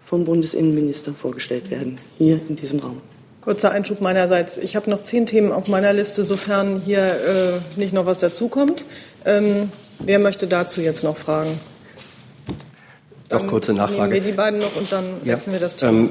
vom 0.04 0.24
Bundesinnenminister 0.24 1.14
vorgestellt 1.14 1.70
werden, 1.70 1.98
hier 2.18 2.40
in 2.48 2.56
diesem 2.56 2.80
Raum. 2.80 3.00
Kurzer 3.42 3.72
Einschub 3.72 4.00
meinerseits. 4.00 4.58
Ich 4.58 4.76
habe 4.76 4.88
noch 4.90 5.00
zehn 5.00 5.26
Themen 5.26 5.50
auf 5.50 5.66
meiner 5.68 5.92
Liste, 5.92 6.22
sofern 6.22 6.80
hier 6.80 7.60
äh, 7.76 7.78
nicht 7.80 7.92
noch 7.92 8.06
was 8.06 8.18
dazukommt. 8.18 8.84
Ähm, 9.24 9.72
wer 9.98 10.18
möchte 10.18 10.46
dazu 10.46 10.80
jetzt 10.80 11.02
noch 11.02 11.16
fragen? 11.16 11.58
Doch, 13.28 13.46
kurze 13.46 13.72
Nachfrage. 13.72 14.12
Nehmen 14.12 14.24
wir 14.24 14.30
die 14.32 14.36
beiden 14.36 14.60
noch 14.60 14.76
und 14.76 14.92
dann 14.92 15.16
ja, 15.24 15.34
wechseln 15.34 15.54
wir 15.54 15.60
das 15.60 15.76
Thema. 15.76 15.90
Ähm, 15.90 16.10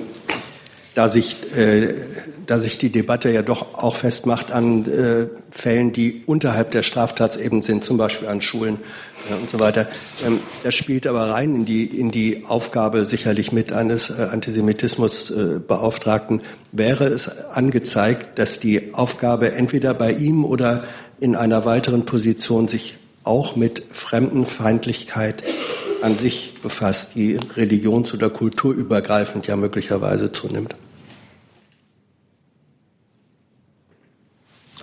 da 0.94 1.10
sich, 1.10 1.38
äh, 1.56 1.94
da 2.48 2.60
sich 2.60 2.78
die 2.78 2.92
Debatte 2.92 3.30
ja 3.30 3.42
doch 3.42 3.76
auch 3.76 3.96
festmacht 3.96 4.52
an 4.52 4.86
äh, 4.86 5.28
Fällen, 5.50 5.94
die 5.94 6.24
unterhalb 6.26 6.72
der 6.72 6.84
Straftatsebene 6.84 7.62
sind, 7.62 7.84
zum 7.84 7.98
Beispiel 7.98 8.28
an 8.28 8.42
Schulen 8.42 8.80
äh, 9.30 9.36
und 9.36 9.50
so 9.50 9.60
weiter. 9.60 9.88
Ähm, 10.26 10.40
das 10.64 10.76
spielt 10.76 11.08
aber 11.08 11.30
rein 11.30 11.56
in 11.56 11.66
die, 11.66 11.86
in 11.86 12.12
die 12.12 12.44
Aufgabe 12.46 13.06
sicherlich 13.06 13.54
mit 13.54 13.72
eines 13.72 14.10
äh, 14.10 14.28
Antisemitismusbeauftragten. 14.32 16.42
Wäre 16.74 17.06
es 17.06 17.30
angezeigt, 17.48 18.38
dass 18.38 18.60
die 18.60 18.94
Aufgabe 18.94 19.54
entweder 19.54 19.94
bei 19.94 20.12
ihm 20.12 20.44
oder 20.44 20.84
in 21.22 21.36
einer 21.36 21.66
weiteren 21.66 22.06
Position 22.06 22.68
sich 22.68 22.98
auch 23.24 23.56
mit 23.56 23.84
Fremdenfeindlichkeit 23.92 25.44
an 26.02 26.18
sich 26.18 26.54
befasst, 26.62 27.16
die 27.16 27.40
religions- 27.56 28.14
oder 28.14 28.30
kulturübergreifend 28.30 29.48
ja 29.48 29.56
möglicherweise 29.56 30.32
zunimmt. 30.32 30.76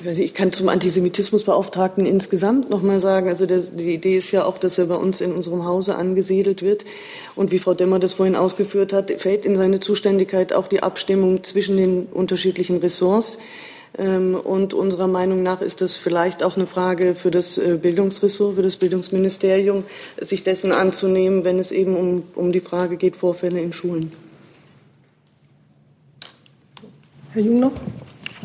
Also 0.06 0.22
ich 0.22 0.32
kann 0.32 0.52
zum 0.52 0.68
Antisemitismusbeauftragten 0.68 2.06
insgesamt 2.06 2.70
noch 2.70 2.82
mal 2.82 3.00
sagen, 3.00 3.28
also 3.28 3.46
der, 3.46 3.58
die 3.58 3.94
Idee 3.94 4.16
ist 4.16 4.30
ja 4.30 4.44
auch, 4.44 4.58
dass 4.58 4.78
er 4.78 4.86
bei 4.86 4.94
uns 4.94 5.20
in 5.20 5.32
unserem 5.32 5.64
Hause 5.64 5.96
angesiedelt 5.96 6.62
wird. 6.62 6.84
Und 7.34 7.50
wie 7.50 7.58
Frau 7.58 7.74
Demmer 7.74 7.98
das 7.98 8.12
vorhin 8.12 8.36
ausgeführt 8.36 8.92
hat, 8.92 9.10
fällt 9.20 9.44
in 9.44 9.56
seine 9.56 9.80
Zuständigkeit 9.80 10.52
auch 10.52 10.68
die 10.68 10.84
Abstimmung 10.84 11.42
zwischen 11.42 11.76
den 11.76 12.06
unterschiedlichen 12.06 12.78
Ressorts. 12.78 13.38
Ähm, 13.96 14.34
und 14.34 14.74
unserer 14.74 15.06
Meinung 15.06 15.42
nach 15.42 15.60
ist 15.60 15.80
das 15.80 15.96
vielleicht 15.96 16.42
auch 16.42 16.56
eine 16.56 16.66
Frage 16.66 17.14
für 17.14 17.30
das 17.30 17.58
äh, 17.58 17.78
Bildungsressort, 17.80 18.56
für 18.56 18.62
das 18.62 18.76
Bildungsministerium, 18.76 19.84
sich 20.20 20.44
dessen 20.44 20.72
anzunehmen, 20.72 21.44
wenn 21.44 21.58
es 21.58 21.70
eben 21.70 21.96
um, 21.96 22.22
um 22.34 22.52
die 22.52 22.60
Frage 22.60 22.96
geht, 22.96 23.16
Vorfälle 23.16 23.60
in 23.60 23.72
Schulen. 23.72 24.12
Herr 27.32 27.42
Jung 27.42 27.60
noch? 27.60 27.72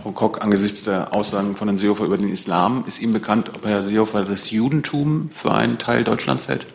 Frau 0.01 0.11
Kock, 0.11 0.43
angesichts 0.43 0.83
der 0.83 1.13
Aussagen 1.15 1.55
von 1.55 1.67
Herrn 1.67 1.77
Seehofer 1.77 2.05
über 2.05 2.17
den 2.17 2.29
Islam, 2.29 2.83
ist 2.87 3.01
Ihnen 3.01 3.13
bekannt, 3.13 3.51
ob 3.55 3.65
Herr 3.65 3.83
Seehofer 3.83 4.23
das 4.23 4.51
Judentum 4.51 5.29
für 5.29 5.53
einen 5.53 5.77
Teil 5.77 6.03
Deutschlands 6.03 6.47
hält? 6.47 6.65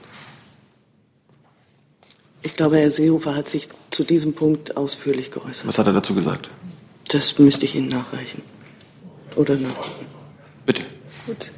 Ich 2.43 2.55
glaube, 2.57 2.79
Herr 2.79 2.91
Seehofer 2.91 3.35
hat 3.35 3.49
sich 3.49 3.69
zu 3.91 4.05
diesem 4.05 4.33
Punkt 4.33 4.77
ausführlich 4.77 5.31
geäußert. 5.31 5.67
Was 5.67 5.79
hat 5.79 5.87
er 5.87 5.93
dazu 5.93 6.15
gesagt? 6.15 6.49
Das 7.09 7.39
müsste 7.39 7.65
ich 7.65 7.75
Ihnen 7.75 7.89
nachreichen. 7.89 8.43
Oder 9.39 9.55
nachgucken. 9.55 10.07
Bitte. 10.67 10.83
Gut. 11.27 11.53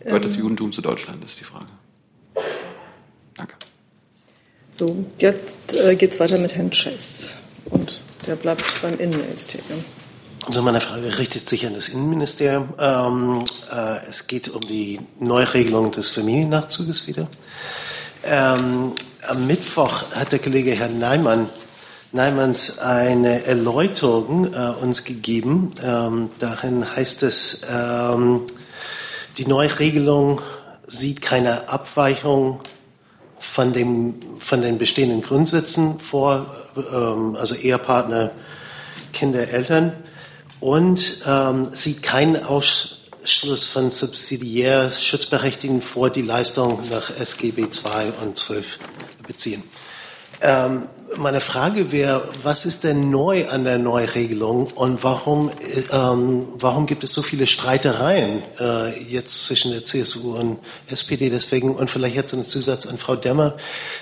Gehört 0.00 0.24
das 0.24 0.34
Ähm, 0.34 0.40
Judentum 0.40 0.72
zu 0.72 0.82
Deutschland, 0.82 1.24
ist 1.24 1.38
die 1.38 1.44
Frage. 1.44 1.66
So, 4.74 5.04
jetzt 5.18 5.74
äh, 5.74 5.96
geht 5.96 6.12
es 6.12 6.20
weiter 6.20 6.38
mit 6.38 6.54
Herrn 6.54 6.70
Chess. 6.70 7.36
Und 7.64 8.02
der 8.26 8.36
bleibt 8.36 8.62
beim 8.80 8.96
Innenministerium. 8.98 9.84
Also 10.46 10.62
meine 10.62 10.80
Frage 10.80 11.18
richtet 11.18 11.48
sich 11.48 11.66
an 11.66 11.74
das 11.74 11.88
Innenministerium. 11.88 12.74
Ähm, 12.78 13.44
äh, 13.72 14.06
es 14.08 14.28
geht 14.28 14.48
um 14.48 14.60
die 14.60 15.00
Neuregelung 15.18 15.90
des 15.90 16.12
Familiennachzuges 16.12 17.08
wieder. 17.08 17.28
Ähm, 18.24 18.92
am 19.26 19.46
Mittwoch 19.48 20.12
hat 20.14 20.30
der 20.30 20.38
Kollege 20.38 20.70
Herr 20.72 20.88
Neimann, 20.88 21.50
Neimanns 22.12 22.78
eine 22.78 23.44
Erläuterung 23.44 24.52
äh, 24.52 24.72
uns 24.80 25.04
gegeben. 25.04 25.72
Ähm, 25.82 26.30
darin 26.38 26.96
heißt 26.96 27.22
es, 27.22 27.62
ähm, 27.70 28.42
die 29.36 29.46
Neuregelung 29.46 30.40
sieht 30.86 31.20
keine 31.20 31.68
Abweichung 31.68 32.60
von, 33.38 33.72
dem, 33.72 34.14
von 34.38 34.62
den 34.62 34.78
bestehenden 34.78 35.20
Grundsätzen 35.20 36.00
vor, 36.00 36.46
ähm, 36.76 37.36
also 37.36 37.54
Ehepartner, 37.54 38.30
Kinder, 39.12 39.48
Eltern 39.48 39.92
und 40.60 41.20
ähm, 41.26 41.68
sieht 41.72 42.02
keinen 42.02 42.42
Ausschluss 42.42 43.66
von 43.66 43.90
subsidiär 43.90 44.90
Schutzberechtigten 44.90 45.82
vor, 45.82 46.10
die 46.10 46.22
Leistung 46.22 46.80
nach 46.90 47.10
SGB 47.10 47.62
II 47.62 48.12
und 48.22 48.38
12 48.38 48.78
beziehen. 49.26 49.62
Ähm, 50.40 50.84
meine 51.16 51.40
Frage 51.40 51.92
wäre, 51.92 52.28
was 52.42 52.66
ist 52.66 52.84
denn 52.84 53.10
neu 53.10 53.48
an 53.48 53.64
der 53.64 53.78
Neuregelung 53.78 54.68
und 54.74 55.02
warum, 55.02 55.50
ähm, 55.90 56.46
warum 56.54 56.86
gibt 56.86 57.04
es 57.04 57.12
so 57.12 57.22
viele 57.22 57.46
Streitereien 57.46 58.42
äh, 58.60 59.02
jetzt 59.02 59.44
zwischen 59.46 59.72
der 59.72 59.84
CSU 59.84 60.36
und 60.36 60.58
SPD 60.88 61.30
deswegen? 61.30 61.74
Und 61.74 61.90
vielleicht 61.90 62.16
jetzt 62.16 62.34
ein 62.34 62.44
Zusatz 62.44 62.86
an 62.86 62.98
Frau 62.98 63.16
Demmer. 63.16 63.56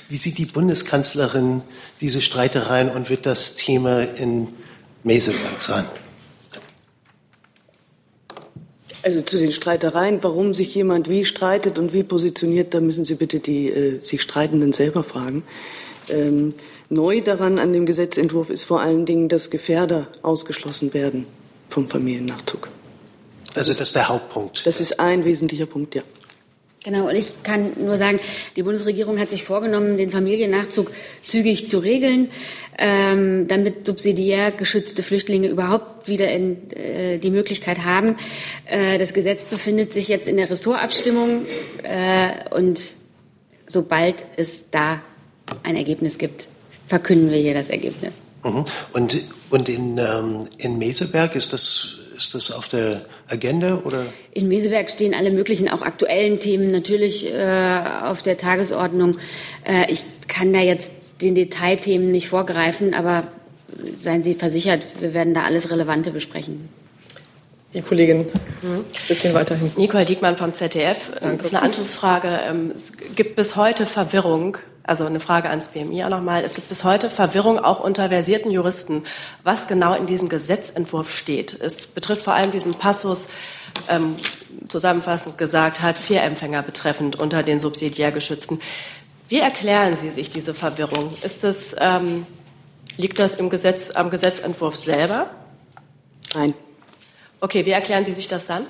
Wie 0.09 0.17
sieht 0.17 0.39
die 0.39 0.47
Bundeskanzlerin 0.47 1.63
diese 2.01 2.23
Streitereien 2.23 2.91
und 2.91 3.09
wird 3.09 3.27
das 3.27 3.55
Thema 3.55 4.01
in 4.03 4.49
Meseberg 5.05 5.61
sein? 5.63 5.85
Also 9.03 9.23
zu 9.23 9.39
den 9.39 9.53
Streitereien, 9.53 10.19
warum 10.23 10.53
sich 10.53 10.75
jemand 10.75 11.09
wie 11.09 11.25
streitet 11.25 11.79
und 11.79 11.93
wie 11.93 12.03
positioniert, 12.03 12.75
da 12.75 12.81
müssen 12.81 13.05
Sie 13.05 13.15
bitte 13.15 13.39
die 13.39 13.71
äh, 13.71 14.01
sich 14.01 14.21
Streitenden 14.21 14.73
selber 14.73 15.05
fragen. 15.05 15.45
Ähm, 16.09 16.55
neu 16.89 17.21
daran 17.21 17.59
an 17.59 17.73
dem 17.73 17.87
Gesetzentwurf 17.87 18.51
ist 18.51 18.65
vor 18.65 18.81
allen 18.81 19.07
Dingen, 19.07 19.29
dass 19.29 19.51
Gefährder 19.51 20.09
ausgeschlossen 20.23 20.95
werden 20.95 21.27
vom 21.69 21.89
Familiennachzug. 21.89 22.69
Also 23.55 23.73
das 23.73 23.81
ist 23.81 23.97
der 23.97 24.09
Hauptpunkt. 24.09 24.67
Das 24.67 24.81
ist 24.81 25.01
ein 25.01 25.25
wesentlicher 25.25 25.67
Punkt, 25.67 25.95
ja. 25.95 26.03
Genau, 26.87 27.09
und 27.09 27.17
ich 27.17 27.43
kann 27.43 27.73
nur 27.81 27.97
sagen, 27.97 28.21
die 28.55 28.63
Bundesregierung 28.63 29.19
hat 29.19 29.29
sich 29.29 29.43
vorgenommen, 29.43 29.97
den 29.97 30.13
Familiennachzug 30.13 30.93
zügig 31.21 31.67
zu 31.67 31.81
regeln, 31.81 32.29
ähm, 32.79 33.49
damit 33.49 33.85
subsidiär 33.89 34.53
geschützte 34.53 35.03
Flüchtlinge 35.03 35.49
überhaupt 35.49 36.07
wieder 36.07 36.31
in, 36.31 36.71
äh, 36.71 37.19
die 37.19 37.31
Möglichkeit 37.31 37.85
haben. 37.85 38.15
Äh, 38.67 38.99
das 38.99 39.15
Gesetz 39.15 39.43
befindet 39.43 39.93
sich 39.93 40.07
jetzt 40.07 40.29
in 40.29 40.37
der 40.37 40.49
Ressortabstimmung 40.49 41.47
äh, 41.83 42.55
und 42.55 42.81
sobald 43.67 44.25
es 44.37 44.71
da 44.71 45.03
ein 45.65 45.75
Ergebnis 45.75 46.19
gibt, 46.19 46.47
verkünden 46.87 47.31
wir 47.31 47.39
hier 47.39 47.55
das 47.55 47.71
Ergebnis. 47.71 48.21
Mhm. 48.45 48.65
Und, 48.93 49.25
und 49.51 49.69
in, 49.69 49.99
ähm, 49.99 50.41
in 50.59 50.79
Meseberg 50.79 51.35
ist 51.35 51.53
das, 51.53 51.99
ist 52.17 52.35
das 52.35 52.51
auf 52.51 52.69
der 52.69 53.03
Agenda 53.29 53.83
oder? 53.85 54.07
In 54.33 54.49
Meseberg 54.49 54.91
stehen 54.91 55.15
alle 55.15 55.31
möglichen, 55.31 55.69
auch 55.69 55.83
aktuellen 55.83 56.39
Themen 56.39 56.71
natürlich 56.71 57.27
äh, 57.27 57.83
auf 58.03 58.23
der 58.23 58.37
Tagesordnung. 58.37 59.19
Äh, 59.65 59.91
ich 59.91 60.05
kann 60.29 60.53
da 60.53 60.61
jetzt 60.61 60.93
den 61.23 61.35
Detailthemen 61.35 62.11
nicht 62.11 62.29
vorgreifen, 62.29 62.95
aber 62.95 63.29
seien 64.01 64.23
Sie 64.23 64.35
versichert, 64.35 64.87
wir 65.01 65.15
werden 65.15 65.35
da 65.35 65.43
alles 65.43 65.71
Relevante 65.71 66.11
besprechen. 66.11 66.69
Die 67.75 67.83
Kollegin, 67.83 68.27
ein 68.63 68.85
bisschen 69.09 69.35
weiter 69.35 69.55
hinten. 69.55 69.79
Nicole 69.79 70.05
Diekmann 70.05 70.37
vom 70.37 70.55
ZDF. 70.55 71.11
Danke. 71.21 71.37
Das 71.39 71.47
ist 71.49 71.55
eine 71.55 71.63
Anschlussfrage. 71.63 72.41
Ähm, 72.49 72.71
es 72.75 72.93
gibt 73.17 73.37
bis 73.37 73.57
heute 73.57 73.87
Verwirrung 73.87 74.57
also 74.87 75.05
eine 75.05 75.21
Frage 75.21 75.49
ans 75.49 75.69
BMI 75.69 76.05
auch 76.05 76.11
nochmal. 76.11 76.45
Es 76.45 76.55
gibt 76.55 76.69
bis 76.69 76.85
heute 76.85 77.11
Verwirrung 77.11 77.59
auch 77.59 77.81
unter 77.81 78.09
versierten 78.09 78.51
Juristen, 78.51 79.05
was 79.43 79.69
genau 79.69 79.95
in 79.95 80.07
diesem 80.07 80.29
Gesetzentwurf 80.29 81.15
steht. 81.15 81.55
Es 81.55 81.87
betrifft 81.87 82.23
vor 82.23 82.35
allem 82.35 82.51
diesen 82.51 82.75
Passus, 82.75 83.29
ähm, 83.89 84.17
zusammenfassend 84.69 85.39
gesagt, 85.39 85.81
Hartz-IV-Empfänger 85.83 86.63
betreffend 86.63 87.17
unter 87.17 87.43
den 87.43 87.61
subsidiär 87.61 88.13
geschützten. 88.13 88.61
Wie 89.29 89.41
erklären 89.41 89.97
Sie 89.97 90.11
sich 90.11 90.31
diese 90.31 90.55
Verwirrung? 90.55 91.13
Ist 91.23 91.43
das, 91.43 91.75
ähm, 91.79 92.27
liegt 92.97 93.19
das 93.19 93.35
im 93.35 93.51
Gesetz, 93.51 93.91
am 93.91 94.11
Gesetzentwurf 94.11 94.77
selber? 94.77 95.31
Nein. 96.35 96.55
Okay, 97.41 97.67
wie 97.67 97.71
erklären 97.71 98.05
Sie 98.05 98.15
sich 98.15 98.29
das 98.29 98.47
dann? 98.47 98.67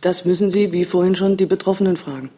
Das 0.00 0.24
müssen 0.24 0.50
Sie, 0.50 0.72
wie 0.72 0.84
vorhin 0.84 1.16
schon, 1.16 1.36
die 1.36 1.46
Betroffenen 1.46 1.96
fragen. 1.96 2.30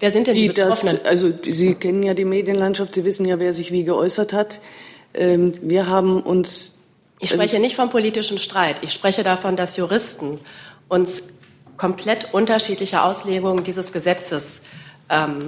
Wer 0.00 0.10
sind 0.10 0.26
denn 0.26 0.34
die, 0.34 0.42
die 0.42 0.48
Betroffenen? 0.48 0.98
Das, 1.02 1.06
also 1.06 1.32
Sie 1.42 1.74
kennen 1.74 2.02
ja 2.02 2.14
die 2.14 2.24
Medienlandschaft, 2.24 2.94
Sie 2.94 3.04
wissen 3.04 3.26
ja, 3.26 3.38
wer 3.38 3.54
sich 3.54 3.70
wie 3.70 3.84
geäußert 3.84 4.32
hat. 4.32 4.60
Ähm, 5.14 5.52
wir 5.62 5.86
haben 5.86 6.22
uns. 6.22 6.74
Ich 7.20 7.30
spreche 7.30 7.58
nicht 7.58 7.76
vom 7.76 7.90
politischen 7.90 8.38
Streit. 8.38 8.76
Ich 8.82 8.92
spreche 8.92 9.22
davon, 9.22 9.54
dass 9.54 9.76
Juristen 9.76 10.40
uns 10.88 11.24
komplett 11.76 12.32
unterschiedliche 12.32 13.02
Auslegungen 13.02 13.62
dieses 13.62 13.92
Gesetzes 13.92 14.62
ähm, 15.10 15.38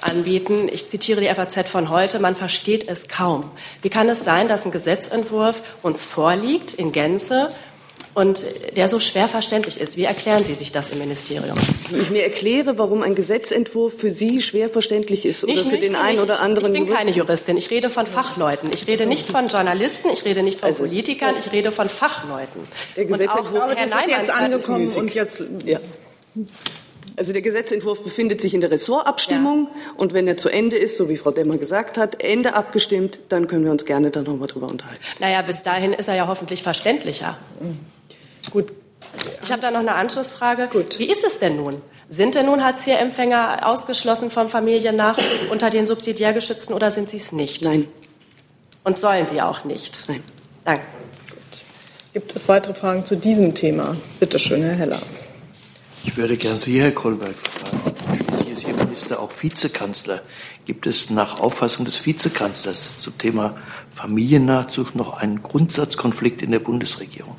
anbieten. 0.00 0.68
Ich 0.72 0.88
zitiere 0.88 1.20
die 1.20 1.26
FAZ 1.26 1.68
von 1.68 1.90
heute, 1.90 2.20
man 2.20 2.34
versteht 2.34 2.88
es 2.88 3.06
kaum. 3.06 3.50
Wie 3.82 3.90
kann 3.90 4.08
es 4.08 4.24
sein, 4.24 4.48
dass 4.48 4.64
ein 4.64 4.70
Gesetzentwurf 4.70 5.62
uns 5.82 6.04
vorliegt 6.04 6.72
in 6.72 6.92
Gänze 6.92 7.50
und 8.14 8.44
der 8.76 8.88
so 8.88 9.00
schwer 9.00 9.28
verständlich 9.28 9.80
ist. 9.80 9.96
Wie 9.96 10.04
erklären 10.04 10.44
Sie 10.44 10.54
sich 10.54 10.72
das 10.72 10.90
im 10.90 10.98
Ministerium? 10.98 11.56
Wie 11.90 11.98
ich 11.98 12.10
mir 12.10 12.22
erkläre, 12.22 12.78
warum 12.78 13.02
ein 13.02 13.14
Gesetzentwurf 13.14 13.94
für 13.98 14.12
Sie 14.12 14.42
schwer 14.42 14.68
verständlich 14.68 15.26
ist 15.26 15.44
oder 15.44 15.64
für 15.64 15.78
den 15.78 15.96
einen 15.96 16.18
oder 16.18 16.40
anderen 16.40 16.74
Ich 16.74 16.84
bin 16.84 16.94
keine 16.94 17.10
Juristin, 17.10 17.56
ich 17.56 17.70
rede 17.70 17.90
von 17.90 18.06
Fachleuten. 18.06 18.70
Ich 18.72 18.86
rede 18.86 19.06
nicht 19.06 19.26
von 19.26 19.48
Journalisten, 19.48 20.08
ich 20.10 20.24
rede 20.24 20.42
nicht 20.42 20.60
von 20.60 20.68
also, 20.68 20.84
Politikern, 20.84 21.34
ich 21.38 21.52
rede 21.52 21.72
von 21.72 21.88
Fachleuten. 21.88 22.62
Der 22.96 23.04
Gesetzentwurf 23.04 23.52
und 23.52 23.60
auch, 23.60 23.76
Herr 23.76 23.88
das 23.88 24.02
ist 24.02 24.08
jetzt 24.08 24.30
angekommen 24.30 24.88
und 24.88 25.14
jetzt... 25.14 25.42
Ja. 25.64 25.80
Also 27.16 27.32
der 27.32 27.42
Gesetzentwurf 27.42 28.02
befindet 28.02 28.40
sich 28.40 28.54
in 28.54 28.62
der 28.62 28.70
Ressortabstimmung 28.70 29.68
ja. 29.68 29.92
und 29.96 30.14
wenn 30.14 30.26
er 30.26 30.36
zu 30.36 30.48
Ende 30.48 30.76
ist, 30.76 30.96
so 30.96 31.08
wie 31.08 31.18
Frau 31.18 31.32
Demmer 31.32 31.58
gesagt 31.58 31.98
hat, 31.98 32.22
Ende 32.22 32.54
abgestimmt, 32.54 33.18
dann 33.28 33.46
können 33.46 33.64
wir 33.64 33.72
uns 33.72 33.84
gerne 33.84 34.10
da 34.10 34.22
nochmal 34.22 34.48
drüber 34.48 34.68
unterhalten. 34.68 35.00
Naja, 35.18 35.42
bis 35.42 35.62
dahin 35.62 35.92
ist 35.92 36.08
er 36.08 36.14
ja 36.14 36.28
hoffentlich 36.28 36.62
verständlicher. 36.62 37.36
Mhm. 37.60 37.80
Gut. 38.50 38.72
Ich 39.42 39.50
habe 39.50 39.62
da 39.62 39.70
noch 39.70 39.80
eine 39.80 39.94
Anschlussfrage. 39.94 40.68
Gut. 40.68 40.98
Wie 40.98 41.10
ist 41.10 41.24
es 41.24 41.38
denn 41.38 41.56
nun? 41.56 41.82
Sind 42.08 42.34
denn 42.34 42.46
nun 42.46 42.64
Hartz-IV-Empfänger 42.64 43.66
ausgeschlossen 43.66 44.30
vom 44.30 44.48
Familiennachzug 44.48 45.24
unter 45.50 45.70
den 45.70 45.86
subsidiär 45.86 46.32
geschützten 46.32 46.74
oder 46.74 46.90
sind 46.90 47.10
sie 47.10 47.18
es 47.18 47.32
nicht? 47.32 47.64
Nein. 47.64 47.86
Und 48.84 48.98
sollen 48.98 49.26
sie 49.26 49.40
auch 49.42 49.64
nicht? 49.64 50.04
Nein. 50.08 50.22
Danke. 50.64 50.84
Gut. 51.28 51.38
Gibt 52.12 52.34
es 52.34 52.48
weitere 52.48 52.74
Fragen 52.74 53.04
zu 53.04 53.16
diesem 53.16 53.54
Thema? 53.54 53.96
Bitte 54.18 54.38
schön, 54.38 54.62
Herr 54.62 54.74
Heller. 54.74 55.00
Ich 56.04 56.16
würde 56.16 56.36
gern 56.36 56.58
Sie, 56.58 56.80
Herr 56.80 56.92
Kolberg, 56.92 57.34
fragen. 57.36 57.94
Schließlich 58.26 58.48
ist 58.50 58.66
Ihr 58.66 58.74
Minister 58.74 59.20
auch 59.20 59.30
Vizekanzler. 59.30 60.22
Gibt 60.64 60.86
es 60.86 61.10
nach 61.10 61.38
Auffassung 61.38 61.84
des 61.84 62.04
Vizekanzlers 62.06 62.98
zum 62.98 63.18
Thema 63.18 63.56
Familiennachzug 63.92 64.94
noch 64.94 65.12
einen 65.12 65.42
Grundsatzkonflikt 65.42 66.42
in 66.42 66.52
der 66.52 66.60
Bundesregierung? 66.60 67.36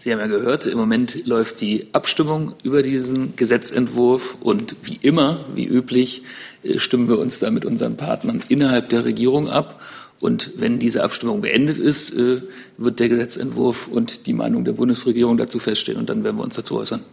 Sie 0.00 0.10
haben 0.10 0.20
ja 0.20 0.28
gehört, 0.28 0.64
im 0.64 0.78
Moment 0.78 1.26
läuft 1.26 1.60
die 1.60 1.88
Abstimmung 1.92 2.54
über 2.62 2.80
diesen 2.80 3.36
Gesetzentwurf 3.36 4.38
und 4.40 4.74
wie 4.82 4.98
immer, 5.02 5.44
wie 5.54 5.66
üblich, 5.66 6.22
äh, 6.62 6.78
stimmen 6.78 7.06
wir 7.06 7.18
uns 7.18 7.38
da 7.38 7.50
mit 7.50 7.66
unseren 7.66 7.98
Partnern 7.98 8.42
innerhalb 8.48 8.88
der 8.88 9.04
Regierung 9.04 9.50
ab. 9.50 9.78
Und 10.18 10.52
wenn 10.56 10.78
diese 10.78 11.04
Abstimmung 11.04 11.42
beendet 11.42 11.76
ist, 11.76 12.14
äh, 12.14 12.40
wird 12.78 12.98
der 12.98 13.10
Gesetzentwurf 13.10 13.88
und 13.88 14.26
die 14.26 14.32
Meinung 14.32 14.64
der 14.64 14.72
Bundesregierung 14.72 15.36
dazu 15.36 15.58
feststehen 15.58 15.98
und 15.98 16.08
dann 16.08 16.24
werden 16.24 16.38
wir 16.38 16.44
uns 16.44 16.54
dazu 16.54 16.78
äußern. 16.78 17.04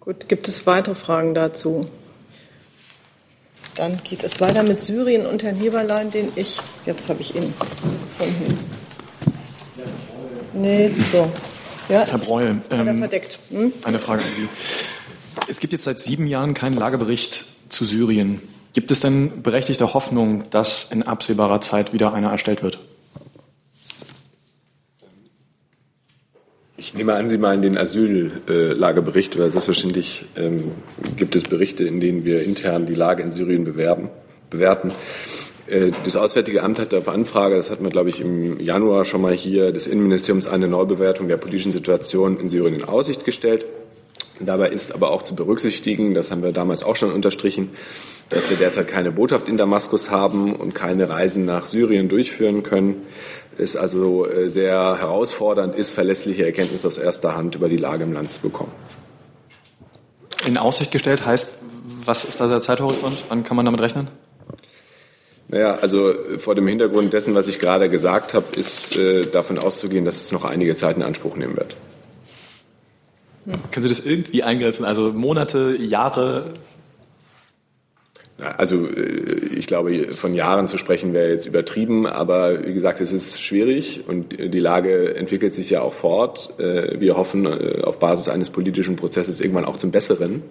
Gut, 0.00 0.28
gibt 0.28 0.46
es 0.46 0.66
weitere 0.66 0.94
Fragen 0.94 1.34
dazu? 1.34 1.86
Dann 3.76 3.98
geht 4.04 4.24
es 4.24 4.42
weiter 4.42 4.62
mit 4.62 4.82
Syrien 4.82 5.24
und 5.24 5.42
Herrn 5.42 5.56
Heberlein, 5.56 6.10
den 6.10 6.28
ich, 6.36 6.60
jetzt 6.84 7.08
habe 7.08 7.22
ich 7.22 7.34
ihn 7.34 7.54
gefunden. 8.18 8.58
Nee, 10.52 10.92
so. 11.12 11.30
Ja? 11.88 12.06
Herr 12.06 12.18
Breuer, 12.18 12.56
ähm, 12.70 12.98
verdeckt. 12.98 13.38
Hm? 13.50 13.72
eine 13.84 13.98
Frage 13.98 14.22
an 14.22 14.30
Sie. 14.36 14.48
Es 15.48 15.60
gibt 15.60 15.72
jetzt 15.72 15.84
seit 15.84 15.98
sieben 15.98 16.26
Jahren 16.26 16.54
keinen 16.54 16.76
Lagebericht 16.76 17.46
zu 17.68 17.84
Syrien. 17.84 18.40
Gibt 18.72 18.90
es 18.90 19.00
denn 19.00 19.42
berechtigte 19.42 19.94
Hoffnung, 19.94 20.44
dass 20.50 20.88
in 20.90 21.02
absehbarer 21.02 21.60
Zeit 21.60 21.92
wieder 21.92 22.12
einer 22.12 22.30
erstellt 22.30 22.62
wird? 22.62 22.78
Ich 26.76 26.94
nehme 26.94 27.14
an, 27.14 27.28
Sie 27.28 27.36
meinen 27.36 27.62
den 27.62 27.76
Asyllagebericht, 27.76 29.38
weil 29.38 29.50
selbstverständlich 29.50 30.24
ähm, 30.36 30.72
gibt 31.16 31.36
es 31.36 31.42
Berichte, 31.42 31.84
in 31.84 32.00
denen 32.00 32.24
wir 32.24 32.42
intern 32.42 32.86
die 32.86 32.94
Lage 32.94 33.22
in 33.22 33.32
Syrien 33.32 33.64
bewerben, 33.64 34.08
bewerten. 34.48 34.90
Äh, 35.70 35.92
das 36.04 36.16
Auswärtige 36.16 36.62
Amt 36.62 36.78
hat 36.78 36.92
auf 36.94 37.08
Anfrage, 37.08 37.56
das 37.56 37.70
hatten 37.70 37.84
wir, 37.84 37.90
glaube 37.90 38.08
ich, 38.08 38.20
im 38.20 38.60
Januar 38.60 39.04
schon 39.04 39.22
mal 39.22 39.34
hier, 39.34 39.72
des 39.72 39.86
Innenministeriums 39.86 40.46
eine 40.46 40.68
Neubewertung 40.68 41.28
der 41.28 41.36
politischen 41.36 41.72
Situation 41.72 42.38
in 42.38 42.48
Syrien 42.48 42.74
in 42.74 42.84
Aussicht 42.84 43.24
gestellt. 43.24 43.64
Dabei 44.40 44.70
ist 44.70 44.94
aber 44.94 45.10
auch 45.10 45.22
zu 45.22 45.34
berücksichtigen, 45.34 46.14
das 46.14 46.30
haben 46.30 46.42
wir 46.42 46.52
damals 46.52 46.82
auch 46.82 46.96
schon 46.96 47.12
unterstrichen, 47.12 47.70
dass 48.30 48.48
wir 48.48 48.56
derzeit 48.56 48.88
keine 48.88 49.12
Botschaft 49.12 49.50
in 49.50 49.58
Damaskus 49.58 50.10
haben 50.10 50.56
und 50.56 50.74
keine 50.74 51.10
Reisen 51.10 51.44
nach 51.44 51.66
Syrien 51.66 52.08
durchführen 52.08 52.62
können. 52.62 53.02
Es 53.58 53.76
also 53.76 54.26
äh, 54.26 54.48
sehr 54.48 54.98
herausfordernd 54.98 55.74
ist, 55.74 55.92
verlässliche 55.92 56.46
Erkenntnisse 56.46 56.86
aus 56.86 56.96
erster 56.96 57.36
Hand 57.36 57.54
über 57.54 57.68
die 57.68 57.76
Lage 57.76 58.04
im 58.04 58.14
Land 58.14 58.30
zu 58.30 58.40
bekommen. 58.40 58.72
In 60.46 60.56
Aussicht 60.56 60.90
gestellt 60.90 61.26
heißt, 61.26 61.52
Was 62.06 62.24
ist 62.24 62.40
da 62.40 62.46
der 62.46 62.62
Zeithorizont? 62.62 63.26
Wann 63.28 63.42
kann 63.42 63.56
man 63.56 63.66
damit 63.66 63.82
rechnen? 63.82 64.08
Naja, 65.50 65.74
also 65.76 66.14
vor 66.38 66.54
dem 66.54 66.68
Hintergrund 66.68 67.12
dessen, 67.12 67.34
was 67.34 67.48
ich 67.48 67.58
gerade 67.58 67.88
gesagt 67.88 68.34
habe, 68.34 68.46
ist 68.56 68.96
äh, 68.96 69.26
davon 69.26 69.58
auszugehen, 69.58 70.04
dass 70.04 70.20
es 70.20 70.30
noch 70.30 70.44
einige 70.44 70.74
Zeit 70.76 70.96
in 70.96 71.02
Anspruch 71.02 71.36
nehmen 71.36 71.56
wird. 71.56 71.76
Können 73.72 73.82
Sie 73.82 73.88
das 73.88 73.98
irgendwie 73.98 74.44
eingrenzen? 74.44 74.84
Also 74.84 75.12
Monate, 75.12 75.76
Jahre? 75.76 76.54
Also 78.38 78.86
äh, 78.86 79.00
ich 79.56 79.66
glaube, 79.66 80.12
von 80.12 80.34
Jahren 80.34 80.68
zu 80.68 80.78
sprechen 80.78 81.12
wäre 81.14 81.30
jetzt 81.30 81.46
übertrieben, 81.46 82.06
aber 82.06 82.64
wie 82.64 82.72
gesagt, 82.72 83.00
es 83.00 83.10
ist 83.10 83.42
schwierig 83.42 84.04
und 84.06 84.38
die 84.38 84.60
Lage 84.60 85.16
entwickelt 85.16 85.56
sich 85.56 85.68
ja 85.68 85.80
auch 85.80 85.94
fort. 85.94 86.60
Äh, 86.60 87.00
wir 87.00 87.16
hoffen 87.16 87.46
äh, 87.46 87.82
auf 87.82 87.98
Basis 87.98 88.28
eines 88.28 88.50
politischen 88.50 88.94
Prozesses 88.94 89.40
irgendwann 89.40 89.64
auch 89.64 89.76
zum 89.76 89.90
Besseren. 89.90 90.44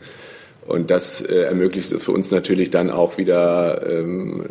Und 0.70 0.92
das 0.92 1.22
ermöglicht 1.22 1.92
es 1.92 2.04
für 2.04 2.12
uns 2.12 2.32
natürlich 2.32 2.70
dann 2.70 2.90
auch 2.90 3.18
wieder 3.18 3.86
ähm, 3.90 4.46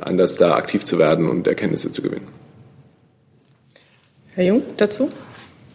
anders 0.00 0.36
da 0.36 0.54
aktiv 0.54 0.84
zu 0.84 0.98
werden 0.98 1.28
und 1.28 1.46
Erkenntnisse 1.46 1.90
zu 1.90 2.02
gewinnen. 2.02 2.26
Herr 4.34 4.44
Jung, 4.44 4.62
dazu? 4.76 5.10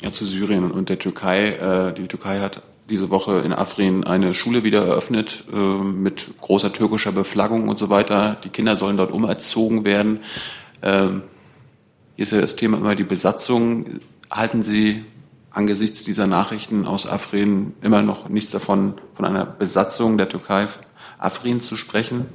Ja, 0.02 0.12
zu 0.12 0.26
Syrien 0.26 0.72
und 0.72 0.90
der 0.90 1.00
Türkei. 1.00 1.94
Die 1.96 2.08
Türkei 2.08 2.40
hat 2.40 2.62
diese 2.90 3.10
Woche 3.10 3.40
in 3.40 3.54
Afrin 3.54 4.04
eine 4.04 4.34
Schule 4.34 4.64
wieder 4.64 4.86
eröffnet 4.86 5.46
äh, 5.52 5.56
mit 5.56 6.30
großer 6.42 6.74
türkischer 6.74 7.12
Beflaggung 7.12 7.70
und 7.70 7.78
so 7.78 7.90
weiter. 7.90 8.38
Die 8.44 8.50
Kinder 8.50 8.76
sollen 8.76 8.98
dort 8.98 9.12
umerzogen 9.12 9.86
werden. 9.86 10.20
Ähm, 10.82 11.24
hier 12.16 12.24
ist 12.24 12.32
ja 12.32 12.42
das 12.42 12.56
Thema 12.56 12.78
immer 12.78 12.96
die 12.96 13.04
Besatzung. 13.04 13.86
Halten 14.30 14.62
Sie 14.62 15.06
angesichts 15.54 16.04
dieser 16.04 16.28
Nachrichten 16.28 16.86
aus 16.86 17.08
Afrin 17.08 17.74
immer 17.82 18.02
noch 18.02 18.28
nichts 18.28 18.52
davon, 18.52 18.96
von 19.14 19.26
einer 19.26 19.46
Besatzung 19.46 20.18
der 20.18 20.28
Türkei 20.28 20.68
Afrin 21.20 21.62
zu 21.62 21.78
sprechen? 21.78 22.26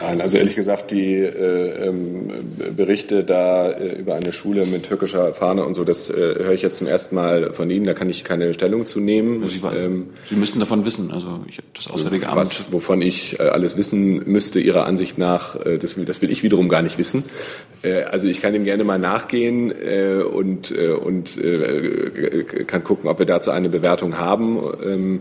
Nein, 0.00 0.20
also 0.20 0.36
ehrlich 0.38 0.56
gesagt, 0.56 0.90
die 0.90 1.14
äh, 1.14 1.88
ähm, 1.88 2.30
Berichte 2.76 3.22
da 3.22 3.70
äh, 3.70 4.00
über 4.00 4.14
eine 4.16 4.32
Schule 4.32 4.66
mit 4.66 4.88
türkischer 4.88 5.34
Fahne 5.34 5.64
und 5.64 5.74
so, 5.74 5.84
das 5.84 6.10
äh, 6.10 6.14
höre 6.14 6.52
ich 6.52 6.62
jetzt 6.62 6.78
zum 6.78 6.88
ersten 6.88 7.14
Mal 7.14 7.52
von 7.52 7.70
Ihnen. 7.70 7.84
Da 7.84 7.94
kann 7.94 8.10
ich 8.10 8.24
keine 8.24 8.52
Stellung 8.54 8.86
zu 8.86 8.98
nehmen. 8.98 9.46
Sie, 9.46 9.60
ähm, 9.76 10.08
Sie 10.28 10.34
müssten 10.34 10.58
davon 10.58 10.84
wissen. 10.84 11.12
Also 11.12 11.44
ich, 11.46 11.60
das 11.74 11.88
Auswärtige 11.88 12.28
Amt. 12.28 12.36
Was, 12.36 12.72
wovon 12.72 13.02
ich 13.02 13.38
äh, 13.38 13.44
alles 13.44 13.76
wissen 13.76 14.28
müsste, 14.28 14.58
Ihrer 14.58 14.86
Ansicht 14.86 15.16
nach, 15.16 15.54
äh, 15.64 15.78
das, 15.78 15.96
will, 15.96 16.04
das 16.04 16.20
will 16.22 16.30
ich 16.30 16.42
wiederum 16.42 16.68
gar 16.68 16.82
nicht 16.82 16.98
wissen. 16.98 17.22
Äh, 17.82 18.02
also 18.02 18.26
ich 18.26 18.42
kann 18.42 18.52
dem 18.52 18.64
gerne 18.64 18.82
mal 18.82 18.98
nachgehen 18.98 19.72
und, 19.72 20.72
und 20.72 21.38
kann 22.66 22.84
gucken, 22.84 23.08
ob 23.08 23.18
wir 23.18 23.26
dazu 23.26 23.50
eine 23.50 23.68
Bewertung 23.68 24.18
haben. 24.18 25.20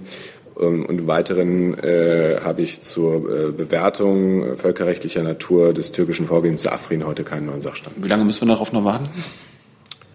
Ähm, 0.59 0.85
und 0.85 0.99
im 0.99 1.07
Weiteren 1.07 1.77
äh, 1.79 2.39
habe 2.43 2.61
ich 2.61 2.81
zur 2.81 3.15
äh, 3.15 3.51
Bewertung 3.51 4.57
völkerrechtlicher 4.57 5.23
Natur 5.23 5.73
des 5.73 5.91
türkischen 5.91 6.27
Vorgehens 6.27 6.61
zu 6.61 6.71
Afrin 6.71 7.05
heute 7.05 7.23
keinen 7.23 7.47
neuen 7.47 7.61
Sachstand. 7.61 7.95
Wie 8.03 8.07
lange 8.07 8.25
müssen 8.25 8.41
wir 8.47 8.53
darauf 8.53 8.71
noch 8.71 8.85
warten? 8.85 9.07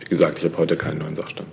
Wie 0.00 0.08
gesagt, 0.08 0.38
ich 0.38 0.44
habe 0.44 0.56
heute 0.58 0.76
keinen 0.76 0.98
neuen 0.98 1.14
Sachstand. 1.14 1.48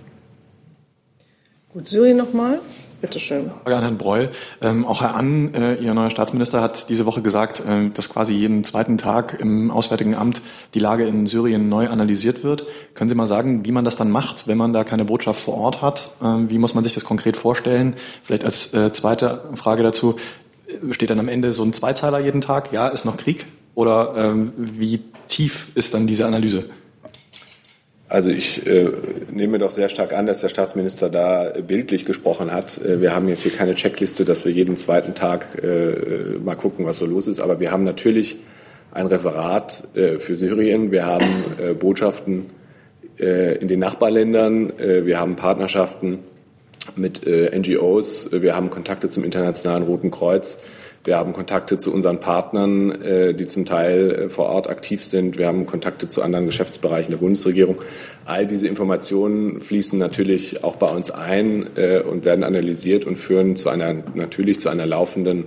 Gut, 1.74 1.88
Syrien 1.88 2.18
nochmal. 2.18 2.60
Bitte 3.06 3.20
schön. 3.20 3.52
Frage 3.64 3.76
an 3.76 3.84
Herrn 3.84 3.98
Breul. 4.00 4.32
Ähm, 4.64 4.84
auch 4.84 5.02
Herr 5.02 5.16
Ann, 5.16 5.54
äh, 5.54 5.76
Ihr 5.76 5.94
neuer 5.94 6.10
Staatsminister, 6.10 6.60
hat 6.60 6.90
diese 6.90 7.06
Woche 7.06 7.22
gesagt, 7.22 7.60
äh, 7.60 7.92
dass 7.94 8.10
quasi 8.10 8.34
jeden 8.34 8.64
zweiten 8.64 8.98
Tag 8.98 9.40
im 9.40 9.70
Auswärtigen 9.70 10.16
Amt 10.16 10.42
die 10.74 10.80
Lage 10.80 11.06
in 11.06 11.28
Syrien 11.28 11.70
neu 11.70 11.88
analysiert 11.88 12.44
wird. 12.44 12.66
Können 12.96 13.08
Sie 13.08 13.16
mal 13.16 13.28
sagen, 13.28 13.64
wie 13.64 13.72
man 13.72 13.86
das 13.86 13.96
dann 13.96 14.10
macht, 14.10 14.48
wenn 14.48 14.58
man 14.58 14.74
da 14.74 14.84
keine 14.84 15.06
Botschaft 15.06 15.40
vor 15.40 15.54
Ort 15.54 15.84
hat? 15.84 16.16
Ähm, 16.24 16.50
wie 16.50 16.58
muss 16.58 16.74
man 16.74 16.84
sich 16.84 16.96
das 16.96 17.06
konkret 17.06 17.38
vorstellen? 17.38 17.96
Vielleicht 18.24 18.44
als 18.44 18.74
äh, 18.74 18.92
zweite 18.92 19.44
Frage 19.54 19.84
dazu. 19.84 20.16
Steht 20.90 21.12
dann 21.12 21.20
am 21.20 21.28
Ende 21.28 21.52
so 21.52 21.62
ein 21.62 21.74
Zweizeiler 21.74 22.18
jeden 22.18 22.42
Tag? 22.42 22.72
Ja, 22.72 22.88
ist 22.88 23.06
noch 23.06 23.18
Krieg? 23.18 23.46
Oder 23.76 24.16
ähm, 24.18 24.52
wie 24.58 25.00
tief 25.28 25.68
ist 25.76 25.94
dann 25.94 26.08
diese 26.08 26.26
Analyse? 26.26 26.66
Also 28.08 28.30
ich 28.30 28.66
äh, 28.68 28.92
nehme 29.32 29.58
doch 29.58 29.72
sehr 29.72 29.90
stark 29.90 30.14
an, 30.14 30.28
dass 30.28 30.42
der 30.42 30.50
Staatsminister 30.50 31.10
da 31.10 31.52
bildlich 31.68 32.06
gesprochen 32.06 32.54
hat. 32.54 32.80
Äh, 32.80 33.02
wir 33.02 33.16
haben 33.16 33.28
jetzt 33.28 33.42
hier 33.42 33.52
keine 33.52 33.74
Checkliste, 33.74 34.26
dass 34.26 34.46
wir 34.46 34.52
jeden 34.52 34.78
zweiten 34.78 35.16
Tag 35.16 35.64
äh, 35.64 36.38
mal 36.44 36.56
gucken, 36.56 36.86
was 36.86 37.00
so 37.00 37.06
los 37.06 37.28
ist. 37.28 37.40
Aber 37.40 37.60
wir 37.60 37.72
haben 37.72 37.84
natürlich 37.84 38.38
ein 38.92 39.08
Referat 39.08 39.88
äh, 39.96 40.20
für 40.20 40.38
Syrien. 40.38 40.92
Wir 40.92 41.06
haben 41.06 41.26
äh, 41.58 41.74
Botschaften 41.74 42.52
äh, 43.20 43.58
in 43.58 43.68
den 43.68 43.80
Nachbarländern. 43.80 44.74
wir 44.78 45.20
haben 45.20 45.36
Partnerschaften 45.36 46.20
mit 46.96 47.26
NGOs. 47.26 48.30
Wir 48.32 48.56
haben 48.56 48.70
Kontakte 48.70 49.10
zum 49.10 49.24
Internationalen 49.24 49.84
Roten 49.84 50.12
Kreuz. 50.12 50.60
Wir 51.06 51.18
haben 51.18 51.34
Kontakte 51.34 51.78
zu 51.78 51.94
unseren 51.94 52.20
Partnern, 52.20 53.00
äh, 53.04 53.36
die 53.36 53.46
zum 53.46 53.66
Teil 53.66 54.12
äh, 54.12 54.30
vor 54.30 54.48
Ort 54.48 54.68
aktiv 54.68 55.06
sind. 55.06 55.38
Wir 55.38 55.46
haben 55.46 55.68
Kontakte 55.68 56.08
zu 56.08 56.24
anderen 56.24 56.48
Geschäftsbereichen 56.48 57.12
der 57.12 57.20
Bundesregierung. 57.20 57.80
All 58.26 58.48
diese 58.48 58.68
Informationen 58.68 59.62
fließen 59.62 60.00
natürlich 60.00 60.64
auch 60.64 60.78
bei 60.78 60.88
uns 60.88 61.12
ein 61.12 61.70
äh, 61.76 62.00
und 62.00 62.26
werden 62.26 62.44
analysiert 62.44 63.06
und 63.06 63.18
führen 63.18 63.56
zu 63.56 63.70
einer, 63.70 63.94
natürlich 64.16 64.60
zu 64.60 64.70
einer 64.70 64.88
laufenden 64.88 65.46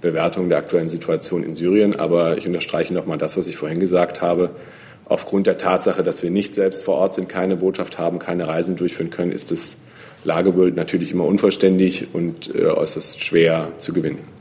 Bewertung 0.00 0.48
der 0.48 0.58
aktuellen 0.58 0.88
Situation 0.88 1.44
in 1.44 1.54
Syrien. 1.54 1.94
Aber 1.94 2.36
ich 2.36 2.48
unterstreiche 2.48 2.92
nochmal 2.92 3.16
das, 3.16 3.36
was 3.36 3.46
ich 3.46 3.56
vorhin 3.56 3.78
gesagt 3.78 4.22
habe. 4.22 4.50
Aufgrund 5.04 5.46
der 5.46 5.56
Tatsache, 5.56 6.02
dass 6.02 6.24
wir 6.24 6.32
nicht 6.32 6.52
selbst 6.52 6.82
vor 6.82 6.96
Ort 6.96 7.14
sind, 7.14 7.28
keine 7.28 7.54
Botschaft 7.54 7.96
haben, 7.96 8.18
keine 8.18 8.48
Reisen 8.48 8.74
durchführen 8.74 9.10
können, 9.10 9.30
ist 9.30 9.52
das 9.52 9.76
Lagebild 10.24 10.74
natürlich 10.74 11.12
immer 11.12 11.26
unvollständig 11.26 12.12
und 12.12 12.52
äußerst 12.52 13.22
schwer 13.22 13.68
zu 13.78 13.92
gewinnen. 13.92 14.35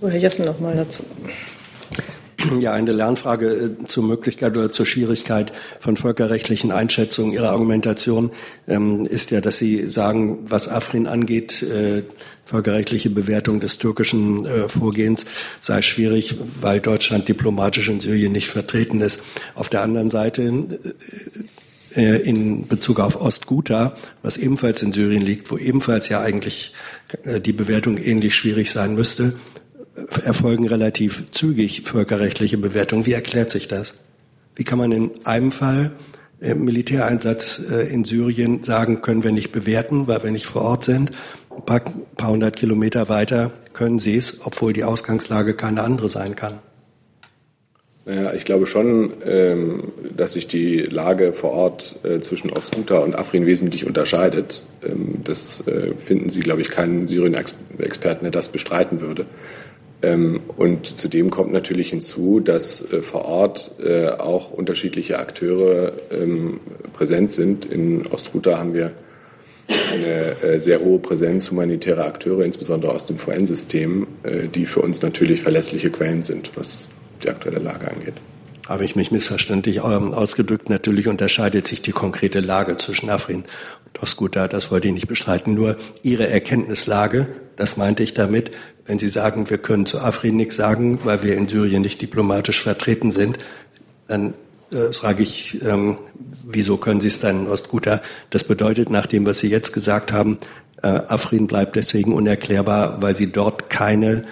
So, 0.00 0.08
Herr 0.08 0.18
Jessen 0.18 0.44
noch 0.44 0.60
mal 0.60 0.76
dazu. 0.76 1.02
Ja, 2.60 2.72
eine 2.72 2.92
Lernfrage 2.92 3.46
äh, 3.46 3.86
zur 3.86 4.04
Möglichkeit 4.04 4.56
oder 4.56 4.70
zur 4.70 4.86
Schwierigkeit 4.86 5.52
von 5.80 5.96
völkerrechtlichen 5.96 6.70
Einschätzungen 6.70 7.32
Ihrer 7.32 7.50
Argumentation 7.50 8.30
ähm, 8.68 9.06
ist 9.06 9.32
ja, 9.32 9.40
dass 9.40 9.58
Sie 9.58 9.88
sagen, 9.88 10.38
was 10.48 10.68
Afrin 10.68 11.08
angeht, 11.08 11.62
äh, 11.62 12.04
völkerrechtliche 12.44 13.10
Bewertung 13.10 13.58
des 13.58 13.78
türkischen 13.78 14.46
äh, 14.46 14.68
Vorgehens 14.68 15.26
sei 15.58 15.82
schwierig, 15.82 16.36
weil 16.60 16.78
Deutschland 16.78 17.26
diplomatisch 17.26 17.88
in 17.88 17.98
Syrien 17.98 18.30
nicht 18.30 18.48
vertreten 18.48 19.00
ist. 19.00 19.20
Auf 19.56 19.68
der 19.68 19.82
anderen 19.82 20.10
Seite 20.10 20.42
äh, 20.42 22.00
äh 22.00 22.16
in 22.18 22.68
Bezug 22.68 23.00
auf 23.00 23.20
Ostguta, 23.20 23.96
was 24.22 24.36
ebenfalls 24.36 24.80
in 24.82 24.92
Syrien 24.92 25.22
liegt, 25.22 25.50
wo 25.50 25.58
ebenfalls 25.58 26.08
ja 26.08 26.20
eigentlich 26.20 26.72
äh, 27.24 27.40
die 27.40 27.52
Bewertung 27.52 27.96
ähnlich 27.96 28.36
schwierig 28.36 28.70
sein 28.70 28.94
müsste, 28.94 29.34
erfolgen 30.24 30.66
relativ 30.66 31.30
zügig 31.30 31.82
völkerrechtliche 31.82 32.58
Bewertungen. 32.58 33.06
Wie 33.06 33.12
erklärt 33.12 33.50
sich 33.50 33.68
das? 33.68 33.94
Wie 34.54 34.64
kann 34.64 34.78
man 34.78 34.92
in 34.92 35.10
einem 35.24 35.52
Fall 35.52 35.92
im 36.40 36.62
äh, 36.62 36.64
Militäreinsatz 36.64 37.60
äh, 37.70 37.92
in 37.92 38.04
Syrien 38.04 38.62
sagen, 38.62 39.02
können 39.02 39.24
wir 39.24 39.32
nicht 39.32 39.52
bewerten, 39.52 40.06
weil 40.06 40.22
wir 40.22 40.30
nicht 40.30 40.46
vor 40.46 40.62
Ort 40.62 40.84
sind. 40.84 41.10
Ein 41.50 41.64
paar, 41.64 41.80
paar 42.16 42.30
hundert 42.30 42.56
Kilometer 42.56 43.08
weiter 43.08 43.52
können 43.72 43.98
sie 43.98 44.16
es, 44.16 44.40
obwohl 44.44 44.72
die 44.72 44.84
Ausgangslage 44.84 45.54
keine 45.54 45.82
andere 45.82 46.08
sein 46.08 46.36
kann. 46.36 46.60
Naja, 48.04 48.32
ich 48.32 48.44
glaube 48.44 48.66
schon, 48.66 49.12
ähm, 49.24 49.92
dass 50.16 50.32
sich 50.32 50.46
die 50.46 50.78
Lage 50.78 51.34
vor 51.34 51.50
Ort 51.50 51.96
äh, 52.04 52.20
zwischen 52.20 52.50
Ostguta 52.50 52.98
und 53.00 53.14
Afrin 53.14 53.44
wesentlich 53.44 53.86
unterscheidet. 53.86 54.64
Ähm, 54.82 55.20
das 55.24 55.62
finden 55.98 56.30
Sie, 56.30 56.40
glaube 56.40 56.62
ich, 56.62 56.70
keinen 56.70 57.06
Syrien-Experten, 57.06 58.24
der 58.24 58.30
das 58.30 58.48
bestreiten 58.48 59.02
würde. 59.02 59.26
Ähm, 60.00 60.40
und 60.56 60.98
zudem 60.98 61.30
kommt 61.30 61.52
natürlich 61.52 61.90
hinzu, 61.90 62.40
dass 62.40 62.92
äh, 62.92 63.02
vor 63.02 63.24
Ort 63.24 63.72
äh, 63.80 64.08
auch 64.08 64.52
unterschiedliche 64.52 65.18
Akteure 65.18 65.92
ähm, 66.10 66.60
präsent 66.92 67.32
sind. 67.32 67.64
In 67.64 68.06
Ostruta 68.06 68.58
haben 68.58 68.74
wir 68.74 68.92
eine 69.92 70.40
äh, 70.42 70.60
sehr 70.60 70.80
hohe 70.80 70.98
Präsenz 71.00 71.50
humanitärer 71.50 72.04
Akteure, 72.04 72.44
insbesondere 72.44 72.92
aus 72.92 73.06
dem 73.06 73.18
VN-System, 73.18 74.06
die 74.54 74.64
für 74.64 74.80
uns 74.80 75.02
natürlich 75.02 75.42
verlässliche 75.42 75.90
Quellen 75.90 76.22
sind, 76.22 76.52
was 76.54 76.88
die 77.22 77.28
aktuelle 77.28 77.58
Lage 77.58 77.90
angeht. 77.90 78.14
Habe 78.68 78.84
ich 78.84 78.96
mich 78.96 79.10
missverständlich 79.10 79.78
ähm, 79.78 80.12
ausgedrückt? 80.12 80.68
Natürlich 80.68 81.08
unterscheidet 81.08 81.66
sich 81.66 81.80
die 81.80 81.92
konkrete 81.92 82.40
Lage 82.40 82.76
zwischen 82.76 83.08
Afrin 83.08 83.44
und 83.86 84.02
Osguta. 84.02 84.46
Das 84.46 84.70
wollte 84.70 84.88
ich 84.88 84.94
nicht 84.94 85.08
bestreiten. 85.08 85.54
Nur 85.54 85.76
Ihre 86.02 86.28
Erkenntnislage, 86.28 87.28
das 87.56 87.78
meinte 87.78 88.02
ich 88.02 88.12
damit, 88.12 88.50
wenn 88.88 88.98
Sie 88.98 89.08
sagen, 89.08 89.50
wir 89.50 89.58
können 89.58 89.86
zu 89.86 90.00
Afrin 90.00 90.36
nichts 90.36 90.56
sagen, 90.56 90.98
weil 91.04 91.22
wir 91.22 91.36
in 91.36 91.46
Syrien 91.46 91.82
nicht 91.82 92.00
diplomatisch 92.02 92.62
vertreten 92.62 93.12
sind, 93.12 93.38
dann 94.08 94.34
äh, 94.72 94.92
frage 94.92 95.22
ich, 95.22 95.62
ähm, 95.62 95.98
wieso 96.42 96.78
können 96.78 97.00
Sie 97.00 97.08
es 97.08 97.20
dann 97.20 97.44
in 97.44 97.48
Ostguta? 97.48 98.00
Das 98.30 98.44
bedeutet, 98.44 98.90
nach 98.90 99.06
dem, 99.06 99.26
was 99.26 99.40
Sie 99.40 99.48
jetzt 99.48 99.74
gesagt 99.74 100.10
haben, 100.10 100.38
äh, 100.82 100.88
Afrin 100.88 101.46
bleibt 101.46 101.76
deswegen 101.76 102.14
unerklärbar, 102.14 103.02
weil 103.02 103.14
Sie 103.14 103.30
dort 103.30 103.68
keine 103.68 104.24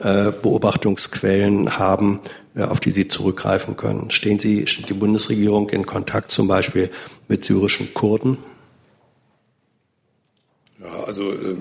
äh, 0.00 0.32
Beobachtungsquellen 0.42 1.78
haben, 1.78 2.20
äh, 2.54 2.62
auf 2.62 2.80
die 2.80 2.90
Sie 2.90 3.08
zurückgreifen 3.08 3.76
können. 3.76 4.10
Stehen 4.10 4.38
Sie, 4.38 4.66
steht 4.66 4.88
die 4.88 4.94
Bundesregierung 4.94 5.68
in 5.68 5.84
Kontakt 5.84 6.32
zum 6.32 6.48
Beispiel 6.48 6.90
mit 7.28 7.44
syrischen 7.44 7.92
Kurden? 7.92 8.38
Ja, 10.80 11.02
also 11.04 11.32
äh, 11.32 11.56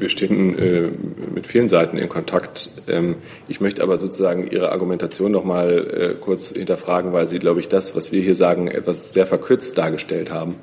wir 0.00 0.08
stehen 0.08 0.58
äh, 0.58 0.90
mit 1.34 1.46
vielen 1.46 1.68
Seiten 1.68 1.98
in 1.98 2.08
Kontakt. 2.08 2.70
Ähm, 2.88 3.16
ich 3.48 3.60
möchte 3.60 3.82
aber 3.82 3.98
sozusagen 3.98 4.46
Ihre 4.46 4.72
Argumentation 4.72 5.30
noch 5.30 5.44
mal 5.44 5.70
äh, 5.70 6.14
kurz 6.18 6.50
hinterfragen, 6.50 7.12
weil 7.12 7.26
Sie, 7.26 7.38
glaube 7.38 7.60
ich, 7.60 7.68
das, 7.68 7.94
was 7.94 8.12
wir 8.12 8.22
hier 8.22 8.34
sagen, 8.34 8.68
etwas 8.68 9.12
sehr 9.12 9.26
verkürzt 9.26 9.76
dargestellt 9.76 10.30
haben. 10.30 10.56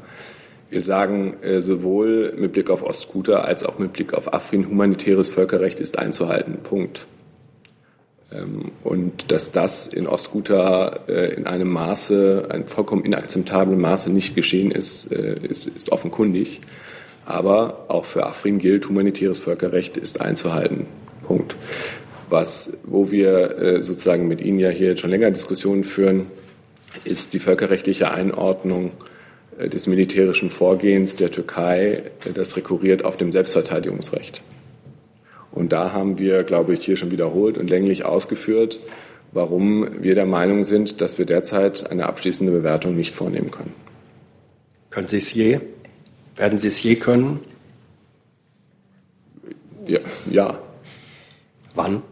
Wir 0.72 0.82
sagen 0.82 1.38
sowohl 1.60 2.34
mit 2.36 2.54
Blick 2.54 2.72
auf 2.72 2.82
Ostguta 2.82 3.42
als 3.42 3.64
auch 3.64 3.78
mit 3.78 3.94
Blick 3.94 4.16
auf 4.16 4.34
Afrin, 4.34 4.68
humanitäres 4.68 5.30
Völkerrecht 5.30 5.80
ist 5.80 6.00
einzuhalten. 6.00 6.58
Punkt. 6.64 7.06
Ähm, 8.32 8.72
und 8.84 9.32
dass 9.32 9.52
das 9.52 9.86
in 9.86 10.08
Ostguta 10.08 10.88
in 11.06 11.46
einem 11.46 11.70
Maße, 11.70 12.48
einem 12.50 12.66
vollkommen 12.66 13.06
inakzeptablen 13.06 13.80
Maße 13.80 14.12
nicht 14.12 14.34
geschehen 14.34 14.72
ist, 14.72 15.12
ist, 15.12 15.68
ist 15.68 15.92
offenkundig. 15.92 16.62
Aber 17.26 17.86
auch 17.88 18.06
für 18.06 18.26
Afrin 18.26 18.60
gilt, 18.60 18.90
humanitäres 18.90 19.40
Völkerrecht 19.40 19.98
ist 19.98 20.22
einzuhalten. 20.22 20.88
Punkt. 21.26 21.56
Was, 22.30 22.78
wo 22.84 23.12
wir 23.12 23.58
äh, 23.58 23.84
sozusagen 23.84 24.28
mit 24.28 24.42
Ihnen 24.42 24.60
ja 24.60 24.70
hier 24.70 24.98
schon 24.98 25.10
länger 25.10 25.32
Diskussionen 25.32 25.84
führen, 25.84 26.28
ist 27.04 27.34
die 27.34 27.40
völkerrechtliche 27.40 28.12
Einordnung 28.12 28.92
äh, 29.58 29.70
des 29.70 29.88
militärischen 29.88 30.50
Vorgehens 30.50 31.16
der 31.16 31.32
Türkei, 31.32 32.12
äh, 32.26 32.34
das 32.34 32.58
rekurriert 32.58 33.06
auf 33.06 33.18
dem 33.18 33.32
Selbstverteidigungsrecht. 33.32 34.44
Und 35.52 35.72
da 35.72 35.94
haben 35.94 36.18
wir, 36.18 36.44
glaube 36.44 36.74
ich, 36.74 36.84
hier 36.84 36.98
schon 36.98 37.12
wiederholt 37.12 37.58
und 37.58 37.70
länglich 37.70 38.06
ausgeführt, 38.06 38.80
warum 39.32 40.04
wir 40.04 40.16
der 40.16 40.26
Meinung 40.26 40.64
sind, 40.64 41.02
dass 41.02 41.18
wir 41.18 41.26
derzeit 41.26 41.90
eine 41.92 42.08
abschließende 42.08 42.52
Bewertung 42.52 42.96
nicht 42.96 43.14
vornehmen 43.14 43.52
können. 43.52 43.74
Können 44.90 45.08
Sie 45.08 45.18
es 45.18 45.34
je? 45.34 45.60
Werden 46.36 46.60
Sie 46.60 46.68
es 46.68 46.82
je 46.82 46.96
können? 46.96 47.40
Ja. 49.86 50.00
ja. 50.30 50.60
Wann? 51.76 52.04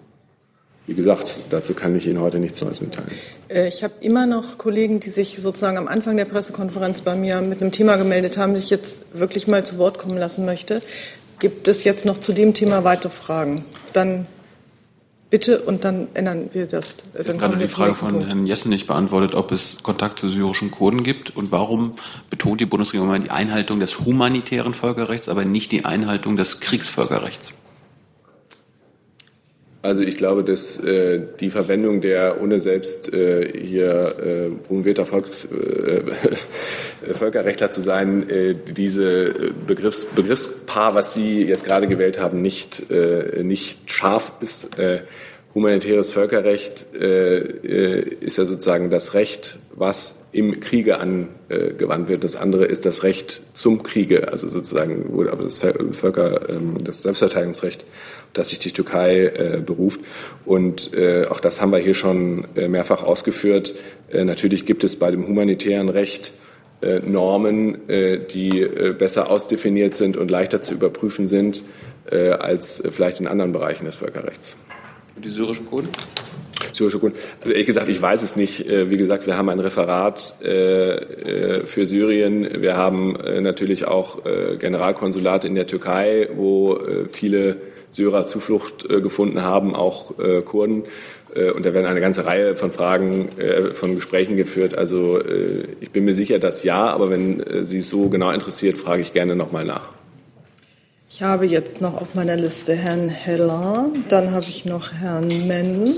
Wie 0.88 0.94
gesagt, 0.96 1.40
dazu 1.50 1.74
kann 1.74 1.96
ich 1.96 2.08
Ihnen 2.08 2.20
heute 2.20 2.40
nichts 2.40 2.62
Neues 2.62 2.82
mitteilen. 2.82 3.12
Äh, 3.48 3.68
ich 3.68 3.84
habe 3.84 3.94
immer 4.02 4.26
noch 4.26 4.58
Kollegen, 4.58 5.00
die 5.00 5.10
sich 5.10 5.38
sozusagen 5.40 5.78
am 5.78 5.88
Anfang 5.88 6.18
der 6.18 6.26
Pressekonferenz 6.26 7.02
bei 7.02 7.16
mir 7.16 7.42
mit 7.42 7.62
einem 7.62 7.72
Thema 7.72 7.96
gemeldet 7.96 8.38
haben, 8.38 8.54
das 8.54 8.66
ich 8.66 8.70
jetzt 8.70 9.04
wirklich 9.14 9.48
mal 9.48 9.66
zu 9.66 9.78
Wort 9.78 9.98
kommen 9.98 10.18
lassen 10.18 10.46
möchte. 10.46 10.82
Gibt 11.40 11.68
es 11.68 11.84
jetzt 11.84 12.06
noch 12.06 12.18
zu 12.18 12.34
dem 12.34 12.54
Thema 12.54 12.84
weitere 12.84 13.12
Fragen? 13.12 13.66
Dann 13.94 14.28
Bitte 15.32 15.62
und 15.62 15.86
dann 15.86 16.10
ändern 16.14 16.50
wir 16.52 16.68
das. 16.68 16.98
Sie 17.14 17.24
dann 17.24 17.42
haben 17.42 17.52
gerade 17.54 17.64
die 17.64 17.70
Frage 17.70 17.96
von 17.96 18.12
Punkt. 18.12 18.28
Herrn 18.28 18.46
Jessen 18.46 18.68
nicht 18.68 18.86
beantwortet, 18.86 19.34
ob 19.34 19.54
es 19.54 19.78
Kontakt 19.82 20.20
zu 20.20 20.28
syrischen 20.28 20.72
Kurden 20.72 21.04
gibt 21.04 21.36
und 21.38 21.54
warum 21.54 21.94
betont 22.30 22.60
die 22.60 22.66
Bundesregierung 22.66 23.08
immer 23.08 23.20
die 23.20 23.32
Einhaltung 23.32 23.80
des 23.80 24.02
humanitären 24.02 24.74
Völkerrechts, 24.74 25.30
aber 25.30 25.46
nicht 25.46 25.72
die 25.72 25.86
Einhaltung 25.86 26.36
des 26.36 26.60
Kriegsvölkerrechts. 26.60 27.54
Also 29.84 30.02
ich 30.02 30.16
glaube, 30.18 30.44
dass 30.44 30.80
äh, 30.80 31.22
die 31.40 31.50
Verwendung 31.50 32.02
der 32.02 32.40
ohne 32.40 32.60
selbst 32.60 33.12
äh, 33.14 33.52
hier 33.52 34.16
äh, 34.20 34.50
promovierter 34.68 35.08
Volks, 35.08 35.46
äh, 35.46 36.04
Völkerrechtler 37.14 37.72
zu 37.72 37.82
sein, 37.82 38.30
äh, 38.30 38.54
diese 38.54 39.34
Begriffs, 39.66 40.06
Begriffspaar, 40.06 40.94
was 40.94 41.16
Sie 41.16 41.44
jetzt 41.44 41.66
gerade 41.66 41.88
gewählt 41.88 42.20
haben, 42.20 42.44
nicht, 42.44 42.92
äh, 42.92 43.44
nicht 43.44 43.92
scharf 43.92 44.34
ist. 44.40 44.78
Äh, 44.78 45.02
humanitäres 45.54 46.12
Völkerrecht 46.12 46.88
äh, 46.94 47.40
äh 47.40 48.16
ist 48.22 48.38
ja 48.38 48.46
sozusagen 48.46 48.90
das 48.90 49.14
Recht, 49.14 49.60
was 49.76 50.16
im 50.32 50.62
Kriege 50.62 51.00
angewandt 51.00 52.08
wird. 52.08 52.24
Das 52.24 52.38
andere 52.38 52.66
ist 52.66 52.86
das 52.86 53.04
Recht 53.04 53.42
zum 53.54 53.84
Kriege, 53.84 54.32
also 54.32 54.48
sozusagen 54.48 55.10
aber 55.30 55.44
das 55.44 55.60
Völker, 55.60 56.50
ähm, 56.50 56.78
das 56.82 57.04
Selbstverteidigungsrecht, 57.04 57.86
das 58.34 58.50
sich 58.50 58.60
die 58.60 58.72
Türkei 58.72 59.26
äh, 59.26 59.62
beruft. 59.66 60.00
Und 60.46 60.94
äh, 60.94 61.26
auch 61.26 61.42
das 61.42 61.60
haben 61.60 61.72
wir 61.72 61.80
hier 61.80 61.96
schon 61.96 62.46
mehrfach 62.56 63.04
ausgeführt. 63.04 63.74
Natürlich 64.14 64.66
gibt 64.66 64.84
es 64.84 64.98
bei 64.98 65.12
dem 65.12 65.28
humanitären 65.28 65.90
Recht 65.90 66.34
Normen, 67.06 67.78
die 67.88 68.68
besser 68.98 69.30
ausdefiniert 69.30 69.96
sind 69.96 70.18
und 70.18 70.30
leichter 70.30 70.62
zu 70.62 70.74
überprüfen 70.74 71.28
sind 71.28 71.64
als 72.10 72.84
vielleicht 72.90 73.22
in 73.22 73.28
anderen 73.28 73.54
Bereichen 73.54 73.86
des 73.86 73.96
Völkerrechts. 73.96 74.58
Die 75.18 75.30
syrischen 75.30 75.66
Kurden? 75.66 75.90
Syrische 76.74 77.00
Kurden. 77.00 77.16
Also 77.42 77.52
ehrlich 77.52 77.68
gesagt, 77.68 77.90
ich 77.90 78.02
weiß 78.02 78.24
es 78.24 78.36
nicht. 78.36 78.68
Äh, 78.68 78.90
wie 78.90 78.98
gesagt, 78.98 79.28
wir 79.28 79.38
haben 79.38 79.50
ein 79.50 79.60
Referat 79.60 80.36
äh, 80.42 80.96
äh, 80.96 81.66
für 81.66 81.86
Syrien. 81.86 82.62
Wir 82.62 82.78
haben 82.78 83.18
natürlich 83.42 83.88
auch 83.88 84.20
Generalkonsulate 84.60 85.48
in 85.48 85.56
der 85.56 85.68
Türkei, 85.68 86.30
wo 86.36 86.80
viele 87.10 87.58
Syrer 87.92 88.26
Zuflucht 88.26 88.88
gefunden 88.88 89.42
haben, 89.44 89.76
auch 89.76 90.14
Kurden. 90.46 90.84
Und 91.56 91.66
da 91.66 91.74
werden 91.74 91.86
eine 91.86 92.02
ganze 92.02 92.26
Reihe 92.26 92.56
von 92.56 92.72
Fragen, 92.72 93.30
von 93.74 93.96
Gesprächen 93.96 94.38
geführt. 94.38 94.78
Also 94.78 95.20
ich 95.80 95.92
bin 95.92 96.06
mir 96.06 96.14
sicher, 96.14 96.40
dass 96.40 96.64
ja, 96.64 96.88
aber 96.88 97.10
wenn 97.10 97.64
Sie 97.64 97.80
es 97.80 97.90
so 97.90 98.10
genau 98.10 98.32
interessiert, 98.32 98.78
frage 98.78 99.02
ich 99.02 99.14
gerne 99.14 99.36
nochmal 99.36 99.66
nach. 99.66 99.90
Ich 101.14 101.22
habe 101.22 101.46
jetzt 101.46 101.82
noch 101.82 101.96
auf 101.96 102.16
meiner 102.16 102.38
Liste 102.38 102.74
Herrn 102.74 103.10
Heller, 103.10 103.90
dann 104.08 104.32
habe 104.32 104.46
ich 104.48 104.64
noch 104.64 104.94
Herrn 104.94 105.28
Menn, 105.46 105.94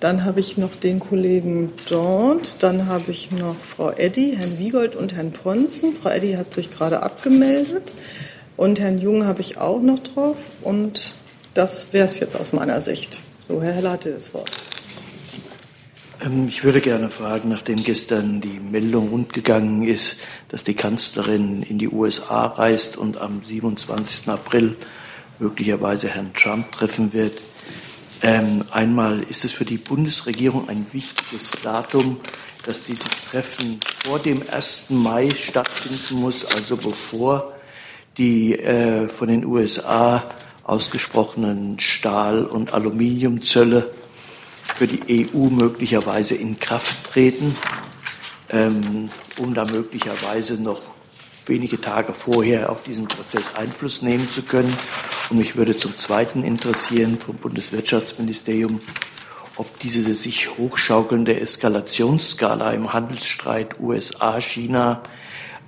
dann 0.00 0.24
habe 0.24 0.40
ich 0.40 0.58
noch 0.58 0.74
den 0.74 0.98
Kollegen 0.98 1.72
dort, 1.88 2.60
dann 2.60 2.88
habe 2.88 3.12
ich 3.12 3.30
noch 3.30 3.54
Frau 3.62 3.92
Eddy, 3.92 4.36
Herrn 4.36 4.58
Wiegold 4.58 4.96
und 4.96 5.14
Herrn 5.14 5.30
Ponzen. 5.30 5.94
Frau 5.94 6.10
Eddy 6.10 6.32
hat 6.32 6.52
sich 6.52 6.72
gerade 6.72 7.00
abgemeldet 7.04 7.94
und 8.56 8.80
Herrn 8.80 8.98
Jung 8.98 9.24
habe 9.24 9.40
ich 9.40 9.58
auch 9.58 9.80
noch 9.80 10.00
drauf 10.00 10.50
und 10.62 11.14
das 11.54 11.92
wäre 11.92 12.06
es 12.06 12.18
jetzt 12.18 12.34
aus 12.34 12.52
meiner 12.52 12.80
Sicht. 12.80 13.20
So, 13.46 13.62
Herr 13.62 13.72
Heller 13.72 13.92
hatte 13.92 14.10
das 14.10 14.34
Wort. 14.34 14.50
Ähm, 16.22 16.48
ich 16.48 16.64
würde 16.64 16.80
gerne 16.80 17.10
fragen, 17.10 17.48
nachdem 17.48 17.76
gestern 17.76 18.40
die 18.40 18.60
Meldung 18.60 19.10
rundgegangen 19.10 19.82
ist, 19.82 20.18
dass 20.48 20.64
die 20.64 20.74
Kanzlerin 20.74 21.62
in 21.62 21.78
die 21.78 21.88
USA 21.88 22.46
reist 22.46 22.96
und 22.96 23.18
am 23.18 23.42
27. 23.42 24.28
April 24.28 24.76
möglicherweise 25.38 26.08
Herrn 26.08 26.32
Trump 26.34 26.72
treffen 26.72 27.12
wird. 27.12 27.40
Ähm, 28.22 28.64
einmal 28.70 29.20
ist 29.20 29.44
es 29.44 29.52
für 29.52 29.64
die 29.64 29.78
Bundesregierung 29.78 30.68
ein 30.68 30.86
wichtiges 30.92 31.52
Datum, 31.62 32.18
dass 32.66 32.82
dieses 32.82 33.24
Treffen 33.24 33.80
vor 34.04 34.18
dem 34.18 34.42
1. 34.50 34.86
Mai 34.90 35.30
stattfinden 35.30 36.20
muss, 36.20 36.44
also 36.44 36.76
bevor 36.76 37.54
die 38.18 38.58
äh, 38.58 39.08
von 39.08 39.28
den 39.28 39.46
USA 39.46 40.28
ausgesprochenen 40.64 41.80
Stahl- 41.80 42.44
und 42.44 42.74
Aluminiumzölle 42.74 43.90
für 44.74 44.86
die 44.86 45.28
EU 45.34 45.48
möglicherweise 45.48 46.34
in 46.34 46.58
Kraft 46.58 47.12
treten, 47.12 47.54
ähm, 48.50 49.10
um 49.38 49.54
da 49.54 49.64
möglicherweise 49.64 50.60
noch 50.60 50.80
wenige 51.46 51.80
Tage 51.80 52.14
vorher 52.14 52.70
auf 52.70 52.82
diesen 52.82 53.08
Prozess 53.08 53.54
Einfluss 53.54 54.02
nehmen 54.02 54.30
zu 54.30 54.42
können. 54.42 54.76
Und 55.30 55.38
mich 55.38 55.56
würde 55.56 55.76
zum 55.76 55.96
Zweiten 55.96 56.42
interessieren 56.44 57.18
vom 57.18 57.36
Bundeswirtschaftsministerium, 57.36 58.80
ob 59.56 59.78
diese 59.80 60.14
sich 60.14 60.56
hochschaukelnde 60.56 61.38
Eskalationsskala 61.38 62.72
im 62.72 62.92
Handelsstreit 62.92 63.78
USA-China 63.80 65.02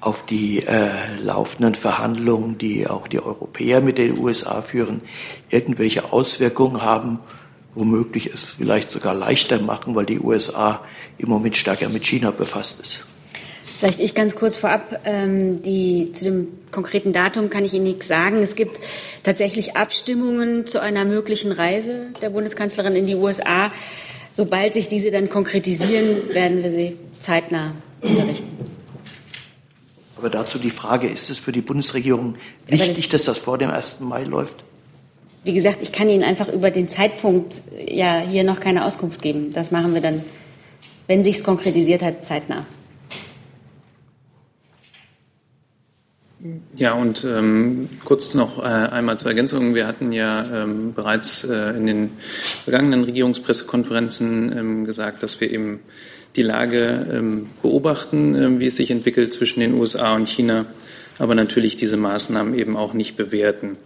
auf 0.01 0.27
die 0.27 0.65
äh, 0.67 1.17
laufenden 1.17 1.75
Verhandlungen, 1.75 2.59
die 2.59 2.89
auch 2.89 3.07
die 3.07 3.21
Europäer 3.21 3.81
mit 3.81 3.99
den 3.99 4.19
USA 4.19 4.63
führen, 4.63 5.01
irgendwelche 5.49 6.13
Auswirkungen 6.13 6.83
haben 6.83 7.21
womöglich 7.75 8.27
es 8.33 8.43
vielleicht 8.43 8.91
sogar 8.91 9.15
leichter 9.15 9.61
machen, 9.61 9.95
weil 9.95 10.07
die 10.07 10.21
USA 10.21 10.85
im 11.19 11.29
Moment 11.29 11.57
stärker 11.57 11.89
mit 11.89 12.05
China 12.05 12.31
befasst 12.31 12.81
ist. 12.81 13.05
Vielleicht 13.79 13.99
ich 13.99 14.15
ganz 14.15 14.37
kurz 14.37 14.59
vorab. 14.59 15.01
Ähm, 15.05 15.61
die, 15.63 16.13
zu 16.13 16.25
dem 16.27 16.49
konkreten 16.71 17.13
Datum 17.13 17.51
kann 17.51 17.65
ich 17.65 17.75
Ihnen 17.75 17.85
nichts 17.85 18.07
sagen. 18.07 18.41
Es 18.43 18.55
gibt 18.55 18.79
tatsächlich 19.25 19.77
Abstimmungen 19.77 20.67
zu 20.67 20.81
einer 20.81 21.05
möglichen 21.05 21.51
Reise 21.51 22.11
der 22.21 22.31
Bundeskanzlerin 22.31 22.95
in 22.95 23.07
die 23.07 23.17
USA. 23.17 23.73
Sobald 24.31 24.75
sich 24.75 24.89
diese 24.89 25.11
dann 25.11 25.29
konkretisieren, 25.29 26.33
werden 26.33 26.63
wir 26.63 26.71
sie 26.71 26.97
zeitnah 27.19 27.75
unterrichten. 28.01 28.57
Aber 30.17 30.31
dazu 30.31 30.61
die 30.61 30.71
Frage, 30.71 31.09
ist 31.09 31.31
es 31.31 31.39
für 31.39 31.51
die 31.51 31.63
Bundesregierung 31.63 32.35
wichtig, 32.69 33.09
dass 33.09 33.25
das 33.25 33.41
vor 33.41 33.59
dem 33.59 33.71
1. 33.71 33.99
Mai 33.99 34.23
läuft? 34.23 34.63
Wie 35.45 35.53
gesagt, 35.53 35.79
ich 35.83 35.93
kann 35.93 36.09
Ihnen 36.09 36.23
einfach 36.23 36.49
über 36.49 36.71
den 36.71 36.89
Zeitpunkt 36.89 37.63
ja 37.87 38.21
hier 38.21 38.45
noch 38.45 38.61
keine 38.61 38.85
Auskunft 38.85 39.23
geben. 39.23 39.53
Das 39.53 39.71
machen 39.71 39.95
wir 39.95 40.01
dann, 40.01 40.23
wenn 41.07 41.25
sich's 41.25 41.43
konkretisiert 41.43 42.03
hat, 42.03 42.25
zeitnah. 42.25 42.67
Ja, 46.77 46.95
und 46.95 47.25
ähm, 47.25 47.89
kurz 48.05 48.35
noch 48.35 48.59
äh, 48.59 48.63
einmal 48.63 49.17
zur 49.19 49.29
Ergänzung. 49.29 49.75
Wir 49.75 49.87
hatten 49.87 50.11
ja 50.11 50.63
ähm, 50.65 50.93
bereits 50.93 51.45
äh, 51.45 51.71
in 51.77 51.87
den 51.87 52.11
vergangenen 52.65 53.05
Regierungspressekonferenzen 53.05 54.57
ähm, 54.57 54.85
gesagt, 54.85 55.23
dass 55.23 55.41
wir 55.41 55.51
eben 55.51 55.81
die 56.35 56.43
Lage 56.43 57.07
ähm, 57.13 57.47
beobachten, 57.63 58.35
ähm, 58.35 58.61
wie 58.61 58.67
es 58.67 58.77
sich 58.77 58.91
entwickelt 58.91 59.33
zwischen 59.33 59.61
den 59.61 59.75
USA 59.75 60.17
und 60.17 60.29
China 60.29 60.67
aber 61.19 61.35
natürlich 61.35 61.77
diese 61.77 61.97
Maßnahmen 61.97 62.59
eben 62.59 62.77
auch 62.77 62.95
nicht 62.95 63.17
bewerten. 63.17 63.77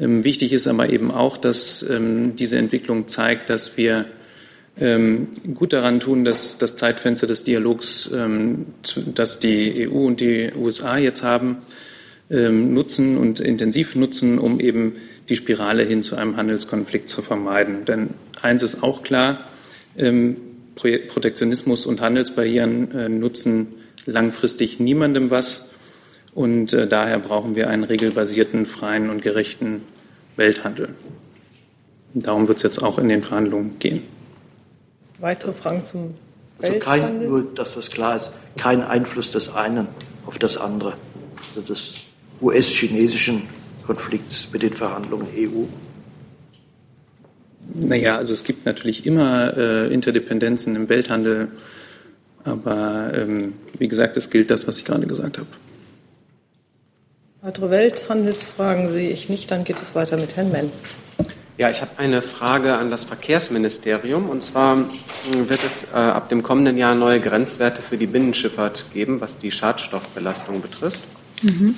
Ähm, 0.00 0.24
wichtig 0.24 0.52
ist 0.52 0.66
aber 0.66 0.90
eben 0.90 1.10
auch, 1.10 1.36
dass 1.36 1.84
ähm, 1.88 2.36
diese 2.36 2.56
Entwicklung 2.56 3.08
zeigt, 3.08 3.50
dass 3.50 3.76
wir 3.76 4.06
ähm, 4.78 5.28
gut 5.54 5.72
daran 5.72 6.00
tun, 6.00 6.24
dass 6.24 6.58
das 6.58 6.76
Zeitfenster 6.76 7.26
des 7.26 7.44
Dialogs, 7.44 8.10
das 9.14 9.38
die 9.38 9.88
EU 9.88 10.06
und 10.06 10.20
die 10.20 10.50
USA 10.56 10.98
jetzt 10.98 11.22
haben, 11.22 11.58
nutzen 12.28 13.18
und 13.18 13.38
intensiv 13.38 13.94
nutzen, 13.94 14.38
um 14.38 14.58
eben 14.58 14.96
die 15.28 15.36
Spirale 15.36 15.84
hin 15.84 16.02
zu 16.02 16.16
einem 16.16 16.36
Handelskonflikt 16.36 17.08
zu 17.08 17.22
vermeiden. 17.22 17.84
Denn 17.84 18.14
eins 18.40 18.62
ist 18.62 18.82
auch 18.82 19.02
klar, 19.02 19.46
Protektionismus 20.74 21.86
und 21.86 22.00
Handelsbarrieren 22.00 22.92
äh, 22.92 23.08
nutzen 23.08 23.68
langfristig 24.06 24.80
niemandem 24.80 25.30
was. 25.30 25.66
Und 26.34 26.72
äh, 26.72 26.88
daher 26.88 27.18
brauchen 27.18 27.54
wir 27.54 27.70
einen 27.70 27.84
regelbasierten, 27.84 28.66
freien 28.66 29.10
und 29.10 29.22
gerechten 29.22 29.82
Welthandel. 30.36 30.90
Und 32.14 32.26
darum 32.26 32.48
wird 32.48 32.58
es 32.58 32.62
jetzt 32.64 32.82
auch 32.82 32.98
in 32.98 33.08
den 33.08 33.22
Verhandlungen 33.22 33.78
gehen. 33.78 34.02
Weitere 35.20 35.52
Fragen 35.52 35.84
zum 35.84 36.14
also 36.62 36.78
kein, 36.78 37.24
nur, 37.24 37.42
dass 37.54 37.74
das 37.74 37.90
klar 37.90 38.16
ist, 38.16 38.32
kein 38.56 38.82
Einfluss 38.82 39.30
des 39.30 39.48
einen 39.48 39.88
auf 40.26 40.38
das 40.38 40.56
andere. 40.56 40.94
Also 41.48 41.60
des 41.60 41.94
US-chinesischen 42.40 43.42
Konflikts 43.86 44.50
mit 44.52 44.62
den 44.62 44.72
Verhandlungen 44.72 45.26
EU. 45.36 45.64
Naja, 47.74 48.16
also 48.16 48.32
es 48.32 48.44
gibt 48.44 48.66
natürlich 48.66 49.06
immer 49.06 49.56
äh, 49.56 49.92
Interdependenzen 49.92 50.76
im 50.76 50.88
Welthandel, 50.88 51.48
aber 52.44 53.12
ähm, 53.14 53.54
wie 53.78 53.88
gesagt, 53.88 54.16
es 54.16 54.30
gilt 54.30 54.50
das, 54.50 54.66
was 54.66 54.78
ich 54.78 54.84
gerade 54.84 55.06
gesagt 55.06 55.38
habe. 55.38 55.48
Weitere 57.44 57.68
Welthandelsfragen 57.68 58.88
sehe 58.88 59.10
ich 59.10 59.28
nicht. 59.28 59.50
Dann 59.50 59.64
geht 59.64 59.78
es 59.78 59.94
weiter 59.94 60.16
mit 60.16 60.34
Herrn 60.34 60.50
Menn. 60.50 60.72
Ja, 61.58 61.68
ich 61.68 61.82
habe 61.82 61.90
eine 61.98 62.22
Frage 62.22 62.78
an 62.78 62.90
das 62.90 63.04
Verkehrsministerium. 63.04 64.30
Und 64.30 64.42
zwar 64.42 64.76
hm, 64.76 65.50
wird 65.50 65.62
es 65.62 65.84
äh, 65.92 65.96
ab 65.96 66.30
dem 66.30 66.42
kommenden 66.42 66.78
Jahr 66.78 66.94
neue 66.94 67.20
Grenzwerte 67.20 67.82
für 67.82 67.98
die 67.98 68.06
Binnenschifffahrt 68.06 68.86
geben, 68.94 69.20
was 69.20 69.36
die 69.36 69.50
Schadstoffbelastung 69.50 70.62
betrifft. 70.62 71.04
Mhm. 71.42 71.74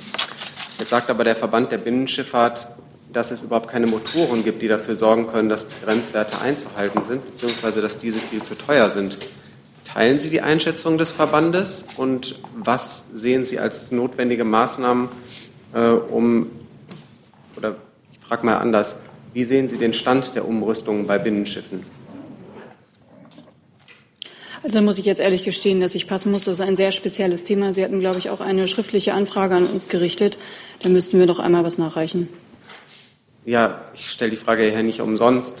Jetzt 0.79 0.89
sagt 0.89 1.09
aber 1.09 1.25
der 1.25 1.35
Verband 1.35 1.69
der 1.73 1.79
Binnenschifffahrt, 1.79 2.69
dass 3.11 3.31
es 3.31 3.41
überhaupt 3.41 3.69
keine 3.69 3.87
Motoren 3.87 4.45
gibt, 4.45 4.61
die 4.61 4.69
dafür 4.69 4.95
sorgen 4.95 5.27
können, 5.27 5.49
dass 5.49 5.67
die 5.67 5.83
Grenzwerte 5.83 6.39
einzuhalten 6.39 7.03
sind, 7.03 7.25
beziehungsweise 7.25 7.81
dass 7.81 7.97
diese 7.97 8.21
viel 8.21 8.41
zu 8.41 8.55
teuer 8.55 8.89
sind. 8.89 9.17
Teilen 9.83 10.17
Sie 10.17 10.29
die 10.29 10.41
Einschätzung 10.41 10.97
des 10.97 11.11
Verbandes 11.11 11.83
und 11.97 12.39
was 12.55 13.03
sehen 13.13 13.43
Sie 13.43 13.59
als 13.59 13.91
notwendige 13.91 14.45
Maßnahmen, 14.45 15.09
um, 15.81 16.47
oder 17.55 17.75
ich 18.11 18.19
frage 18.19 18.45
mal 18.45 18.57
anders, 18.57 18.95
wie 19.33 19.43
sehen 19.43 19.67
Sie 19.67 19.77
den 19.77 19.93
Stand 19.93 20.35
der 20.35 20.47
Umrüstung 20.47 21.05
bei 21.05 21.17
Binnenschiffen? 21.19 21.85
Also 24.63 24.81
muss 24.81 24.97
ich 24.97 25.05
jetzt 25.05 25.19
ehrlich 25.19 25.45
gestehen, 25.45 25.79
dass 25.79 25.95
ich 25.95 26.07
passen 26.07 26.31
muss. 26.31 26.45
Das 26.45 26.59
ist 26.59 26.67
ein 26.67 26.75
sehr 26.75 26.91
spezielles 26.91 27.43
Thema. 27.43 27.71
Sie 27.71 27.83
hatten, 27.83 27.99
glaube 27.99 28.17
ich, 28.17 28.29
auch 28.29 28.41
eine 28.41 28.67
schriftliche 28.67 29.13
Anfrage 29.13 29.55
an 29.55 29.67
uns 29.67 29.87
gerichtet. 29.87 30.37
Da 30.81 30.89
müssten 30.89 31.19
wir 31.19 31.27
doch 31.27 31.39
einmal 31.39 31.63
was 31.63 31.77
nachreichen. 31.77 32.27
Ja, 33.45 33.81
ich 33.93 34.09
stelle 34.09 34.31
die 34.31 34.37
Frage 34.37 34.63
hier 34.63 34.83
nicht 34.83 34.99
umsonst. 34.99 35.53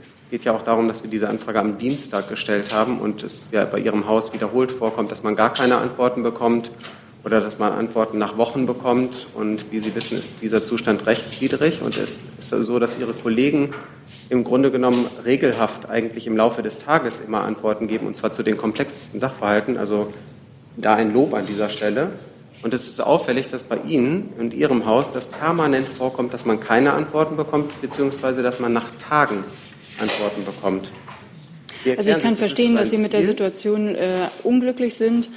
Es 0.00 0.16
geht 0.30 0.44
ja 0.44 0.56
auch 0.56 0.62
darum, 0.62 0.88
dass 0.88 1.04
wir 1.04 1.10
diese 1.10 1.28
Anfrage 1.28 1.60
am 1.60 1.78
Dienstag 1.78 2.28
gestellt 2.28 2.72
haben 2.72 2.98
und 2.98 3.22
es 3.22 3.50
ja 3.52 3.64
bei 3.64 3.78
Ihrem 3.78 4.08
Haus 4.08 4.32
wiederholt 4.32 4.72
vorkommt, 4.72 5.12
dass 5.12 5.22
man 5.22 5.36
gar 5.36 5.52
keine 5.52 5.76
Antworten 5.76 6.22
bekommt 6.22 6.70
oder 7.24 7.40
dass 7.40 7.58
man 7.58 7.72
Antworten 7.72 8.18
nach 8.18 8.36
Wochen 8.36 8.66
bekommt. 8.66 9.26
Und 9.34 9.70
wie 9.72 9.80
Sie 9.80 9.94
wissen, 9.94 10.18
ist 10.18 10.30
dieser 10.40 10.64
Zustand 10.64 11.06
rechtswidrig. 11.06 11.82
Und 11.82 11.96
es 11.96 12.24
ist 12.38 12.48
so, 12.48 12.78
dass 12.78 12.98
Ihre 12.98 13.12
Kollegen 13.12 13.70
im 14.28 14.44
Grunde 14.44 14.70
genommen 14.70 15.06
regelhaft 15.24 15.88
eigentlich 15.88 16.26
im 16.26 16.36
Laufe 16.36 16.62
des 16.62 16.78
Tages 16.78 17.20
immer 17.20 17.42
Antworten 17.42 17.88
geben, 17.88 18.06
und 18.06 18.16
zwar 18.16 18.32
zu 18.32 18.42
den 18.42 18.56
komplexesten 18.56 19.20
Sachverhalten. 19.20 19.76
Also 19.76 20.12
da 20.76 20.94
ein 20.94 21.12
Lob 21.12 21.34
an 21.34 21.46
dieser 21.46 21.68
Stelle. 21.68 22.12
Und 22.62 22.74
es 22.74 22.88
ist 22.88 23.00
auffällig, 23.00 23.48
dass 23.48 23.62
bei 23.62 23.78
Ihnen 23.86 24.30
und 24.38 24.52
Ihrem 24.52 24.84
Haus 24.84 25.12
das 25.12 25.26
permanent 25.26 25.88
vorkommt, 25.88 26.34
dass 26.34 26.44
man 26.44 26.58
keine 26.58 26.92
Antworten 26.92 27.36
bekommt, 27.36 27.80
beziehungsweise 27.80 28.42
dass 28.42 28.58
man 28.58 28.72
nach 28.72 28.90
Tagen 28.98 29.44
Antworten 30.00 30.44
bekommt. 30.44 30.92
Also 31.96 32.10
ich 32.10 32.20
kann 32.20 32.36
verstehen, 32.36 32.74
dass 32.74 32.90
Sie 32.90 32.98
mit 32.98 33.12
der 33.12 33.22
Situation 33.22 33.94
äh, 33.94 34.28
unglücklich 34.42 34.94
sind. 34.94 35.28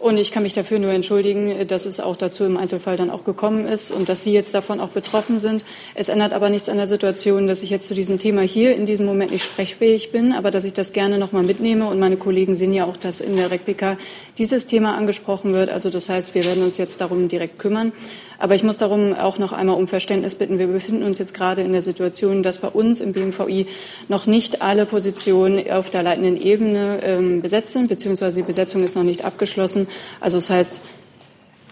Und 0.00 0.16
ich 0.16 0.32
kann 0.32 0.42
mich 0.42 0.54
dafür 0.54 0.78
nur 0.78 0.92
entschuldigen, 0.92 1.66
dass 1.66 1.84
es 1.84 2.00
auch 2.00 2.16
dazu 2.16 2.44
im 2.44 2.56
Einzelfall 2.56 2.96
dann 2.96 3.10
auch 3.10 3.22
gekommen 3.22 3.66
ist 3.66 3.90
und 3.90 4.08
dass 4.08 4.22
Sie 4.22 4.32
jetzt 4.32 4.54
davon 4.54 4.80
auch 4.80 4.88
betroffen 4.88 5.38
sind. 5.38 5.62
Es 5.94 6.08
ändert 6.08 6.32
aber 6.32 6.48
nichts 6.48 6.70
an 6.70 6.78
der 6.78 6.86
Situation, 6.86 7.46
dass 7.46 7.62
ich 7.62 7.68
jetzt 7.68 7.86
zu 7.86 7.92
diesem 7.92 8.16
Thema 8.16 8.40
hier 8.40 8.74
in 8.74 8.86
diesem 8.86 9.04
Moment 9.04 9.30
nicht 9.30 9.44
sprechfähig 9.44 10.10
bin, 10.10 10.32
aber 10.32 10.50
dass 10.50 10.64
ich 10.64 10.72
das 10.72 10.94
gerne 10.94 11.18
noch 11.18 11.32
mal 11.32 11.42
mitnehme. 11.42 11.86
Und 11.86 11.98
meine 11.98 12.16
Kollegen 12.16 12.54
sehen 12.54 12.72
ja 12.72 12.86
auch, 12.86 12.96
dass 12.96 13.20
in 13.20 13.36
der 13.36 13.50
RECPK 13.50 13.98
dieses 14.38 14.64
Thema 14.64 14.96
angesprochen 14.96 15.52
wird. 15.52 15.68
Also 15.68 15.90
das 15.90 16.08
heißt, 16.08 16.34
wir 16.34 16.46
werden 16.46 16.62
uns 16.62 16.78
jetzt 16.78 17.02
darum 17.02 17.28
direkt 17.28 17.58
kümmern. 17.58 17.92
Aber 18.40 18.54
ich 18.54 18.64
muss 18.64 18.78
darum 18.78 19.14
auch 19.14 19.38
noch 19.38 19.52
einmal 19.52 19.76
um 19.76 19.86
Verständnis 19.86 20.34
bitten. 20.34 20.58
Wir 20.58 20.66
befinden 20.66 21.04
uns 21.04 21.18
jetzt 21.18 21.34
gerade 21.34 21.62
in 21.62 21.72
der 21.72 21.82
Situation, 21.82 22.42
dass 22.42 22.58
bei 22.58 22.68
uns 22.68 23.00
im 23.00 23.12
BMVI 23.12 23.66
noch 24.08 24.26
nicht 24.26 24.62
alle 24.62 24.86
Positionen 24.86 25.70
auf 25.70 25.90
der 25.90 26.02
leitenden 26.02 26.40
Ebene 26.40 27.00
ähm, 27.02 27.42
besetzt 27.42 27.74
sind, 27.74 27.88
beziehungsweise 27.88 28.40
die 28.40 28.46
Besetzung 28.46 28.82
ist 28.82 28.96
noch 28.96 29.02
nicht 29.02 29.24
abgeschlossen. 29.24 29.86
Also 30.20 30.38
das 30.38 30.48
heißt, 30.48 30.80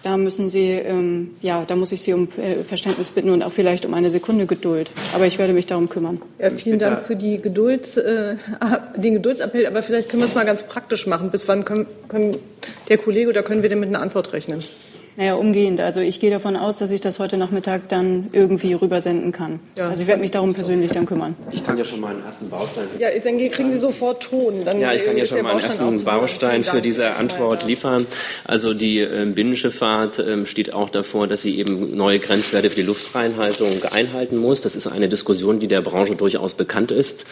da 0.02 0.16
müssen 0.16 0.48
Sie, 0.48 0.68
ähm, 0.68 1.36
ja, 1.40 1.64
da 1.66 1.74
muss 1.74 1.90
ich 1.90 2.02
Sie 2.02 2.12
um 2.12 2.28
äh, 2.36 2.62
Verständnis 2.64 3.10
bitten 3.10 3.30
und 3.30 3.42
auch 3.42 3.50
vielleicht 3.50 3.84
um 3.84 3.94
eine 3.94 4.10
Sekunde 4.10 4.46
Geduld. 4.46 4.90
Aber 5.12 5.26
ich 5.26 5.38
werde 5.38 5.54
mich 5.54 5.66
darum 5.66 5.88
kümmern. 5.88 6.20
Ja, 6.38 6.50
vielen 6.50 6.78
Dank 6.78 7.04
für 7.04 7.16
die 7.16 7.40
Geduld, 7.40 7.96
äh, 7.96 8.36
den 8.96 9.14
Geduldsappell. 9.14 9.66
Aber 9.66 9.82
vielleicht 9.82 10.08
können 10.08 10.22
wir 10.22 10.28
es 10.28 10.34
mal 10.34 10.44
ganz 10.44 10.64
praktisch 10.64 11.06
machen. 11.06 11.30
Bis 11.30 11.48
wann 11.48 11.64
können, 11.64 11.86
können 12.08 12.36
der 12.88 12.98
Kollege 12.98 13.30
oder 13.30 13.42
können 13.42 13.62
wir 13.62 13.68
denn 13.68 13.80
mit 13.80 13.88
einer 13.88 14.02
Antwort 14.02 14.32
rechnen? 14.32 14.62
Naja, 15.18 15.34
umgehend. 15.34 15.80
Also 15.80 15.98
ich 15.98 16.20
gehe 16.20 16.30
davon 16.30 16.56
aus, 16.56 16.76
dass 16.76 16.92
ich 16.92 17.00
das 17.00 17.18
heute 17.18 17.38
Nachmittag 17.38 17.88
dann 17.88 18.28
irgendwie 18.30 18.72
rübersenden 18.74 19.32
kann. 19.32 19.58
Ja. 19.76 19.88
Also 19.88 20.02
ich 20.02 20.06
werde 20.06 20.20
mich 20.20 20.30
darum 20.30 20.54
persönlich 20.54 20.92
dann 20.92 21.06
kümmern. 21.06 21.34
Ich 21.50 21.64
kann 21.64 21.76
ja 21.76 21.84
schon 21.84 21.98
mal 21.98 22.14
einen 22.14 22.24
ersten 22.24 22.48
Baustein. 22.48 22.86
Ja, 23.00 23.08
dann 23.10 23.36
kriegen 23.50 23.68
Sie 23.68 23.78
sofort 23.78 24.22
Ton. 24.22 24.64
Dann 24.64 24.78
ja, 24.78 24.92
ich 24.92 25.04
kann 25.04 25.16
ja 25.16 25.26
schon 25.26 25.42
mal 25.42 25.50
einen 25.50 25.60
ersten 25.60 26.04
Baustein 26.04 26.62
für 26.62 26.80
diese 26.80 27.16
Antwort 27.16 27.66
liefern. 27.66 28.06
Also 28.44 28.74
die 28.74 29.00
äh, 29.00 29.26
Binnenschifffahrt 29.34 30.20
äh, 30.20 30.46
steht 30.46 30.72
auch 30.72 30.88
davor, 30.88 31.26
dass 31.26 31.42
sie 31.42 31.58
eben 31.58 31.96
neue 31.96 32.20
Grenzwerte 32.20 32.70
für 32.70 32.76
die 32.76 32.82
Luftreinhaltung 32.82 33.82
einhalten 33.90 34.36
muss. 34.36 34.60
Das 34.60 34.76
ist 34.76 34.86
eine 34.86 35.08
Diskussion, 35.08 35.58
die 35.58 35.66
der 35.66 35.80
Branche 35.80 36.14
durchaus 36.14 36.54
bekannt 36.54 36.92
ist. 36.92 37.26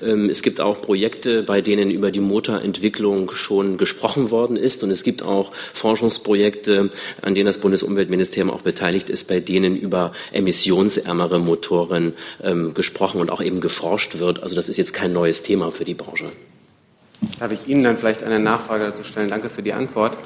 Ähm, 0.00 0.30
es 0.30 0.42
gibt 0.42 0.60
auch 0.60 0.80
Projekte, 0.80 1.42
bei 1.42 1.62
denen 1.62 1.90
über 1.90 2.12
die 2.12 2.20
Motorentwicklung 2.20 3.32
schon 3.32 3.76
gesprochen 3.76 4.30
worden 4.30 4.56
ist. 4.56 4.84
Und 4.84 4.92
es 4.92 5.02
gibt 5.02 5.24
auch 5.24 5.50
Forschungsprojekte, 5.72 6.90
an 7.24 7.34
denen 7.34 7.46
das 7.46 7.58
Bundesumweltministerium 7.58 8.50
auch 8.50 8.62
beteiligt 8.62 9.10
ist, 9.10 9.28
bei 9.28 9.40
denen 9.40 9.76
über 9.76 10.12
emissionsärmere 10.32 11.38
Motoren 11.38 12.14
ähm, 12.42 12.74
gesprochen 12.74 13.20
und 13.20 13.30
auch 13.30 13.42
eben 13.42 13.60
geforscht 13.60 14.18
wird. 14.18 14.42
Also 14.42 14.54
das 14.54 14.68
ist 14.68 14.76
jetzt 14.76 14.92
kein 14.94 15.12
neues 15.12 15.42
Thema 15.42 15.70
für 15.70 15.84
die 15.84 15.94
Branche. 15.94 16.26
Darf 17.38 17.52
ich 17.52 17.66
Ihnen 17.66 17.84
dann 17.84 17.96
vielleicht 17.96 18.22
eine 18.22 18.38
Nachfrage 18.38 18.84
dazu 18.84 19.04
stellen? 19.04 19.28
Danke 19.28 19.48
für 19.48 19.62
die 19.62 19.72
Antwort. 19.72 20.16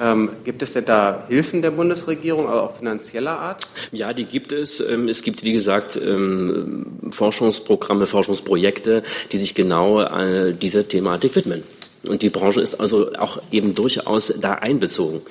Ähm, 0.00 0.30
gibt 0.44 0.62
es 0.62 0.72
denn 0.72 0.84
da 0.84 1.24
Hilfen 1.28 1.62
der 1.62 1.70
Bundesregierung, 1.70 2.48
also 2.48 2.62
auch 2.62 2.76
finanzieller 2.76 3.38
Art? 3.38 3.66
Ja, 3.92 4.12
die 4.12 4.24
gibt 4.24 4.52
es. 4.52 4.80
Ähm, 4.80 5.08
es 5.08 5.22
gibt, 5.22 5.44
wie 5.44 5.52
gesagt, 5.52 5.96
ähm, 5.96 6.86
Forschungsprogramme, 7.10 8.06
Forschungsprojekte, 8.06 9.02
die 9.30 9.38
sich 9.38 9.54
genau 9.54 10.02
äh, 10.02 10.52
dieser 10.52 10.88
Thematik 10.88 11.36
widmen. 11.36 11.62
Und 12.06 12.22
die 12.22 12.30
Branche 12.30 12.60
ist 12.60 12.80
also 12.80 13.12
auch 13.14 13.40
eben 13.52 13.74
durchaus 13.74 14.34
da 14.40 14.54
einbezogen. 14.54 15.22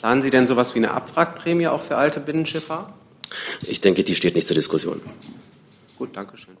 Planen 0.00 0.22
Sie 0.22 0.30
denn 0.30 0.46
sowas 0.46 0.74
wie 0.74 0.78
eine 0.78 0.92
Abwrackprämie 0.92 1.68
auch 1.68 1.82
für 1.82 1.96
alte 1.96 2.20
Binnenschiffer? 2.20 2.94
Ich 3.62 3.82
denke, 3.82 4.02
die 4.02 4.14
steht 4.14 4.34
nicht 4.34 4.46
zur 4.46 4.54
Diskussion. 4.54 5.02
Gut, 5.98 6.16
danke 6.16 6.38
schön. 6.38 6.56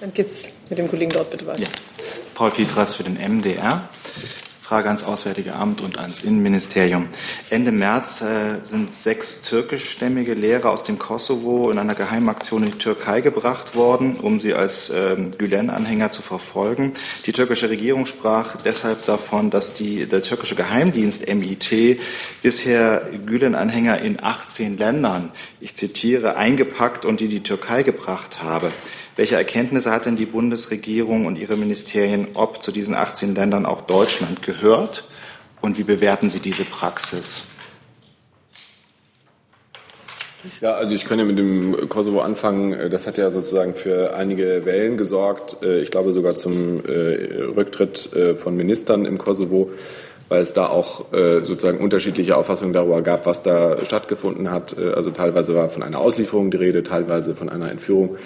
Dann 0.00 0.12
geht's 0.12 0.52
mit 0.68 0.78
dem 0.78 0.88
Kollegen 0.88 1.10
dort 1.10 1.30
bitte 1.30 1.46
weiter. 1.46 1.62
Ja. 1.62 1.68
Paul 2.34 2.50
Pietras 2.50 2.96
für 2.96 3.04
den 3.04 3.14
MDR. 3.14 3.88
Frage 4.64 4.86
ans 4.88 5.04
Auswärtige 5.04 5.56
Amt 5.56 5.82
und 5.82 5.98
ans 5.98 6.22
Innenministerium. 6.22 7.08
Ende 7.50 7.70
März 7.70 8.22
äh, 8.22 8.60
sind 8.64 8.94
sechs 8.94 9.42
türkischstämmige 9.42 10.32
Lehrer 10.32 10.70
aus 10.70 10.84
dem 10.84 10.98
Kosovo 10.98 11.70
in 11.70 11.78
einer 11.78 11.94
Geheimaktion 11.94 12.62
in 12.62 12.72
die 12.72 12.78
Türkei 12.78 13.20
gebracht 13.20 13.74
worden, 13.74 14.16
um 14.16 14.40
sie 14.40 14.54
als 14.54 14.88
ähm, 14.88 15.36
Gülen-Anhänger 15.36 16.12
zu 16.12 16.22
verfolgen. 16.22 16.94
Die 17.26 17.32
türkische 17.32 17.68
Regierung 17.68 18.06
sprach 18.06 18.56
deshalb 18.56 19.04
davon, 19.04 19.50
dass 19.50 19.74
die, 19.74 20.06
der 20.06 20.22
türkische 20.22 20.54
Geheimdienst 20.54 21.28
MIT 21.28 22.00
bisher 22.40 23.10
Gülen-Anhänger 23.26 24.00
in 24.00 24.24
18 24.24 24.78
Ländern, 24.78 25.30
ich 25.60 25.74
zitiere, 25.74 26.36
eingepackt 26.36 27.04
und 27.04 27.20
in 27.20 27.28
die 27.28 27.42
Türkei 27.42 27.82
gebracht 27.82 28.42
habe. 28.42 28.72
Welche 29.16 29.36
Erkenntnisse 29.36 29.92
hat 29.92 30.06
denn 30.06 30.16
die 30.16 30.26
Bundesregierung 30.26 31.26
und 31.26 31.36
ihre 31.36 31.56
Ministerien, 31.56 32.28
ob 32.34 32.62
zu 32.62 32.72
diesen 32.72 32.96
18 32.96 33.34
Ländern 33.34 33.64
auch 33.64 33.82
Deutschland 33.82 34.42
gehört? 34.42 35.04
Und 35.60 35.78
wie 35.78 35.84
bewerten 35.84 36.30
Sie 36.30 36.40
diese 36.40 36.64
Praxis? 36.64 37.44
Ja, 40.60 40.72
also 40.72 40.94
ich 40.94 41.04
könnte 41.04 41.24
mit 41.24 41.38
dem 41.38 41.88
Kosovo 41.88 42.20
anfangen. 42.20 42.90
Das 42.90 43.06
hat 43.06 43.16
ja 43.16 43.30
sozusagen 43.30 43.74
für 43.74 44.14
einige 44.14 44.66
Wellen 44.66 44.98
gesorgt. 44.98 45.56
Ich 45.62 45.90
glaube 45.90 46.12
sogar 46.12 46.34
zum 46.34 46.80
Rücktritt 46.80 48.10
von 48.36 48.56
Ministern 48.56 49.06
im 49.06 49.16
Kosovo 49.16 49.70
weil 50.28 50.40
es 50.40 50.52
da 50.52 50.66
auch 50.66 51.12
äh, 51.12 51.44
sozusagen 51.44 51.78
unterschiedliche 51.78 52.36
Auffassungen 52.36 52.72
darüber 52.72 53.02
gab, 53.02 53.26
was 53.26 53.42
da 53.42 53.84
stattgefunden 53.84 54.50
hat. 54.50 54.76
Äh, 54.76 54.92
also 54.92 55.10
teilweise 55.10 55.54
war 55.54 55.68
von 55.68 55.82
einer 55.82 55.98
Auslieferung 55.98 56.50
die 56.50 56.56
Rede, 56.56 56.82
teilweise 56.82 57.34
von 57.34 57.48
einer 57.48 57.70
Entführung. 57.70 58.16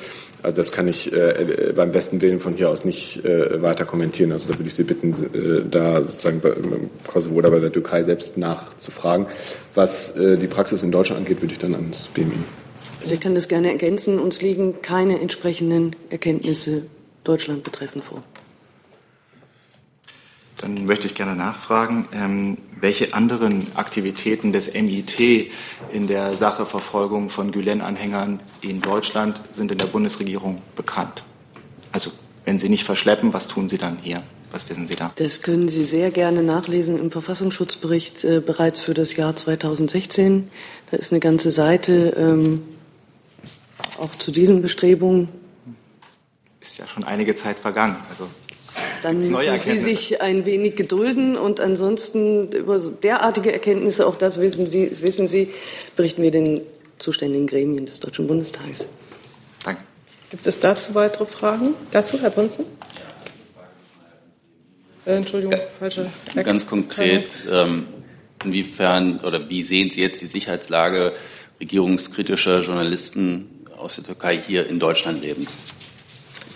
Also 0.43 0.57
das 0.57 0.71
kann 0.71 0.87
ich 0.87 1.13
äh, 1.13 1.73
beim 1.75 1.91
besten 1.91 2.21
Willen 2.21 2.39
von 2.39 2.55
hier 2.55 2.69
aus 2.71 2.85
nicht 2.85 3.25
äh, 3.25 3.61
weiter 3.61 3.85
kommentieren. 3.85 4.31
Also 4.33 4.49
da 4.49 4.59
würde 4.59 4.69
ich 4.69 4.75
Sie 4.75 4.85
bitten, 4.85 5.13
äh, 5.35 5.69
da 5.69 6.03
sozusagen 6.03 6.41
bei, 6.41 6.51
im 6.51 6.91
Kosovo 7.07 7.37
oder 7.37 7.51
bei 7.51 7.59
der 7.59 7.73
Türkei 7.73 8.05
selbst 8.05 8.37
nachzufragen. 8.37 9.27
Was 9.75 10.17
äh, 10.17 10.37
die 10.37 10.47
Praxis 10.47 10.83
in 10.83 10.93
Deutschland 10.93 11.21
angeht, 11.21 11.43
würde 11.43 11.55
ich 11.55 11.59
dann 11.59 11.75
ans 11.75 12.07
BMI. 12.09 12.33
Also 13.03 13.15
ich 13.15 13.21
kann 13.21 13.35
das 13.35 13.49
gerne 13.49 13.71
ergänzen. 13.71 14.19
Uns 14.19 14.41
liegen 14.41 14.81
keine 14.81 15.21
entsprechenden 15.21 15.97
Erkenntnisse 16.11 16.83
Deutschland 17.25 17.65
betreffend 17.65 18.05
vor. 18.05 18.23
Dann 20.59 20.87
möchte 20.87 21.07
ich 21.07 21.15
gerne 21.15 21.37
nachfragen, 21.37 22.09
ähm, 22.13 22.59
welche 22.81 23.15
anderen 23.15 23.67
Aktivitäten 23.77 24.53
des 24.53 24.75
MIT 24.75 25.51
in 25.93 26.09
der 26.09 26.37
Sache 26.37 26.67
Verfolgung 26.67 27.31
von 27.31 27.53
Gülen-Anhängern 27.53 28.41
in 28.61 28.81
Deutschland 28.81 29.41
sind 29.51 29.71
in 29.71 29.79
der 29.79 29.87
Bundesregierung 29.87 30.57
bekannt? 30.77 31.23
Also, 31.93 32.11
wenn 32.45 32.59
Sie 32.59 32.69
nicht 32.69 32.85
verschleppen, 32.85 33.33
was 33.33 33.47
tun 33.47 33.69
Sie 33.69 33.79
dann 33.79 33.99
hier? 34.03 34.23
Was 34.51 34.69
wissen 34.69 34.87
Sie 34.87 34.95
da? 34.95 35.11
Das 35.17 35.43
können 35.43 35.69
Sie 35.69 35.85
sehr 35.85 36.11
gerne 36.11 36.43
nachlesen 36.43 36.99
im 36.99 37.11
Verfassungsschutzbericht 37.11 38.25
äh, 38.25 38.41
bereits 38.41 38.81
für 38.81 38.95
das 38.95 39.15
Jahr 39.15 39.37
2016. 39.37 40.51
Da 40.91 40.97
ist 40.97 41.13
eine 41.13 41.21
ganze 41.21 41.51
Seite 41.51 42.15
ähm, 42.17 42.63
auch 43.99 44.15
zu 44.17 44.31
diesen 44.31 44.63
Bestrebungen. 44.63 45.29
Ist 46.61 46.79
ja 46.79 46.87
schon 46.89 47.05
einige 47.05 47.35
Zeit 47.35 47.59
vergangen. 47.59 47.97
Also 48.09 48.29
dann 49.03 49.17
müssen 49.17 49.61
Sie 49.61 49.79
sich 49.79 50.21
ein 50.21 50.47
wenig 50.47 50.77
gedulden 50.77 51.37
und 51.37 51.61
ansonsten 51.61 52.51
über 52.53 52.79
derartige 52.79 53.53
Erkenntnisse, 53.53 54.07
auch 54.07 54.17
das 54.17 54.41
wissen, 54.41 54.73
wissen 54.73 55.27
Sie, 55.27 55.51
berichten 55.97 56.23
wir 56.23 56.31
den 56.31 56.61
zuständigen 56.99 57.47
Gremien 57.47 57.87
des 57.87 58.01
Deutschen 58.01 58.27
Bundestages. 58.27 58.89
Danke. 59.65 59.83
Gibt 60.31 60.47
es 60.47 60.61
dazu 60.61 60.95
weitere 60.95 61.27
Fragen? 61.27 61.75
Dazu, 61.91 62.21
Herr 62.21 62.31
Bunzen? 62.31 62.67
Äh, 65.07 65.17
Entschuldigung, 65.17 65.59
falsche. 65.79 66.11
Ganz 66.35 66.67
konkret, 66.67 67.31
ähm, 67.51 67.87
inwiefern 68.45 69.21
oder 69.21 69.49
wie 69.49 69.63
sehen 69.63 69.91
Sie 69.91 70.03
jetzt 70.03 70.21
die 70.21 70.27
Sicherheitslage 70.27 71.15
regierungskritischer 71.61 72.61
Journalisten 72.61 73.65
aus 73.77 73.95
der 73.97 74.05
Türkei 74.05 74.37
hier 74.37 74.69
in 74.69 74.79
Deutschland 74.79 75.23
lebend? 75.23 75.49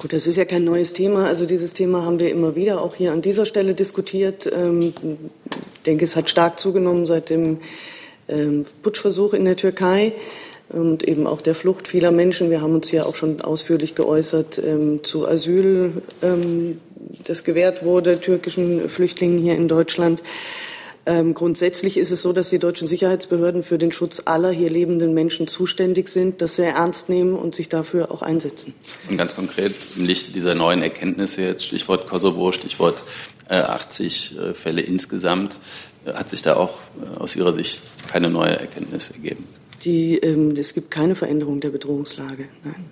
Gut, 0.03 0.13
das 0.13 0.27
ist 0.27 0.35
ja 0.35 0.45
kein 0.45 0.65
neues 0.65 0.93
Thema. 0.93 1.27
Also 1.29 1.47
dieses 1.47 1.75
Thema 1.75 2.05
haben 2.05 2.19
wir 2.19 2.29
immer 2.29 2.57
wieder 2.57 2.83
auch 2.83 2.97
hier 2.97 3.13
an 3.13 3.23
dieser 3.23 3.47
Stelle 3.47 3.73
diskutiert. 3.73 4.51
Ähm, 4.53 4.93
ich 5.77 5.83
denke, 5.83 6.05
es 6.05 6.17
hat 6.17 6.29
stark 6.29 6.59
zugenommen 6.59 7.07
seit 7.07 7.31
dem 7.31 7.59
ähm, 8.29 8.67
Putschversuch 8.83 9.33
in 9.33 9.45
der 9.45 9.55
Türkei 9.55 10.13
und 10.71 11.07
eben 11.07 11.29
auch 11.29 11.41
der 11.41 11.55
Flucht 11.55 11.87
vieler 11.87 12.11
Menschen. 12.11 12.51
Wir 12.51 12.63
haben 12.63 12.75
uns 12.75 12.91
hier 12.91 13.07
auch 13.07 13.15
schon 13.15 13.43
ausführlich 13.43 13.95
geäußert 13.95 14.61
ähm, 14.67 15.05
zu 15.05 15.29
Asyl, 15.29 16.03
das 17.25 17.45
gewährt 17.45 17.85
wurde 17.85 18.19
türkischen 18.19 18.89
Flüchtlingen 18.89 19.39
hier 19.39 19.55
in 19.55 19.69
Deutschland. 19.69 20.21
Ähm, 21.05 21.35
grundsätzlich 21.35 21.97
ist 21.97 22.13
es 22.13 22.23
so, 22.23 22.33
dass 22.33 22.51
die 22.51 22.61
deutschen 22.61 22.87
Sicherheitsbehörden 22.87 23.65
für 23.65 23.77
den 23.77 23.91
Schutz 23.91 24.23
aller 24.25 24.51
hier 24.51 24.71
lebenden 24.71 25.15
Menschen 25.15 25.49
zuständig 25.49 26.09
sind, 26.09 26.41
das 26.41 26.55
sehr 26.55 26.75
ernst 26.75 27.09
nehmen 27.09 27.35
und 27.35 27.57
sich 27.57 27.69
dafür 27.69 28.13
auch 28.13 28.23
einsetzen. 28.23 28.73
Und 29.11 29.17
ganz 29.17 29.35
konkret 29.35 29.75
im 29.97 30.05
Lichte 30.05 30.31
dieser 30.31 30.55
neuen 30.55 30.81
Erkenntnisse, 30.83 31.43
jetzt 31.43 31.65
Stichwort 31.65 32.07
Kosovo, 32.07 32.53
Stichwort 32.53 33.03
äh, 33.49 33.55
80 33.55 34.39
äh, 34.39 34.55
Fälle 34.55 34.83
insgesamt, 34.83 35.59
äh, 36.05 36.13
hat 36.13 36.29
sich 36.29 36.43
da 36.43 36.55
auch 36.55 36.79
äh, 37.03 37.19
aus 37.19 37.35
Ihrer 37.35 37.53
Sicht 37.53 37.83
keine 38.11 38.31
neue 38.31 38.61
Erkenntnis 38.61 39.11
ergeben? 39.11 39.49
Die, 39.83 40.19
ähm, 40.19 40.53
es 40.57 40.73
gibt 40.73 40.93
keine 40.93 41.17
Veränderung 41.17 41.61
der 41.61 41.71
Bedrohungslage. 41.71 42.45
Nein. 42.63 42.85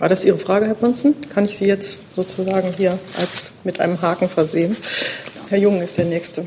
War 0.00 0.08
das 0.08 0.24
Ihre 0.24 0.38
Frage, 0.38 0.66
Herr 0.66 0.74
Ponzen? 0.74 1.14
Kann 1.32 1.44
ich 1.44 1.56
Sie 1.56 1.66
jetzt 1.66 2.00
sozusagen 2.16 2.72
hier 2.76 2.98
als 3.16 3.52
mit 3.62 3.78
einem 3.78 4.02
Haken 4.02 4.28
versehen? 4.28 4.76
Herr 5.48 5.58
Jung 5.58 5.80
ist 5.80 5.96
der 5.96 6.06
Nächste. 6.06 6.44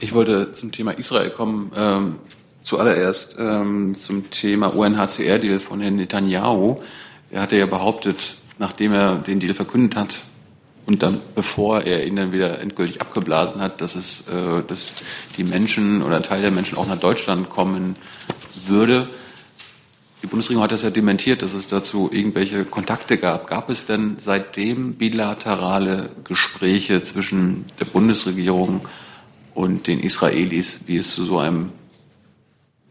Ich 0.00 0.14
wollte 0.14 0.52
zum 0.52 0.70
Thema 0.70 0.92
Israel 0.92 1.30
kommen. 1.30 1.72
Ähm, 1.74 2.16
zuallererst 2.62 3.34
ähm, 3.38 3.96
zum 3.96 4.30
Thema 4.30 4.68
UNHCR-Deal 4.68 5.58
von 5.58 5.80
Herrn 5.80 5.96
Netanyahu. 5.96 6.76
Er 7.30 7.42
hatte 7.42 7.56
ja 7.56 7.66
behauptet, 7.66 8.36
nachdem 8.58 8.92
er 8.92 9.16
den 9.16 9.40
Deal 9.40 9.54
verkündet 9.54 9.96
hat 9.96 10.24
und 10.86 11.02
dann, 11.02 11.20
bevor 11.34 11.82
er 11.82 12.06
ihn 12.06 12.14
dann 12.14 12.30
wieder 12.30 12.60
endgültig 12.60 13.00
abgeblasen 13.00 13.60
hat, 13.60 13.80
dass 13.80 13.96
es, 13.96 14.20
äh, 14.28 14.62
dass 14.68 14.92
die 15.36 15.42
Menschen 15.42 16.02
oder 16.02 16.16
ein 16.16 16.22
Teil 16.22 16.42
der 16.42 16.52
Menschen 16.52 16.78
auch 16.78 16.86
nach 16.86 17.00
Deutschland 17.00 17.50
kommen 17.50 17.96
würde. 18.66 19.08
Die 20.22 20.28
Bundesregierung 20.28 20.62
hat 20.62 20.72
das 20.72 20.82
ja 20.82 20.90
dementiert, 20.90 21.42
dass 21.42 21.54
es 21.54 21.66
dazu 21.66 22.08
irgendwelche 22.12 22.64
Kontakte 22.64 23.18
gab. 23.18 23.48
Gab 23.48 23.68
es 23.68 23.86
denn 23.86 24.16
seitdem 24.18 24.94
bilaterale 24.94 26.10
Gespräche 26.22 27.02
zwischen 27.02 27.64
der 27.80 27.84
Bundesregierung 27.84 28.82
und 29.58 29.88
den 29.88 29.98
Israelis, 29.98 30.82
wie 30.86 30.98
es 30.98 31.16
zu 31.16 31.24
so 31.24 31.38
einem, 31.38 31.70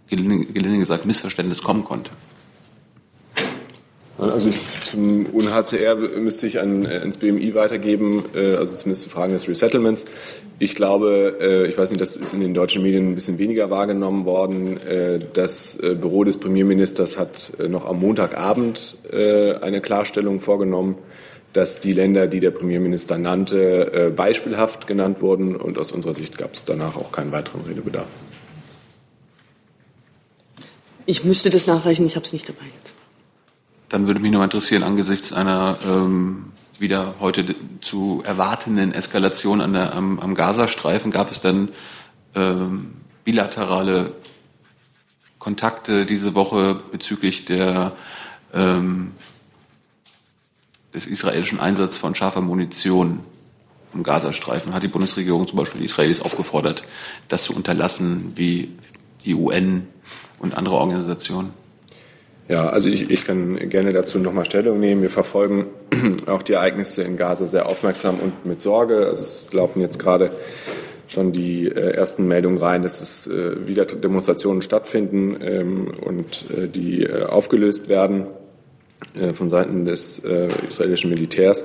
gelinde 0.09 0.77
gesagt, 0.77 1.05
Missverständnis 1.05 1.63
kommen 1.63 1.85
konnte. 1.85 2.11
Also 4.17 4.49
ich, 4.49 4.57
zum 4.81 5.27
UNHCR 5.27 5.95
müsste 5.95 6.45
ich 6.45 6.59
an, 6.59 6.85
äh, 6.85 7.03
ins 7.03 7.17
BMI 7.17 7.55
weitergeben, 7.55 8.25
äh, 8.35 8.55
also 8.55 8.75
zumindest 8.75 9.03
zu 9.03 9.09
Fragen 9.09 9.31
des 9.31 9.47
Resettlements. 9.47 10.03
Ich 10.59 10.75
glaube, 10.75 11.37
äh, 11.39 11.67
ich 11.67 11.77
weiß 11.77 11.91
nicht, 11.91 12.01
das 12.01 12.17
ist 12.17 12.33
in 12.33 12.41
den 12.41 12.53
deutschen 12.53 12.83
Medien 12.83 13.11
ein 13.11 13.15
bisschen 13.15 13.37
weniger 13.37 13.69
wahrgenommen 13.69 14.25
worden. 14.25 14.77
Das 15.33 15.77
Büro 15.77 16.25
des 16.25 16.37
Premierministers 16.37 17.17
hat 17.17 17.53
noch 17.69 17.85
am 17.85 17.99
Montagabend 17.99 18.97
eine 19.13 19.81
Klarstellung 19.81 20.39
vorgenommen 20.39 20.95
dass 21.57 21.79
die 21.79 21.91
Länder, 21.91 22.27
die 22.27 22.39
der 22.39 22.51
Premierminister 22.51 23.17
nannte, 23.17 23.91
äh, 23.91 24.09
beispielhaft 24.11 24.85
genannt 24.85 25.21
wurden 25.21 25.55
und 25.55 25.79
aus 25.79 25.91
unserer 25.91 26.13
Sicht 26.13 26.37
gab 26.37 26.53
es 26.53 26.63
danach 26.63 26.95
auch 26.95 27.11
keinen 27.11 27.31
weiteren 27.31 27.61
Redebedarf. 27.61 28.05
Ich 31.07 31.23
müsste 31.23 31.49
das 31.49 31.65
nachreichen, 31.65 32.05
ich 32.05 32.15
habe 32.15 32.25
es 32.25 32.31
nicht 32.31 32.47
dabei 32.47 32.65
jetzt. 32.77 32.93
Dann 33.89 34.05
würde 34.05 34.19
mich 34.19 34.31
noch 34.31 34.43
interessieren, 34.43 34.83
angesichts 34.83 35.33
einer 35.33 35.79
ähm, 35.89 36.51
wieder 36.77 37.15
heute 37.19 37.55
zu 37.81 38.21
erwartenden 38.23 38.91
Eskalation 38.91 39.59
an 39.59 39.73
der, 39.73 39.95
am, 39.95 40.19
am 40.19 40.35
Gazastreifen, 40.35 41.09
gab 41.09 41.31
es 41.31 41.41
dann 41.41 41.69
ähm, 42.35 42.91
bilaterale 43.23 44.11
Kontakte 45.39 46.05
diese 46.05 46.35
Woche 46.35 46.79
bezüglich 46.91 47.45
der 47.45 47.93
ähm, 48.53 49.13
des 50.93 51.07
israelischen 51.07 51.59
Einsatzes 51.59 51.97
von 51.97 52.15
scharfer 52.15 52.41
Munition 52.41 53.21
im 53.93 54.03
Gazastreifen 54.03 54.73
hat 54.73 54.83
die 54.83 54.87
Bundesregierung 54.87 55.47
zum 55.47 55.57
Beispiel 55.57 55.79
die 55.79 55.85
Israelis 55.85 56.21
aufgefordert, 56.21 56.83
das 57.29 57.43
zu 57.43 57.55
unterlassen, 57.55 58.33
wie 58.35 58.71
die 59.25 59.33
UN 59.33 59.87
und 60.39 60.57
andere 60.57 60.75
Organisationen. 60.75 61.51
Ja, 62.49 62.67
also 62.67 62.89
ich, 62.89 63.09
ich 63.09 63.25
kann 63.25 63.57
gerne 63.69 63.91
dazu 63.91 64.19
nochmal 64.19 64.45
Stellung 64.45 64.79
nehmen. 64.79 65.01
Wir 65.01 65.09
verfolgen 65.09 65.65
auch 66.27 66.43
die 66.43 66.53
Ereignisse 66.53 67.03
in 67.03 67.17
Gaza 67.17 67.45
sehr 67.45 67.65
aufmerksam 67.65 68.19
und 68.19 68.45
mit 68.45 68.59
Sorge. 68.59 69.07
Also 69.07 69.23
es 69.23 69.51
laufen 69.51 69.81
jetzt 69.81 69.99
gerade 69.99 70.31
schon 71.07 71.31
die 71.33 71.67
äh, 71.67 71.91
ersten 71.91 72.27
Meldungen 72.27 72.57
rein, 72.57 72.83
dass 72.83 73.01
es 73.01 73.27
äh, 73.27 73.67
wieder 73.67 73.85
Demonstrationen 73.85 74.61
stattfinden 74.61 75.37
ähm, 75.41 75.91
und 76.01 76.45
äh, 76.51 76.67
die 76.67 77.09
aufgelöst 77.09 77.89
werden. 77.89 78.27
Äh, 79.19 79.33
von 79.33 79.49
Seiten 79.49 79.85
des 79.85 80.19
äh, 80.19 80.47
israelischen 80.69 81.09
Militärs. 81.09 81.63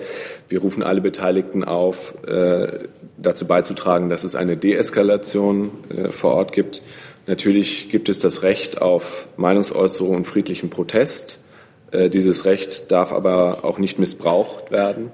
Wir 0.49 0.61
rufen 0.61 0.83
alle 0.83 1.01
Beteiligten 1.01 1.65
auf, 1.65 2.15
äh, 2.27 2.89
dazu 3.19 3.47
beizutragen, 3.47 4.09
dass 4.09 4.25
es 4.25 4.35
eine 4.35 4.57
Deeskalation 4.57 5.71
äh, 5.91 6.11
vor 6.11 6.35
Ort 6.35 6.53
gibt. 6.53 6.83
Natürlich 7.27 7.89
gibt 7.91 8.09
es 8.09 8.19
das 8.19 8.43
Recht 8.43 8.81
auf 8.81 9.29
Meinungsäußerung 9.37 10.17
und 10.17 10.27
friedlichen 10.27 10.71
Protest. 10.71 11.39
Äh, 11.91 12.11
dieses 12.11 12.45
Recht 12.45 12.91
darf 12.91 13.13
aber 13.13 13.65
auch 13.65 13.79
nicht 13.79 13.99
missbraucht 13.99 14.71
werden. 14.71 15.11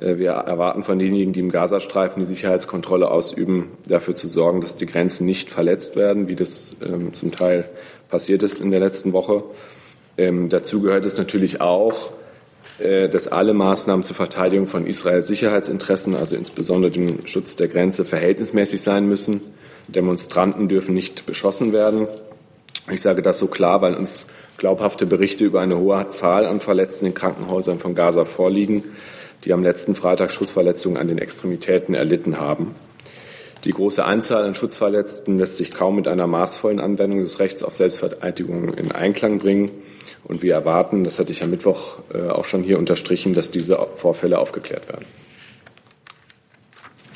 Äh, 0.00 0.16
wir 0.16 0.30
erwarten 0.30 0.82
von 0.82 0.98
denjenigen, 0.98 1.32
die 1.32 1.40
im 1.40 1.50
Gazastreifen 1.50 2.20
die 2.20 2.26
Sicherheitskontrolle 2.26 3.10
ausüben, 3.10 3.70
dafür 3.88 4.14
zu 4.14 4.28
sorgen, 4.28 4.60
dass 4.60 4.76
die 4.76 4.86
Grenzen 4.86 5.26
nicht 5.26 5.50
verletzt 5.50 5.96
werden, 5.96 6.28
wie 6.28 6.36
das 6.36 6.76
ähm, 6.84 7.12
zum 7.12 7.32
Teil 7.32 7.68
passiert 8.08 8.42
ist 8.42 8.60
in 8.60 8.70
der 8.70 8.80
letzten 8.80 9.12
Woche. 9.12 9.44
Ähm, 10.18 10.48
dazu 10.48 10.80
gehört 10.80 11.04
es 11.06 11.18
natürlich 11.18 11.60
auch, 11.60 12.12
äh, 12.78 13.08
dass 13.08 13.28
alle 13.28 13.54
Maßnahmen 13.54 14.02
zur 14.02 14.16
Verteidigung 14.16 14.66
von 14.66 14.86
Israels 14.86 15.26
Sicherheitsinteressen, 15.28 16.14
also 16.14 16.36
insbesondere 16.36 16.90
dem 16.90 17.26
Schutz 17.26 17.56
der 17.56 17.68
Grenze, 17.68 18.04
verhältnismäßig 18.04 18.82
sein 18.82 19.06
müssen. 19.06 19.40
Demonstranten 19.88 20.68
dürfen 20.68 20.94
nicht 20.94 21.26
beschossen 21.26 21.72
werden. 21.72 22.08
Ich 22.90 23.00
sage 23.00 23.22
das 23.22 23.38
so 23.38 23.46
klar, 23.46 23.82
weil 23.82 23.94
uns 23.94 24.26
glaubhafte 24.58 25.06
Berichte 25.06 25.44
über 25.44 25.60
eine 25.60 25.78
hohe 25.78 26.08
Zahl 26.08 26.46
an 26.46 26.60
Verletzten 26.60 27.06
in 27.06 27.14
Krankenhäusern 27.14 27.78
von 27.78 27.94
Gaza 27.94 28.24
vorliegen, 28.24 28.84
die 29.44 29.52
am 29.52 29.62
letzten 29.62 29.94
Freitag 29.94 30.30
Schussverletzungen 30.30 30.96
an 30.96 31.08
den 31.08 31.18
Extremitäten 31.18 31.94
erlitten 31.94 32.38
haben. 32.38 32.74
Die 33.64 33.72
große 33.72 34.04
Anzahl 34.04 34.44
an 34.44 34.54
Schutzverletzten 34.54 35.38
lässt 35.38 35.56
sich 35.56 35.72
kaum 35.72 35.96
mit 35.96 36.08
einer 36.08 36.26
maßvollen 36.26 36.78
Anwendung 36.78 37.20
des 37.20 37.40
Rechts 37.40 37.62
auf 37.62 37.74
Selbstverteidigung 37.74 38.74
in 38.74 38.92
Einklang 38.92 39.38
bringen. 39.38 39.70
Und 40.28 40.42
wir 40.42 40.54
erwarten, 40.54 41.04
das 41.04 41.18
hatte 41.18 41.32
ich 41.32 41.42
am 41.42 41.50
Mittwoch 41.50 41.98
äh, 42.12 42.28
auch 42.28 42.44
schon 42.44 42.62
hier 42.62 42.78
unterstrichen, 42.78 43.32
dass 43.32 43.50
diese 43.50 43.78
Vorfälle 43.94 44.38
aufgeklärt 44.38 44.88
werden. 44.88 45.06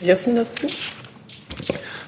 Jessen 0.00 0.36
dazu? 0.36 0.66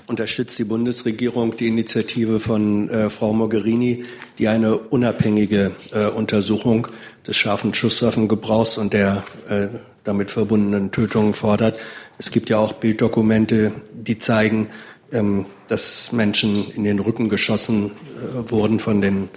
Unterstützt 0.06 0.58
die 0.58 0.64
Bundesregierung 0.64 1.56
die 1.56 1.68
Initiative 1.68 2.38
von 2.38 2.88
äh, 2.88 3.10
Frau 3.10 3.32
Mogherini, 3.32 4.04
die 4.38 4.48
eine 4.48 4.76
unabhängige 4.78 5.72
äh, 5.92 6.06
Untersuchung 6.06 6.88
des 7.26 7.36
scharfen 7.36 7.74
Schusswaffengebrauchs 7.74 8.78
und 8.78 8.92
der 8.92 9.24
äh, 9.48 9.68
damit 10.04 10.30
verbundenen 10.30 10.92
Tötungen 10.92 11.34
fordert? 11.34 11.78
Es 12.18 12.30
gibt 12.30 12.48
ja 12.48 12.58
auch 12.58 12.74
Bilddokumente, 12.74 13.72
die 13.92 14.18
zeigen, 14.18 14.68
ähm, 15.12 15.46
dass 15.68 16.12
Menschen 16.12 16.70
in 16.70 16.84
den 16.84 17.00
Rücken 17.00 17.28
geschossen 17.28 17.90
äh, 17.90 18.50
wurden 18.50 18.78
von 18.78 19.00
den 19.00 19.28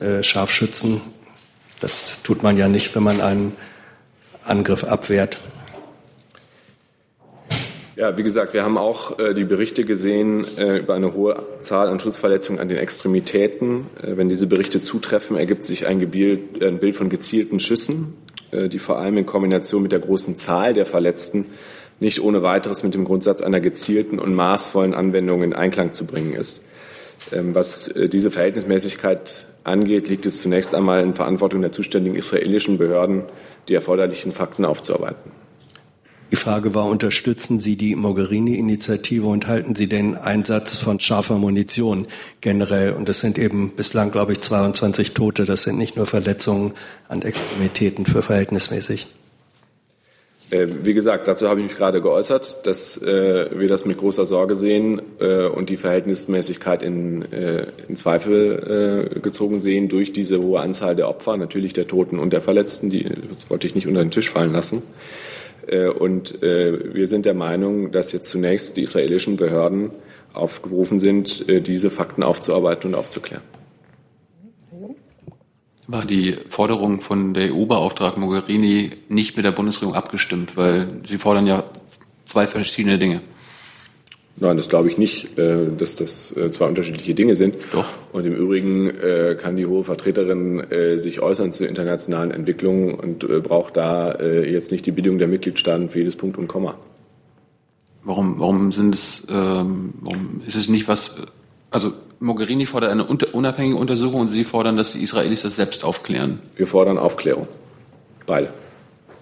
äh, 0.00 0.22
Scharfschützen. 0.22 1.00
Das 1.80 2.22
tut 2.22 2.42
man 2.42 2.56
ja 2.56 2.68
nicht, 2.68 2.94
wenn 2.94 3.02
man 3.02 3.20
einen 3.20 3.56
Angriff 4.44 4.84
abwehrt. 4.84 5.38
Ja, 7.96 8.18
wie 8.18 8.22
gesagt, 8.22 8.52
wir 8.52 8.62
haben 8.62 8.76
auch 8.76 9.18
äh, 9.18 9.32
die 9.32 9.44
Berichte 9.44 9.84
gesehen 9.84 10.46
äh, 10.58 10.78
über 10.78 10.94
eine 10.94 11.14
hohe 11.14 11.42
Zahl 11.60 11.88
an 11.88 11.98
Schussverletzungen 11.98 12.60
an 12.60 12.68
den 12.68 12.76
Extremitäten. 12.76 13.86
Äh, 14.02 14.18
wenn 14.18 14.28
diese 14.28 14.46
Berichte 14.46 14.82
zutreffen, 14.82 15.38
ergibt 15.38 15.64
sich 15.64 15.86
ein, 15.86 15.98
Gebild, 15.98 16.62
ein 16.62 16.78
Bild 16.78 16.94
von 16.94 17.08
gezielten 17.08 17.58
Schüssen, 17.58 18.12
äh, 18.50 18.68
die 18.68 18.78
vor 18.78 18.98
allem 18.98 19.16
in 19.16 19.24
Kombination 19.24 19.82
mit 19.82 19.92
der 19.92 20.00
großen 20.00 20.36
Zahl 20.36 20.74
der 20.74 20.84
Verletzten 20.84 21.46
nicht 21.98 22.20
ohne 22.20 22.42
weiteres 22.42 22.82
mit 22.82 22.92
dem 22.92 23.04
Grundsatz 23.04 23.40
einer 23.40 23.60
gezielten 23.60 24.18
und 24.18 24.34
maßvollen 24.34 24.92
Anwendung 24.92 25.42
in 25.42 25.54
Einklang 25.54 25.94
zu 25.94 26.04
bringen 26.04 26.34
ist. 26.34 26.62
Ähm, 27.32 27.54
was 27.54 27.88
äh, 27.88 28.10
diese 28.10 28.30
Verhältnismäßigkeit 28.30 29.46
angeht, 29.66 30.08
liegt 30.08 30.26
es 30.26 30.40
zunächst 30.40 30.74
einmal 30.74 31.02
in 31.02 31.14
Verantwortung 31.14 31.60
der 31.60 31.72
zuständigen 31.72 32.16
israelischen 32.16 32.78
Behörden, 32.78 33.24
die 33.68 33.74
erforderlichen 33.74 34.32
Fakten 34.32 34.64
aufzuarbeiten. 34.64 35.32
Die 36.32 36.36
Frage 36.36 36.74
war, 36.74 36.86
unterstützen 36.86 37.60
Sie 37.60 37.76
die 37.76 37.94
Mogherini-Initiative 37.94 39.26
und 39.26 39.46
halten 39.46 39.76
Sie 39.76 39.88
den 39.88 40.16
Einsatz 40.16 40.74
von 40.74 40.98
scharfer 40.98 41.38
Munition 41.38 42.08
generell? 42.40 42.94
Und 42.94 43.08
das 43.08 43.20
sind 43.20 43.38
eben 43.38 43.76
bislang, 43.76 44.10
glaube 44.10 44.32
ich, 44.32 44.40
22 44.40 45.14
Tote. 45.14 45.44
Das 45.44 45.62
sind 45.62 45.78
nicht 45.78 45.96
nur 45.96 46.06
Verletzungen 46.06 46.74
an 47.08 47.22
Extremitäten 47.22 48.06
für 48.06 48.22
verhältnismäßig. 48.22 49.06
Äh, 50.50 50.66
wie 50.82 50.94
gesagt, 50.94 51.26
dazu 51.26 51.48
habe 51.48 51.60
ich 51.60 51.66
mich 51.66 51.76
gerade 51.76 52.00
geäußert, 52.00 52.66
dass 52.66 52.96
äh, 53.02 53.48
wir 53.52 53.66
das 53.66 53.84
mit 53.84 53.98
großer 53.98 54.26
Sorge 54.26 54.54
sehen 54.54 55.02
äh, 55.18 55.46
und 55.46 55.70
die 55.70 55.76
Verhältnismäßigkeit 55.76 56.84
in, 56.84 57.22
äh, 57.32 57.66
in 57.88 57.96
Zweifel 57.96 59.10
äh, 59.16 59.20
gezogen 59.20 59.60
sehen 59.60 59.88
durch 59.88 60.12
diese 60.12 60.40
hohe 60.40 60.60
Anzahl 60.60 60.94
der 60.94 61.08
Opfer, 61.08 61.36
natürlich 61.36 61.72
der 61.72 61.88
Toten 61.88 62.20
und 62.20 62.32
der 62.32 62.42
Verletzten. 62.42 62.90
Die, 62.90 63.08
das 63.28 63.50
wollte 63.50 63.66
ich 63.66 63.74
nicht 63.74 63.88
unter 63.88 64.00
den 64.00 64.12
Tisch 64.12 64.30
fallen 64.30 64.52
lassen. 64.52 64.82
Äh, 65.66 65.88
und 65.88 66.40
wir 66.40 67.06
sind 67.06 67.26
der 67.26 67.34
Meinung, 67.34 67.90
dass 67.90 68.12
jetzt 68.12 68.28
zunächst 68.30 68.76
die 68.76 68.82
israelischen 68.82 69.36
Behörden 69.36 69.90
aufgerufen 70.32 70.98
sind, 70.98 71.46
diese 71.48 71.90
Fakten 71.90 72.22
aufzuarbeiten 72.22 72.90
und 72.90 72.94
aufzuklären 72.94 73.42
war 75.88 76.04
die 76.04 76.32
Forderung 76.48 77.00
von 77.00 77.34
der 77.34 77.54
EU-Beauftragten 77.54 78.20
Mogherini 78.20 78.90
nicht 79.08 79.36
mit 79.36 79.44
der 79.44 79.52
Bundesregierung 79.52 79.94
abgestimmt, 79.94 80.56
weil 80.56 80.88
sie 81.04 81.18
fordern 81.18 81.46
ja 81.46 81.64
zwei 82.24 82.46
verschiedene 82.46 82.98
Dinge. 82.98 83.20
Nein, 84.38 84.58
das 84.58 84.68
glaube 84.68 84.88
ich 84.88 84.98
nicht, 84.98 85.38
äh, 85.38 85.66
dass 85.78 85.96
das 85.96 86.36
äh, 86.36 86.50
zwei 86.50 86.66
unterschiedliche 86.66 87.14
Dinge 87.14 87.36
sind. 87.36 87.54
Doch. 87.72 87.86
Und 88.12 88.26
im 88.26 88.34
Übrigen 88.34 88.90
äh, 88.90 89.34
kann 89.40 89.56
die 89.56 89.64
hohe 89.64 89.82
Vertreterin 89.84 90.98
sich 90.98 91.20
äußern 91.20 91.52
zu 91.52 91.66
internationalen 91.66 92.30
Entwicklungen 92.30 92.94
und 92.94 93.20
braucht 93.42 93.76
da 93.76 94.18
jetzt 94.20 94.72
nicht 94.72 94.86
die 94.86 94.90
Bildung 94.90 95.18
der 95.18 95.28
Mitgliedstaaten 95.28 95.90
für 95.90 95.98
jedes 95.98 96.16
Punkt 96.16 96.38
und 96.38 96.48
Komma. 96.48 96.76
Warum, 98.04 98.38
warum 98.38 98.72
sind 98.72 98.94
es, 98.94 99.26
ähm, 99.30 99.94
warum 100.00 100.42
ist 100.46 100.56
es 100.56 100.68
nicht 100.68 100.86
was, 100.86 101.16
also 101.70 101.92
Mogherini 102.18 102.66
fordert 102.66 102.90
eine 102.90 103.04
unabhängige 103.04 103.76
Untersuchung 103.76 104.22
und 104.22 104.28
Sie 104.28 104.44
fordern, 104.44 104.76
dass 104.76 104.92
die 104.92 105.02
Israelis 105.02 105.42
das 105.42 105.56
selbst 105.56 105.84
aufklären. 105.84 106.40
Wir 106.56 106.66
fordern 106.66 106.98
Aufklärung. 106.98 107.46
Beide. 108.26 108.52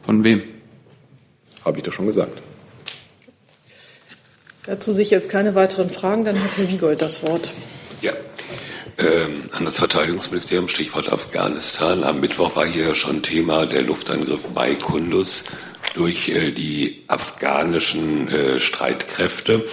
Von 0.03 0.23
wem? 0.23 0.43
Habe 1.65 1.79
ich 1.79 1.85
doch 1.85 1.93
schon 1.93 2.07
gesagt. 2.07 2.43
Dazu 4.67 4.93
sich 4.93 5.11
jetzt 5.11 5.29
keine 5.29 5.55
weiteren 5.55 5.91
Fragen, 5.91 6.25
dann 6.25 6.43
hat 6.43 6.57
Herr 6.57 6.69
Wiegold 6.69 7.03
das 7.03 7.23
Wort. 7.23 7.51
Ja. 8.01 8.13
Ähm, 8.97 9.49
an 9.51 9.65
das 9.65 9.79
Verteidigungsministerium, 9.79 10.69
Stichwort 10.69 11.13
Afghanistan. 11.13 12.05
Am 12.05 12.21
Mittwoch 12.21 12.55
war 12.55 12.65
hier 12.65 12.95
schon 12.95 13.23
Thema 13.23 13.67
der 13.67 13.83
Luftangriff 13.83 14.49
bei 14.55 14.75
Kundus 14.75 15.45
durch 15.95 16.29
äh, 16.29 16.53
die 16.53 17.05
afghanischen 17.09 18.29
äh, 18.29 18.59
Streitkräfte. 18.59 19.65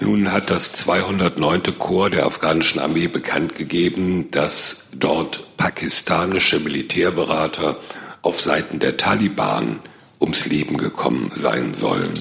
Nun 0.00 0.30
hat 0.30 0.50
das 0.50 0.72
209. 0.72 1.78
Korps 1.78 2.14
der 2.14 2.26
afghanischen 2.26 2.78
Armee 2.78 3.08
bekannt 3.08 3.56
gegeben, 3.56 4.30
dass 4.30 4.84
dort 4.92 5.56
pakistanische 5.56 6.60
Militärberater 6.60 7.80
auf 8.22 8.40
Seiten 8.40 8.78
der 8.78 8.96
Taliban 8.96 9.80
ums 10.20 10.46
Leben 10.46 10.76
gekommen 10.76 11.30
sein 11.34 11.74
sollen. 11.74 12.12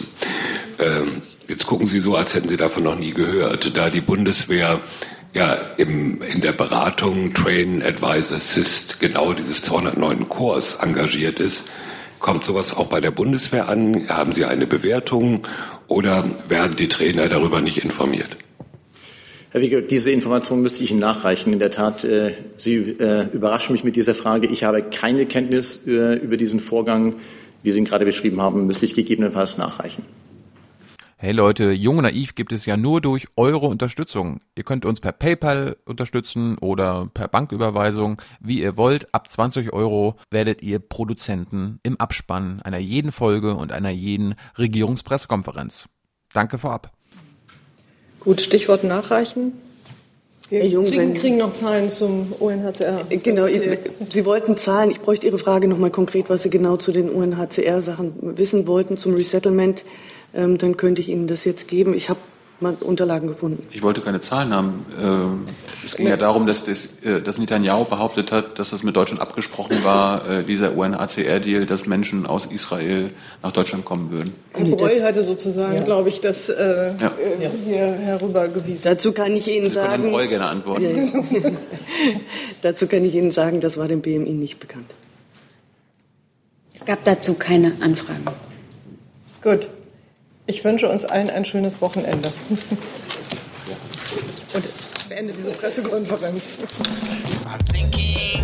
Ähm, 0.79 1.21
jetzt 1.47 1.67
gucken 1.67 1.87
Sie 1.87 1.99
so, 1.99 2.15
als 2.15 2.33
hätten 2.33 2.47
Sie 2.47 2.57
davon 2.57 2.83
noch 2.83 2.97
nie 2.97 3.13
gehört. 3.13 3.75
Da 3.77 3.89
die 3.89 4.01
Bundeswehr 4.01 4.81
ja 5.33 5.53
im, 5.77 6.21
in 6.21 6.41
der 6.41 6.53
Beratung 6.53 7.33
Train, 7.33 7.83
Advise, 7.83 8.33
Assist 8.35 8.99
genau 8.99 9.33
dieses 9.33 9.61
209. 9.61 10.29
Korps 10.29 10.75
engagiert 10.75 11.39
ist, 11.39 11.65
Kommt 12.19 12.43
sowas 12.43 12.75
auch 12.75 12.87
bei 12.87 12.99
der 12.99 13.11
Bundeswehr 13.11 13.69
an? 13.69 14.09
Haben 14.09 14.33
Sie 14.33 14.45
eine 14.45 14.67
Bewertung 14.67 15.41
oder 15.87 16.25
werden 16.47 16.75
die 16.75 16.87
Trainer 16.87 17.29
darüber 17.29 17.61
nicht 17.61 17.83
informiert? 17.83 18.37
Herr 19.51 19.61
Wieger, 19.61 19.81
diese 19.81 20.11
Information 20.11 20.61
müsste 20.61 20.83
ich 20.83 20.91
Ihnen 20.91 20.99
nachreichen. 20.99 21.53
In 21.53 21.59
der 21.59 21.71
Tat, 21.71 22.03
äh, 22.03 22.33
Sie 22.57 22.75
äh, 22.75 23.27
überraschen 23.31 23.73
mich 23.73 23.83
mit 23.83 23.95
dieser 23.95 24.13
Frage. 24.13 24.47
Ich 24.47 24.63
habe 24.63 24.83
keine 24.83 25.25
Kenntnis 25.25 25.87
äh, 25.87 26.15
über 26.15 26.37
diesen 26.37 26.59
Vorgang. 26.59 27.15
Wie 27.63 27.71
Sie 27.71 27.79
ihn 27.79 27.85
gerade 27.85 28.05
beschrieben 28.05 28.41
haben, 28.41 28.67
müsste 28.67 28.85
ich 28.85 28.93
gegebenenfalls 28.93 29.57
nachreichen. 29.57 30.03
Hey 31.19 31.31
Leute, 31.31 31.71
Jung 31.71 31.97
und 31.97 32.03
Naiv 32.03 32.35
gibt 32.35 32.53
es 32.53 32.67
ja 32.67 32.77
nur 32.77 33.01
durch 33.01 33.25
eure 33.35 33.65
Unterstützung. 33.65 34.39
Ihr 34.55 34.63
könnt 34.63 34.85
uns 34.85 34.99
per 34.99 35.11
PayPal 35.11 35.77
unterstützen 35.83 36.59
oder 36.59 37.09
per 37.11 37.27
Banküberweisung, 37.27 38.21
wie 38.39 38.61
ihr 38.61 38.77
wollt. 38.77 39.11
Ab 39.15 39.27
20 39.27 39.73
Euro 39.73 40.15
werdet 40.29 40.61
ihr 40.61 40.77
Produzenten 40.77 41.79
im 41.81 41.99
Abspann 41.99 42.61
einer 42.61 42.77
jeden 42.77 43.11
Folge 43.11 43.55
und 43.55 43.71
einer 43.71 43.89
jeden 43.89 44.35
Regierungspressekonferenz. 44.59 45.87
Danke 46.33 46.59
vorab. 46.59 46.91
Gut, 48.19 48.39
Stichwort 48.39 48.83
nachreichen. 48.83 49.53
Wir 50.49 50.59
Herr 50.59 50.67
Jung, 50.67 50.85
kriegen, 50.85 51.13
kriegen, 51.15 51.37
noch 51.37 51.53
Zahlen 51.53 51.89
zum 51.89 52.31
UNHCR. 52.31 53.05
Genau, 53.09 53.47
Sie 53.47 54.23
wollten 54.23 54.55
Zahlen. 54.55 54.91
Ich 54.91 55.01
bräuchte 55.01 55.25
Ihre 55.25 55.39
Frage 55.39 55.67
noch 55.67 55.79
mal 55.79 55.89
konkret, 55.89 56.29
was 56.29 56.43
Sie 56.43 56.51
genau 56.51 56.77
zu 56.77 56.91
den 56.91 57.09
UNHCR-Sachen 57.09 58.37
wissen 58.37 58.67
wollten 58.67 58.97
zum 58.97 59.15
Resettlement 59.15 59.83
ähm, 60.33 60.57
dann 60.57 60.77
könnte 60.77 61.01
ich 61.01 61.09
Ihnen 61.09 61.27
das 61.27 61.43
jetzt 61.45 61.67
geben. 61.67 61.93
Ich 61.93 62.09
habe 62.09 62.19
mal 62.59 62.75
Unterlagen 62.79 63.27
gefunden. 63.27 63.67
Ich 63.71 63.83
wollte 63.83 64.01
keine 64.01 64.19
Zahlen 64.19 64.53
haben. 64.53 64.85
Ähm, 64.99 65.45
es 65.85 65.95
ging 65.95 66.07
ja 66.07 66.17
darum, 66.17 66.47
dass, 66.47 66.63
das, 66.63 66.89
äh, 67.03 67.21
dass 67.21 67.37
Netanyahu 67.37 67.85
behauptet 67.85 68.31
hat, 68.31 68.57
dass 68.57 68.71
das 68.71 68.83
mit 68.83 68.95
Deutschland 68.95 69.21
abgesprochen 69.21 69.83
war, 69.83 70.27
äh, 70.27 70.43
dieser 70.43 70.75
UNHCR-Deal, 70.75 71.65
dass 71.65 71.85
Menschen 71.85 72.25
aus 72.25 72.47
Israel 72.47 73.11
nach 73.43 73.51
Deutschland 73.51 73.85
kommen 73.85 74.09
würden. 74.09 74.33
Herr 74.53 74.65
Breu 74.65 75.01
hatte 75.01 75.23
sozusagen, 75.23 75.75
ja. 75.75 75.83
glaube 75.83 76.09
ich, 76.09 76.19
das 76.19 76.49
äh, 76.49 76.93
ja. 76.99 77.07
Äh, 77.07 77.49
hier 77.65 77.93
herübergewiesen. 77.93 78.91
Dazu 78.91 79.11
kann 79.11 79.35
ich 79.35 79.47
Ihnen 79.47 79.67
Sie 79.67 79.73
sagen. 79.73 80.03
Herrn 80.03 80.11
Breu 80.11 80.27
gerne 80.27 80.47
antworten. 80.47 80.83
Ja, 80.83 81.51
dazu 82.63 82.87
kann 82.87 83.05
ich 83.05 83.13
Ihnen 83.13 83.31
sagen, 83.31 83.59
das 83.59 83.77
war 83.77 83.87
dem 83.87 84.01
BMI 84.01 84.31
nicht 84.31 84.59
bekannt. 84.59 84.87
Es 86.73 86.85
gab 86.85 87.03
dazu 87.03 87.35
keine 87.35 87.73
Anfragen. 87.81 88.25
Gut. 89.43 89.69
Ich 90.49 90.63
wünsche 90.63 90.87
uns 90.87 91.03
allen 91.03 91.29
ein 91.29 91.43
schönes 91.43 91.81
Wochenende. 91.81 92.31
Und 94.53 94.65
beende 95.09 95.33
diese 95.33 95.51
Pressekonferenz. 95.51 96.59
I'm 97.45 97.59
thinking 97.73 98.36